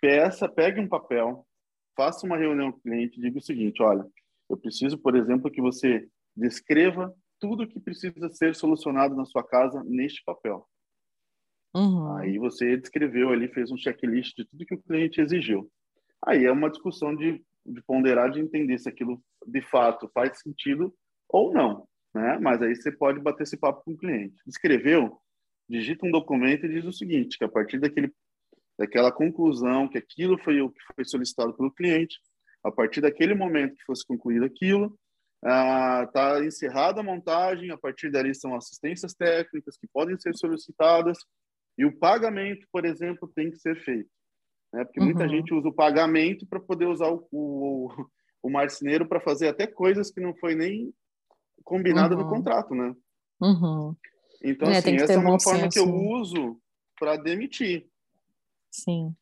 Peça, 0.00 0.48
pegue 0.48 0.80
um 0.80 0.88
papel, 0.88 1.46
faça 1.96 2.26
uma 2.26 2.36
reunião 2.36 2.72
com 2.72 2.78
o 2.78 2.82
cliente 2.82 3.18
e 3.18 3.22
diga 3.22 3.38
o 3.38 3.42
seguinte, 3.42 3.80
olha, 3.80 4.04
eu 4.50 4.56
preciso, 4.56 4.98
por 4.98 5.16
exemplo, 5.16 5.50
que 5.50 5.60
você 5.60 6.08
descreva 6.36 7.14
tudo 7.38 7.68
que 7.68 7.78
precisa 7.78 8.28
ser 8.30 8.54
solucionado 8.54 9.14
na 9.14 9.24
sua 9.24 9.44
casa 9.44 9.82
neste 9.84 10.22
papel. 10.24 10.66
Uhum. 11.74 12.16
Aí 12.16 12.38
você 12.38 12.76
descreveu 12.76 13.30
ali, 13.30 13.48
fez 13.48 13.70
um 13.70 13.76
checklist 13.76 14.36
de 14.36 14.44
tudo 14.44 14.66
que 14.66 14.74
o 14.74 14.82
cliente 14.82 15.20
exigiu. 15.20 15.70
Aí 16.26 16.44
é 16.44 16.52
uma 16.52 16.70
discussão 16.70 17.14
de, 17.14 17.44
de 17.66 17.82
ponderar, 17.82 18.30
de 18.30 18.40
entender 18.40 18.78
se 18.78 18.88
aquilo 18.88 19.22
de 19.46 19.60
fato 19.60 20.10
faz 20.14 20.40
sentido 20.40 20.94
ou 21.28 21.52
não, 21.52 21.86
né? 22.14 22.38
Mas 22.40 22.62
aí 22.62 22.74
você 22.74 22.90
pode 22.90 23.20
bater 23.20 23.42
esse 23.42 23.56
papo 23.56 23.82
com 23.84 23.92
o 23.92 23.96
cliente. 23.96 24.36
Escreveu, 24.46 25.20
digita 25.68 26.06
um 26.06 26.10
documento 26.10 26.66
e 26.66 26.68
diz 26.68 26.84
o 26.84 26.92
seguinte, 26.92 27.38
que 27.38 27.44
a 27.44 27.48
partir 27.48 27.78
daquele 27.78 28.12
daquela 28.76 29.12
conclusão 29.12 29.88
que 29.88 29.96
aquilo 29.96 30.36
foi 30.38 30.60
o 30.60 30.68
que 30.68 30.80
foi 30.94 31.04
solicitado 31.04 31.54
pelo 31.54 31.72
cliente, 31.72 32.18
a 32.64 32.72
partir 32.72 33.00
daquele 33.00 33.34
momento 33.34 33.76
que 33.76 33.84
fosse 33.84 34.04
concluído 34.04 34.44
aquilo, 34.44 34.98
está 35.44 36.38
ah, 36.38 36.44
encerrada 36.44 37.00
a 37.00 37.04
montagem, 37.04 37.70
a 37.70 37.78
partir 37.78 38.10
dali 38.10 38.34
são 38.34 38.54
assistências 38.56 39.14
técnicas 39.14 39.76
que 39.76 39.86
podem 39.92 40.18
ser 40.18 40.34
solicitadas 40.34 41.18
e 41.76 41.84
o 41.84 41.96
pagamento, 41.96 42.66
por 42.72 42.84
exemplo, 42.84 43.30
tem 43.34 43.50
que 43.50 43.58
ser 43.58 43.76
feito. 43.84 44.08
Né? 44.72 44.84
Porque 44.84 45.00
uhum. 45.00 45.06
muita 45.06 45.28
gente 45.28 45.52
usa 45.52 45.68
o 45.68 45.74
pagamento 45.74 46.46
para 46.46 46.60
poder 46.60 46.86
usar 46.86 47.08
o, 47.10 47.26
o, 47.30 47.88
o 48.42 48.50
marceneiro 48.50 49.06
para 49.06 49.20
fazer 49.20 49.48
até 49.48 49.66
coisas 49.66 50.10
que 50.10 50.20
não 50.20 50.34
foi 50.36 50.54
nem 50.54 50.92
combinada 51.62 52.16
uhum. 52.16 52.22
no 52.22 52.28
contrato, 52.30 52.74
né? 52.74 52.94
Uhum. 53.40 53.94
Então, 54.44 54.68
é, 54.68 54.78
assim, 54.78 54.96
essa 54.96 55.14
é 55.14 55.18
uma 55.18 55.40
forma 55.40 55.68
que 55.68 55.78
eu 55.78 55.92
uso 55.92 56.60
para 56.98 57.16
demitir. 57.16 57.86
Sim. 58.70 59.14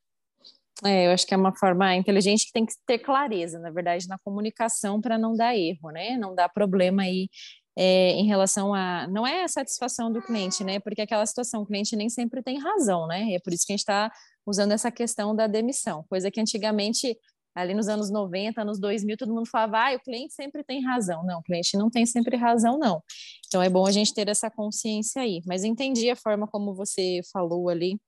É, 0.85 1.07
eu 1.07 1.13
acho 1.13 1.25
que 1.25 1.33
é 1.33 1.37
uma 1.37 1.55
forma 1.57 1.95
inteligente 1.95 2.47
que 2.47 2.53
tem 2.53 2.67
que 2.67 2.75
ter 2.85 2.99
clareza, 2.99 3.59
na 3.61 3.71
verdade, 3.71 4.09
na 4.09 4.19
comunicação 4.19 5.01
para 5.01 5.17
não 5.17 5.37
dar 5.37 5.57
erro, 5.57 5.91
né? 5.91 6.17
Não 6.17 6.35
dar 6.35 6.49
problema 6.49 7.03
aí 7.03 7.29
é, 7.77 8.11
em 8.13 8.27
relação 8.27 8.75
a. 8.75 9.07
Não 9.07 9.25
é 9.25 9.45
a 9.45 9.49
satisfação 9.49 10.13
do 10.13 10.21
cliente, 10.21 10.65
né? 10.65 10.81
Porque 10.81 11.03
aquela 11.03 11.25
situação, 11.25 11.63
o 11.63 11.67
cliente 11.67 11.95
nem 11.95 12.09
sempre 12.09 12.43
tem 12.43 12.59
razão, 12.59 13.07
né? 13.07 13.25
E 13.27 13.37
é 13.37 13.41
por 13.41 13.53
isso 13.53 13.65
que 13.65 13.73
a 13.73 13.77
gente 13.77 13.81
está 13.81 14.11
usando 14.45 14.73
essa 14.73 14.91
questão 14.91 15.37
da 15.37 15.47
demissão, 15.47 16.05
coisa 16.09 16.31
que 16.31 16.41
antigamente 16.41 17.17
ali 17.55 17.75
nos 17.75 17.89
anos 17.89 18.11
90, 18.11 18.61
anos 18.61 18.79
2000, 18.81 19.17
todo 19.17 19.35
mundo 19.35 19.49
falava, 19.49 19.89
ah, 19.91 19.97
o 19.97 20.01
cliente 20.01 20.35
sempre 20.35 20.65
tem 20.65 20.83
razão. 20.83 21.25
Não, 21.25 21.41
o 21.41 21.43
cliente 21.43 21.77
não 21.77 21.91
tem 21.91 22.07
sempre 22.07 22.37
razão, 22.37 22.79
não. 22.79 23.03
Então 23.47 23.63
é 23.63 23.69
bom 23.69 23.87
a 23.87 23.91
gente 23.91 24.15
ter 24.15 24.29
essa 24.29 24.51
consciência 24.51 25.23
aí. 25.23 25.43
Mas 25.47 25.65
entendi 25.65 26.11
a 26.11 26.17
forma 26.17 26.47
como 26.47 26.75
você 26.75 27.21
falou 27.33 27.69
ali. 27.69 27.99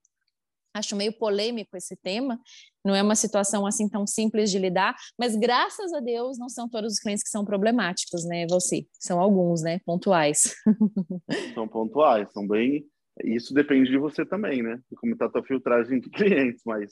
Acho 0.77 0.97
meio 0.97 1.13
polêmico 1.13 1.77
esse 1.77 1.95
tema, 1.95 2.37
não 2.85 2.97
é 2.97 3.03
uma 3.03 3.15
situação 3.15 3.65
assim 3.65 3.89
tão 3.89 4.05
simples 4.05 4.51
de 4.51 4.59
lidar, 4.59 4.97
mas 5.17 5.37
graças 5.37 5.93
a 5.93 6.01
Deus 6.01 6.37
não 6.37 6.49
são 6.49 6.69
todos 6.69 6.95
os 6.95 6.99
clientes 6.99 7.23
que 7.23 7.31
são 7.31 7.45
problemáticos, 7.45 8.25
né, 8.25 8.45
você? 8.51 8.85
São 8.99 9.21
alguns, 9.21 9.63
né, 9.63 9.79
pontuais. 9.87 10.57
São 11.55 11.69
pontuais, 11.69 12.29
são 12.33 12.45
bem... 12.49 12.85
Isso 13.23 13.55
depende 13.55 13.89
de 13.89 13.97
você 13.97 14.27
também, 14.27 14.61
né? 14.61 14.81
De 14.91 14.97
como 14.97 15.13
está 15.13 15.27
a 15.27 15.29
tua 15.31 15.45
filtragem 15.45 16.01
de 16.01 16.11
clientes, 16.11 16.61
mas 16.67 16.91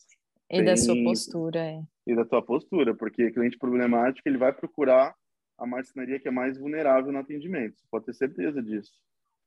e 0.52 0.56
tem... 0.56 0.64
da 0.64 0.76
sua 0.76 0.94
postura, 1.02 1.58
é. 1.58 1.82
E 2.06 2.16
da 2.16 2.24
tua 2.24 2.44
postura, 2.44 2.94
porque 2.94 3.30
cliente 3.30 3.56
problemático, 3.58 4.28
ele 4.28 4.38
vai 4.38 4.52
procurar 4.52 5.14
a 5.58 5.66
marcenaria 5.66 6.18
que 6.18 6.28
é 6.28 6.30
mais 6.30 6.58
vulnerável 6.58 7.12
no 7.12 7.18
atendimento. 7.18 7.78
Você 7.78 7.86
pode 7.90 8.06
ter 8.06 8.14
certeza 8.14 8.62
disso. 8.62 8.92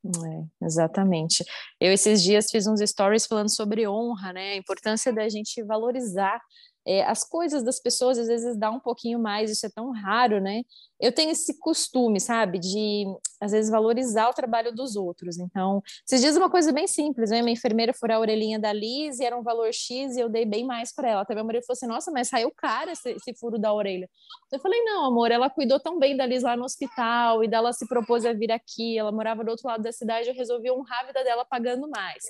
É, 0.05 0.65
exatamente. 0.65 1.43
Eu 1.81 1.91
esses 1.91 2.21
dias 2.21 2.49
fiz 2.51 2.67
uns 2.67 2.79
stories 2.79 3.25
falando 3.25 3.49
sobre 3.49 3.87
honra, 3.87 4.31
né? 4.31 4.53
A 4.53 4.57
importância 4.57 5.11
da 5.11 5.27
gente 5.27 5.63
valorizar 5.63 6.39
é, 6.86 7.04
as 7.04 7.24
coisas 7.24 7.63
das 7.63 7.80
pessoas 7.80 8.19
às 8.19 8.28
vezes 8.28 8.56
dá 8.56 8.69
um 8.69 8.80
pouquinho 8.80 9.17
mais, 9.17 9.50
isso 9.50 9.65
é 9.65 9.69
tão 9.69 9.91
raro, 9.91 10.39
né? 10.39 10.62
Eu 11.00 11.12
tenho 11.12 11.32
esse 11.32 11.60
costume, 11.60 12.19
sabe, 12.19 12.60
de 12.60 13.06
às 13.41 13.52
vezes 13.52 13.69
valorizar 13.69 14.30
o 14.30 14.34
trabalho 14.34 14.74
dos 14.74 14.95
outros. 14.95 15.38
Então, 15.38 15.82
vocês 16.06 16.21
dizem 16.21 16.41
uma 16.41 16.50
coisa 16.50 16.71
bem 16.71 16.88
simples, 16.88 17.32
né? 17.32 17.41
Minha 17.41 17.54
enfermeira 17.54 17.91
furou 17.91 18.17
a 18.17 18.19
orelhinha 18.19 18.60
da 18.60 18.71
Liz 18.71 19.19
e 19.19 19.26
era 19.26 19.38
um 19.38 19.41
valor 19.41 19.74
X 19.74 20.15
e 20.15 20.19
eu 20.19 20.30
dei 20.30 20.45
bem 20.45 20.63
mais 20.63 20.93
para 20.93 21.10
ela. 21.10 21.21
Até 21.21 21.34
meu 21.34 21.43
marido 21.43 21.65
falou 21.65 21.76
assim: 21.76 21.88
nossa, 21.88 22.12
mas 22.12 22.30
saiu 22.30 22.52
cara 22.56 22.91
esse, 22.91 23.10
esse 23.12 23.34
furo 23.34 23.58
da 23.58 23.74
orelha. 23.74 24.08
Eu 24.52 24.60
falei: 24.60 24.82
não, 24.84 25.06
amor, 25.06 25.32
ela 25.32 25.50
cuidou 25.50 25.80
tão 25.80 25.98
bem 25.98 26.15
da 26.15 26.26
Liz 26.26 26.43
lá 26.43 26.56
no 26.56 26.63
hospital 26.63 27.43
e 27.43 27.48
dela 27.48 27.74
se 27.74 27.88
propôs 27.88 28.26
a 28.26 28.32
vir 28.32 28.52
aqui. 28.52 28.98
Ela 28.98 29.12
morava 29.12 29.43
do 29.43 29.50
outro 29.50 29.67
lado 29.67 29.82
da 29.82 29.91
cidade, 29.91 30.30
eu 30.30 30.36
resolvi 30.36 30.71
honrar 30.71 31.02
a 31.02 31.08
vida 31.08 31.24
dela 31.24 31.43
pagando 31.43 31.89
mais. 31.89 32.24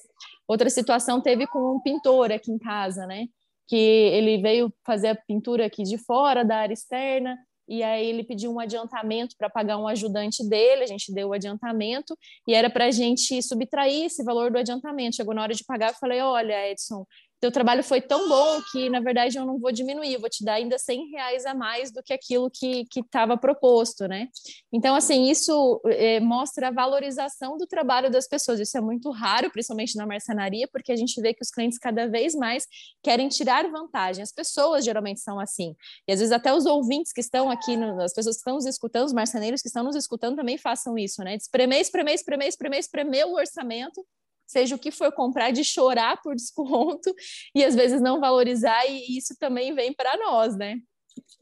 Outra 0.48 0.70
situação 0.70 1.22
teve 1.22 1.46
com 1.46 1.76
um 1.76 1.82
pintor 1.82 2.32
aqui 2.32 2.52
em 2.52 2.58
casa, 2.58 3.06
né? 3.06 3.28
Que 3.68 3.76
ele 3.76 4.42
veio 4.42 4.74
fazer 4.86 5.10
a 5.10 5.16
pintura 5.16 5.66
aqui 5.66 5.84
de 5.84 5.98
fora 5.98 6.44
da 6.44 6.58
área 6.58 6.74
externa, 6.74 7.38
e 7.68 7.82
aí 7.82 8.06
ele 8.08 8.24
pediu 8.24 8.52
um 8.52 8.60
adiantamento 8.60 9.36
para 9.38 9.50
pagar 9.50 9.78
um 9.78 9.88
ajudante 9.88 10.48
dele, 10.48 10.84
a 10.84 10.88
gente 10.88 11.12
deu 11.12 11.30
o 11.30 11.34
adiantamento, 11.34 12.16
e 12.48 12.54
era 12.54 12.70
para 12.70 12.86
a 12.86 12.92
gente 12.92 13.42
subtrair 13.42 14.06
esse 14.06 14.24
valor 14.24 14.52
do 14.52 14.60
adiantamento. 14.60 15.16
Chegou 15.16 15.34
na 15.34 15.42
hora 15.42 15.54
de 15.54 15.64
pagar, 15.64 15.90
eu 15.90 15.96
falei, 15.96 16.22
olha, 16.22 16.70
Edson, 16.70 17.06
teu 17.46 17.52
trabalho 17.52 17.84
foi 17.84 18.02
tão 18.02 18.28
bom 18.28 18.60
que, 18.72 18.90
na 18.90 19.00
verdade, 19.00 19.38
eu 19.38 19.46
não 19.46 19.60
vou 19.60 19.72
diminuir, 19.72 20.18
vou 20.18 20.30
te 20.30 20.44
dar 20.44 20.54
ainda 20.54 20.80
100 20.80 21.12
reais 21.12 21.46
a 21.46 21.54
mais 21.54 21.92
do 21.92 22.02
que 22.02 22.12
aquilo 22.12 22.50
que 22.50 22.88
estava 22.96 23.38
proposto, 23.38 24.08
né? 24.08 24.30
Então, 24.74 24.96
assim, 24.96 25.30
isso 25.30 25.80
é, 25.86 26.20
mostra 26.20 26.70
a 26.70 26.72
valorização 26.72 27.56
do 27.56 27.68
trabalho 27.68 28.10
das 28.10 28.28
pessoas. 28.28 28.60
Isso 28.60 28.76
é 28.76 28.82
muito 28.82 29.12
raro, 29.12 29.52
principalmente 29.52 29.96
na 29.96 30.08
marcenaria, 30.08 30.68
porque 30.68 30.92
a 30.92 30.96
gente 30.96 31.22
vê 31.22 31.36
que 31.36 31.44
os 31.44 31.52
clientes 31.52 31.78
cada 31.78 32.08
vez 32.08 32.34
mais 32.34 32.66
querem 33.04 33.30
tirar 33.30 33.70
vantagem. 33.70 34.24
As 34.24 34.32
pessoas 34.32 34.84
geralmente 34.84 35.20
são 35.20 35.40
assim. 35.40 35.76
E 36.08 36.14
às 36.14 36.20
vezes 36.20 36.32
até 36.32 36.52
os 36.52 36.66
ouvintes 36.66 37.14
que 37.14 37.22
estão 37.22 37.52
aqui, 37.52 37.78
no, 37.78 38.02
as 38.02 38.14
pessoas 38.14 38.38
que 38.38 38.42
estão 38.42 38.56
nos 38.56 38.66
escutando, 38.66 39.06
os 39.06 39.14
marceneiros 39.14 39.62
que 39.62 39.68
estão 39.68 39.84
nos 39.84 39.96
escutando 39.96 40.36
também 40.36 40.58
façam 40.58 40.98
isso, 40.98 41.24
né? 41.24 41.36
Espremer, 41.36 41.80
espremer, 41.80 42.16
espremer, 42.16 42.48
espremer, 42.48 42.80
espremer 42.80 43.28
o 43.28 43.36
orçamento 43.36 44.04
seja 44.48 44.76
o 44.76 44.80
que 44.80 44.92
for 44.92 45.12
comprar, 45.12 45.52
de 45.52 45.64
chorar 45.64 46.22
por 46.22 46.36
desconto 46.36 47.14
e 47.54 47.64
às 47.64 47.76
vezes 47.76 48.02
não 48.02 48.20
valorizar, 48.20 48.86
e 48.86 49.18
isso 49.18 49.36
também 49.40 49.74
vem 49.74 49.94
para 49.94 50.18
nós, 50.18 50.56
né? 50.56 50.78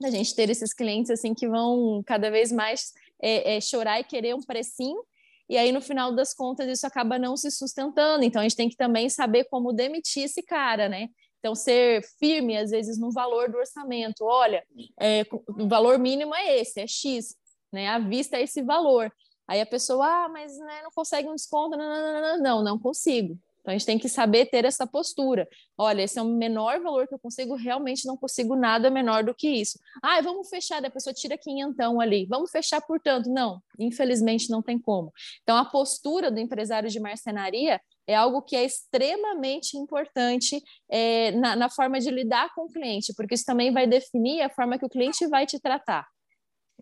A 0.04 0.10
gente 0.10 0.36
ter 0.36 0.50
esses 0.50 0.74
clientes 0.74 1.12
assim 1.12 1.34
que 1.34 1.48
vão 1.48 2.02
cada 2.06 2.30
vez 2.30 2.52
mais 2.52 2.92
é, 3.22 3.56
é, 3.56 3.62
chorar 3.62 4.00
e 4.00 4.04
querer 4.04 4.36
um 4.36 4.42
precinho, 4.42 5.04
e 5.50 5.58
aí 5.58 5.72
no 5.72 5.82
final 5.82 6.14
das 6.14 6.34
contas 6.34 6.68
isso 6.68 6.86
acaba 6.88 7.20
não 7.20 7.36
se 7.36 7.52
sustentando. 7.52 8.24
Então 8.24 8.42
a 8.42 8.44
gente 8.44 8.56
tem 8.56 8.70
que 8.70 8.78
também 8.78 9.10
saber 9.10 9.46
como 9.46 9.74
demitir 9.74 10.24
esse 10.24 10.42
cara, 10.42 10.88
né? 10.88 11.10
Então, 11.44 11.56
ser 11.56 12.02
firme, 12.20 12.56
às 12.56 12.72
vezes, 12.72 12.98
no 12.98 13.12
valor 13.12 13.52
do 13.52 13.58
orçamento. 13.58 14.24
Olha, 14.24 14.66
é, 14.98 15.26
o 15.60 15.68
valor 15.68 16.00
mínimo 16.00 16.34
é 16.34 16.58
esse, 16.58 16.80
é 16.80 16.88
X, 16.88 17.36
né? 17.70 17.90
À 17.90 18.00
vista 18.00 18.38
é 18.38 18.44
esse 18.44 18.62
valor. 18.62 19.12
Aí 19.48 19.62
a 19.62 19.66
pessoa, 19.66 20.06
ah, 20.06 20.30
mas 20.30 20.58
né, 20.58 20.82
não 20.84 20.92
consegue 20.92 21.28
um 21.28 21.36
desconto. 21.36 21.78
Não, 21.78 21.88
não, 21.90 22.22
não, 22.22 22.42
não, 22.42 22.64
não 22.64 22.80
consigo. 22.80 23.38
Então 23.64 23.74
a 23.74 23.78
gente 23.78 23.86
tem 23.86 23.98
que 23.98 24.10
saber 24.10 24.48
ter 24.48 24.66
essa 24.66 24.86
postura. 24.86 25.48
Olha, 25.78 26.02
esse 26.02 26.20
é 26.20 26.22
o 26.22 26.26
menor 26.26 26.82
valor 26.82 27.08
que 27.08 27.14
eu 27.14 27.20
consigo, 27.20 27.56
realmente 27.56 28.06
não 28.06 28.18
consigo 28.18 28.58
nada 28.58 28.90
menor 28.90 29.24
do 29.24 29.34
que 29.34 29.48
isso. 29.48 29.80
Ah, 30.04 30.22
vamos 30.22 30.50
fechar, 30.50 30.84
a 30.86 30.90
pessoa 30.90 31.14
tira 31.14 31.38
quinhentão 31.38 32.02
ali. 32.02 32.26
Vamos 32.26 32.52
fechar 32.52 32.82
por 32.82 33.00
tanto. 33.00 33.30
Não, 33.30 33.62
infelizmente 33.80 34.50
não 34.50 34.62
tem 34.62 34.78
como. 34.78 35.14
Então 35.44 35.56
a 35.56 35.64
postura 35.64 36.30
do 36.30 36.40
empresário 36.40 36.90
de 36.90 37.00
marcenaria 37.00 37.80
é 38.06 38.14
algo 38.14 38.42
que 38.42 38.58
é 38.58 38.66
extremamente 38.66 39.78
importante 39.78 40.62
é, 40.92 41.32
na, 41.32 41.56
na 41.56 41.70
forma 41.70 42.02
de 42.02 42.12
lidar 42.12 42.54
com 42.54 42.64
o 42.66 42.70
cliente, 42.70 43.14
porque 43.16 43.34
isso 43.34 43.46
também 43.46 43.72
vai 43.72 43.88
definir 43.88 44.42
a 44.42 44.50
forma 44.50 44.78
que 44.78 44.86
o 44.86 44.90
cliente 44.90 45.26
vai 45.28 45.46
te 45.46 45.58
tratar. 45.58 46.06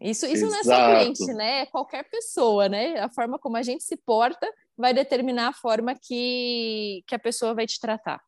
Isso, 0.01 0.25
isso 0.25 0.47
não 0.47 0.59
é 0.59 0.63
só 0.63 0.95
cliente, 0.95 1.33
né? 1.33 1.61
É 1.61 1.65
qualquer 1.67 2.09
pessoa, 2.09 2.67
né? 2.67 2.99
A 2.99 3.09
forma 3.09 3.37
como 3.37 3.55
a 3.55 3.61
gente 3.61 3.83
se 3.83 3.95
porta 3.95 4.51
vai 4.75 4.93
determinar 4.93 5.49
a 5.49 5.53
forma 5.53 5.93
que, 5.95 7.03
que 7.07 7.13
a 7.13 7.19
pessoa 7.19 7.53
vai 7.53 7.67
te 7.67 7.79
tratar. 7.79 8.19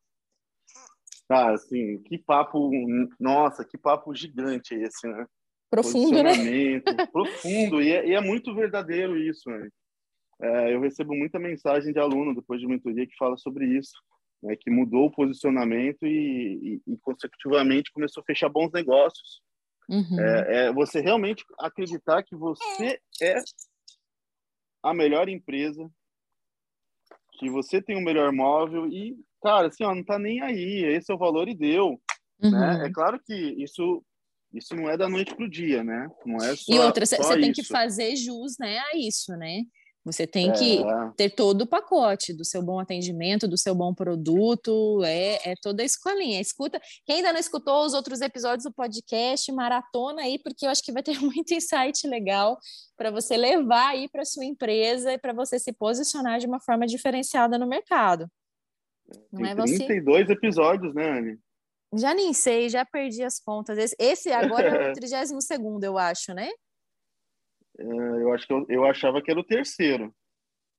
Ah, 1.28 1.52
assim, 1.52 2.00
que 2.02 2.18
papo, 2.18 2.70
nossa, 3.18 3.64
que 3.64 3.76
papo 3.76 4.14
gigante 4.14 4.74
esse, 4.74 5.08
né? 5.08 5.26
Profundo, 5.70 6.22
né? 6.22 6.80
profundo, 7.12 7.82
e 7.82 7.90
é, 7.90 8.06
e 8.06 8.14
é, 8.14 8.20
muito 8.20 8.54
verdadeiro 8.54 9.16
isso, 9.16 9.50
né? 9.50 9.68
é, 10.40 10.74
eu 10.74 10.80
recebo 10.80 11.14
muita 11.14 11.38
mensagem 11.38 11.92
de 11.92 11.98
aluno 11.98 12.34
depois 12.34 12.60
de 12.60 12.66
mentoria 12.66 13.06
que 13.06 13.16
fala 13.16 13.36
sobre 13.36 13.66
isso, 13.66 13.92
né, 14.42 14.56
que 14.56 14.70
mudou 14.70 15.06
o 15.06 15.10
posicionamento 15.10 16.04
e, 16.06 16.80
e, 16.86 16.92
e, 16.92 16.98
consecutivamente 16.98 17.92
começou 17.92 18.20
a 18.20 18.24
fechar 18.24 18.48
bons 18.48 18.70
negócios. 18.72 19.40
Uhum. 19.88 20.20
É, 20.20 20.66
é, 20.66 20.72
você 20.72 21.00
realmente 21.00 21.44
acreditar 21.58 22.22
que 22.22 22.34
você 22.34 23.00
é 23.22 23.36
a 24.82 24.94
melhor 24.94 25.28
empresa, 25.28 25.90
que 27.38 27.50
você 27.50 27.82
tem 27.82 27.96
o 27.96 28.04
melhor 28.04 28.32
móvel 28.32 28.86
e, 28.86 29.16
cara, 29.42 29.68
assim, 29.68 29.84
ó, 29.84 29.94
não 29.94 30.04
tá 30.04 30.18
nem 30.18 30.40
aí, 30.40 30.84
esse 30.84 31.10
é 31.10 31.14
o 31.14 31.18
valor 31.18 31.48
e 31.48 31.54
deu. 31.54 32.00
Né? 32.40 32.48
Uhum. 32.48 32.50
Né? 32.50 32.86
É 32.86 32.92
claro 32.92 33.20
que 33.24 33.34
isso 33.34 34.04
isso 34.52 34.74
não 34.76 34.88
é 34.88 34.96
da 34.96 35.08
noite 35.08 35.34
pro 35.34 35.50
dia, 35.50 35.82
né? 35.82 36.08
Não 36.24 36.36
é 36.36 36.54
só 36.54 36.72
E 36.72 36.78
outra, 36.78 37.04
você 37.04 37.40
tem 37.40 37.52
que 37.52 37.64
fazer 37.64 38.14
jus, 38.14 38.56
né, 38.56 38.78
a 38.78 38.96
isso, 38.96 39.36
né? 39.36 39.64
Você 40.04 40.26
tem 40.26 40.52
que 40.52 40.82
é. 40.82 41.10
ter 41.16 41.30
todo 41.30 41.62
o 41.62 41.66
pacote 41.66 42.34
do 42.34 42.44
seu 42.44 42.62
bom 42.62 42.78
atendimento, 42.78 43.48
do 43.48 43.56
seu 43.56 43.74
bom 43.74 43.94
produto, 43.94 45.02
é, 45.02 45.52
é 45.52 45.54
toda 45.62 45.82
a 45.82 45.86
escolinha. 45.86 46.40
Escuta, 46.40 46.78
quem 47.06 47.16
ainda 47.16 47.32
não 47.32 47.40
escutou 47.40 47.86
os 47.86 47.94
outros 47.94 48.20
episódios 48.20 48.64
do 48.64 48.72
podcast, 48.72 49.50
maratona 49.50 50.22
aí, 50.22 50.38
porque 50.38 50.66
eu 50.66 50.70
acho 50.70 50.82
que 50.82 50.92
vai 50.92 51.02
ter 51.02 51.18
muito 51.20 51.54
insight 51.54 52.06
legal 52.06 52.58
para 52.96 53.10
você 53.10 53.36
levar 53.36 53.90
aí 53.90 54.08
para 54.10 54.26
sua 54.26 54.44
empresa 54.44 55.12
e 55.12 55.18
para 55.18 55.32
você 55.32 55.58
se 55.58 55.72
posicionar 55.72 56.38
de 56.38 56.46
uma 56.46 56.60
forma 56.60 56.86
diferenciada 56.86 57.58
no 57.58 57.66
mercado. 57.66 58.28
Não 59.32 59.42
tem 59.42 59.50
é 59.50 59.54
você? 59.54 59.86
32 59.86 60.28
episódios, 60.28 60.94
né, 60.94 61.18
Anne? 61.18 61.38
Já 61.96 62.12
nem 62.12 62.32
sei, 62.34 62.68
já 62.68 62.84
perdi 62.84 63.22
as 63.22 63.38
contas. 63.38 63.78
Esse, 63.78 63.96
esse 63.98 64.32
agora 64.32 64.68
é 64.68 64.90
o 64.90 64.92
32 64.94 65.44
segundo, 65.46 65.84
eu 65.84 65.96
acho, 65.96 66.34
né? 66.34 66.50
É, 67.78 67.84
eu 67.84 68.32
acho 68.32 68.46
que 68.46 68.52
eu, 68.52 68.66
eu 68.68 68.84
achava 68.84 69.22
que 69.22 69.30
era 69.30 69.40
o 69.40 69.44
terceiro. 69.44 70.14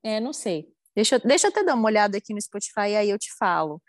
É, 0.03 0.19
não 0.19 0.33
sei. 0.33 0.67
Deixa, 0.95 1.19
deixa 1.19 1.47
eu 1.47 1.51
até 1.51 1.63
dar 1.63 1.75
uma 1.75 1.87
olhada 1.87 2.17
aqui 2.17 2.33
no 2.33 2.41
Spotify 2.41 2.91
e 2.91 2.95
aí 2.95 3.09
eu 3.09 3.19
te 3.19 3.29
falo. 3.37 3.81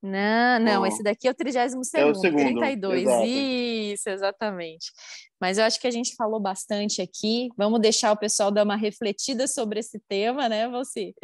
Não, 0.00 0.60
não, 0.60 0.82
oh. 0.82 0.86
esse 0.86 1.02
daqui 1.02 1.26
é 1.26 1.30
o 1.30 1.34
32 1.34 1.88
segundo, 1.88 2.08
é 2.08 2.10
o 2.10 2.14
segundo 2.14 2.60
32. 2.60 3.02
Exato. 3.02 3.24
Isso, 3.26 4.10
exatamente. 4.10 4.92
Mas 5.40 5.56
eu 5.56 5.64
acho 5.64 5.80
que 5.80 5.86
a 5.86 5.90
gente 5.90 6.14
falou 6.14 6.38
bastante 6.38 7.00
aqui. 7.00 7.48
Vamos 7.56 7.80
deixar 7.80 8.12
o 8.12 8.16
pessoal 8.16 8.50
dar 8.50 8.64
uma 8.64 8.76
refletida 8.76 9.46
sobre 9.46 9.80
esse 9.80 9.98
tema, 10.06 10.46
né, 10.46 10.68
você? 10.68 11.14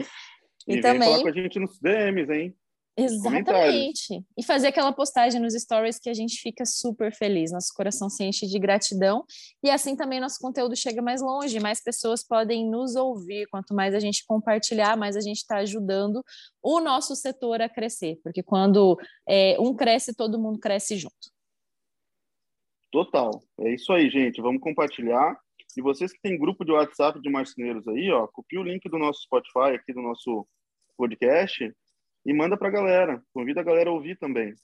E, 0.67 0.77
e 0.77 0.81
também 0.81 1.11
falar 1.11 1.23
com 1.23 1.29
a 1.29 1.33
gente 1.33 1.59
nos 1.59 1.79
DMs, 1.79 2.33
hein? 2.33 2.55
Exatamente. 2.97 4.23
E 4.37 4.45
fazer 4.45 4.69
aquela 4.69 4.93
postagem 4.93 5.41
nos 5.41 5.55
stories 5.55 5.99
que 5.99 6.11
a 6.11 6.15
gente 6.15 6.41
fica 6.41 6.65
super 6.67 7.15
feliz, 7.15 7.53
nosso 7.53 7.73
coração 7.75 8.11
se 8.11 8.25
enche 8.25 8.47
de 8.47 8.59
gratidão. 8.59 9.25
E 9.63 9.71
assim 9.71 9.97
também 9.97 10.21
nosso 10.21 10.39
conteúdo 10.41 10.77
chega 10.77 11.01
mais 11.01 11.23
longe, 11.23 11.61
mais 11.61 11.83
pessoas 11.83 12.27
podem 12.27 12.69
nos 12.69 12.97
ouvir. 12.97 13.47
Quanto 13.51 13.75
mais 13.75 13.95
a 13.95 14.01
gente 14.01 14.25
compartilhar, 14.27 14.97
mais 14.97 15.17
a 15.17 15.21
gente 15.21 15.39
está 15.39 15.59
ajudando 15.59 16.23
o 16.63 16.81
nosso 16.81 17.15
setor 17.15 17.63
a 17.63 17.69
crescer. 17.69 18.19
Porque 18.23 18.43
quando 18.43 18.99
é, 19.29 19.57
um 19.59 19.75
cresce, 19.75 20.15
todo 20.15 20.41
mundo 20.41 20.59
cresce 20.59 20.97
junto. 20.97 21.31
Total. 22.91 23.31
É 23.61 23.73
isso 23.73 23.93
aí, 23.93 24.11
gente. 24.11 24.43
Vamos 24.43 24.61
compartilhar. 24.61 25.39
E 25.77 25.81
vocês 25.81 26.13
que 26.13 26.21
têm 26.21 26.39
grupo 26.39 26.65
de 26.65 26.73
WhatsApp 26.73 27.21
de 27.21 27.31
marceneiros 27.31 27.87
aí, 27.87 28.11
ó, 28.11 28.27
copia 28.27 28.61
o 28.61 28.65
link 28.65 28.89
do 28.89 28.99
nosso 28.99 29.23
Spotify 29.23 29.77
aqui 29.77 29.93
do 29.93 30.03
nosso 30.03 30.45
podcast 30.97 31.73
e 32.25 32.33
manda 32.33 32.57
para 32.57 32.69
a 32.69 32.73
galera. 32.73 33.23
Convida 33.33 33.61
a 33.61 33.65
galera 33.65 33.91
a 33.91 33.93
ouvir 33.93 34.19
também. 34.19 34.55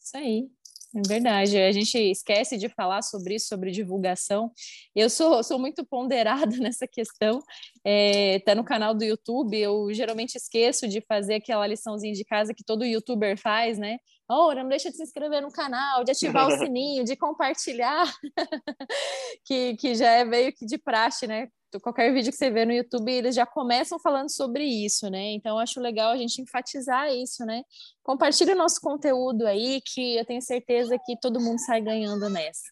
Isso 0.00 0.16
aí. 0.16 0.48
É 0.94 1.02
verdade, 1.06 1.58
a 1.58 1.72
gente 1.72 1.98
esquece 1.98 2.56
de 2.56 2.70
falar 2.70 3.02
sobre 3.02 3.34
isso, 3.34 3.48
sobre 3.48 3.70
divulgação. 3.70 4.50
Eu 4.94 5.10
sou, 5.10 5.42
sou 5.42 5.58
muito 5.58 5.84
ponderada 5.84 6.56
nessa 6.56 6.86
questão. 6.86 7.42
É, 7.84 8.38
tá 8.40 8.54
no 8.54 8.64
canal 8.64 8.94
do 8.94 9.04
YouTube, 9.04 9.58
eu 9.58 9.92
geralmente 9.92 10.36
esqueço 10.36 10.88
de 10.88 11.02
fazer 11.02 11.34
aquela 11.34 11.66
liçãozinha 11.66 12.14
de 12.14 12.24
casa 12.24 12.54
que 12.54 12.64
todo 12.64 12.84
youtuber 12.84 13.38
faz, 13.38 13.76
né? 13.78 13.98
Oh, 14.28 14.52
não 14.54 14.68
deixa 14.68 14.90
de 14.90 14.96
se 14.96 15.02
inscrever 15.02 15.40
no 15.40 15.52
canal, 15.52 16.02
de 16.02 16.10
ativar 16.10 16.48
o 16.48 16.50
sininho, 16.58 17.04
de 17.04 17.16
compartilhar, 17.16 18.12
que, 19.44 19.76
que 19.76 19.94
já 19.94 20.10
é 20.10 20.24
meio 20.24 20.52
que 20.52 20.66
de 20.66 20.78
praxe, 20.78 21.26
né? 21.26 21.48
qualquer 21.80 22.12
vídeo 22.12 22.30
que 22.30 22.38
você 22.38 22.50
vê 22.50 22.64
no 22.64 22.72
YouTube, 22.72 23.10
eles 23.12 23.34
já 23.34 23.44
começam 23.44 23.98
falando 23.98 24.30
sobre 24.30 24.64
isso, 24.64 25.10
né? 25.10 25.32
Então, 25.32 25.58
acho 25.58 25.80
legal 25.80 26.12
a 26.12 26.16
gente 26.16 26.40
enfatizar 26.40 27.12
isso, 27.12 27.44
né? 27.44 27.62
Compartilhe 28.02 28.52
o 28.52 28.56
nosso 28.56 28.80
conteúdo 28.80 29.46
aí, 29.46 29.80
que 29.84 30.16
eu 30.16 30.24
tenho 30.24 30.40
certeza 30.40 30.98
que 31.04 31.18
todo 31.20 31.40
mundo 31.40 31.58
sai 31.60 31.80
ganhando 31.80 32.28
nessa. 32.28 32.70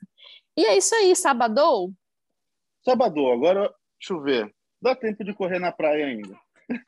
E 0.56 0.64
é 0.64 0.76
isso 0.76 0.94
aí, 0.94 1.14
sabadou? 1.14 1.92
Sabadou, 2.84 3.32
agora, 3.32 3.72
deixa 3.98 4.14
eu 4.14 4.22
ver. 4.22 4.54
Dá 4.80 4.94
tempo 4.94 5.24
de 5.24 5.34
correr 5.34 5.58
na 5.58 5.72
praia 5.72 6.06
ainda. 6.06 6.38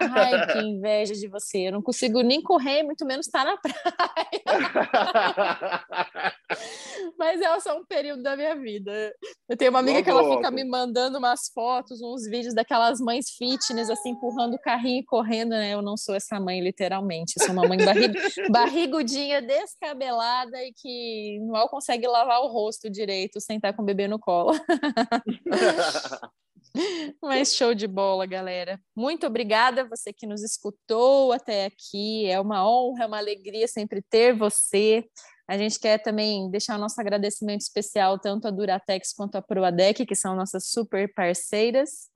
Ai, 0.01 0.47
que 0.53 0.59
inveja 0.59 1.14
de 1.14 1.29
você. 1.29 1.68
Eu 1.68 1.72
não 1.72 1.83
consigo 1.83 2.22
nem 2.22 2.43
correr, 2.43 2.83
muito 2.83 3.05
menos 3.05 3.27
estar 3.27 3.45
na 3.45 3.57
praia. 3.57 3.77
Mas 7.18 7.41
é 7.41 7.61
só 7.61 7.79
um 7.79 7.85
período 7.85 8.22
da 8.22 8.37
minha 8.37 8.55
vida. 8.57 9.14
Eu 9.49 9.57
tenho 9.57 9.70
uma 9.70 9.81
amiga 9.81 10.03
que 10.03 10.11
ela 10.11 10.37
fica 10.37 10.51
me 10.51 10.64
mandando 10.64 11.18
umas 11.18 11.49
fotos, 11.53 12.01
uns 12.03 12.27
vídeos 12.29 12.55
daquelas 12.55 13.01
mães 13.01 13.31
fitness, 13.31 13.91
assim, 13.91 14.11
empurrando 14.11 14.55
o 14.55 14.59
carrinho 14.61 15.01
e 15.01 15.05
correndo, 15.05 15.51
né? 15.51 15.74
Eu 15.74 15.83
não 15.83 15.97
sou 15.97 16.14
essa 16.14 16.39
mãe, 16.41 16.61
literalmente. 16.61 17.35
Eu 17.39 17.47
sou 17.47 17.55
uma 17.55 17.66
mãe 17.66 17.79
barrig... 17.79 18.14
barrigudinha, 18.51 19.43
descabelada 19.43 20.62
e 20.62 20.72
que 20.72 21.39
mal 21.51 21.68
consegue 21.68 22.07
lavar 22.07 22.41
o 22.41 22.49
rosto 22.49 22.89
direito, 22.91 23.41
sentar 23.41 23.74
com 23.74 23.83
o 23.83 23.87
bebê 23.87 24.09
no 24.09 24.18
colo. 24.18 24.53
Mas 27.22 27.55
show 27.55 27.74
de 27.74 27.87
bola, 27.87 28.27
galera. 28.27 28.81
Muito 28.95 29.27
obrigada 29.27 29.89
você 29.89 30.12
que 30.12 30.27
nos 30.27 30.43
escutou 30.43 31.33
até 31.33 31.66
aqui. 31.66 32.27
É 32.27 32.41
uma 32.41 32.68
honra, 32.68 33.05
é 33.05 33.07
uma 33.07 33.18
alegria 33.18 33.66
sempre 33.66 34.03
ter 34.03 34.35
você. 34.35 35.05
A 35.49 35.57
gente 35.57 35.79
quer 35.79 35.99
também 35.99 36.51
deixar 36.51 36.79
nosso 36.79 37.01
agradecimento 37.01 37.61
especial 37.61 38.18
tanto 38.18 38.49
à 38.49 38.51
Duratex 38.51 39.12
quanto 39.12 39.37
à 39.37 39.43
Proadec, 39.43 40.05
que 40.05 40.14
são 40.14 40.35
nossas 40.35 40.68
super 40.68 41.12
parceiras. 41.14 42.11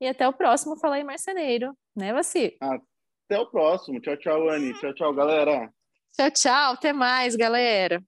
E 0.00 0.06
até 0.06 0.26
o 0.26 0.32
próximo 0.32 0.78
Falar 0.78 0.98
em 0.98 1.04
Marceneiro, 1.04 1.76
né, 1.94 2.12
Vassi? 2.12 2.56
Até 2.60 3.38
o 3.38 3.50
próximo. 3.50 4.00
Tchau, 4.00 4.16
tchau, 4.16 4.48
Anne. 4.48 4.72
Tchau, 4.80 4.94
tchau, 4.94 5.14
galera. 5.14 5.70
Tchau, 6.14 6.30
tchau. 6.30 6.72
Até 6.72 6.92
mais, 6.92 7.36
galera. 7.36 8.02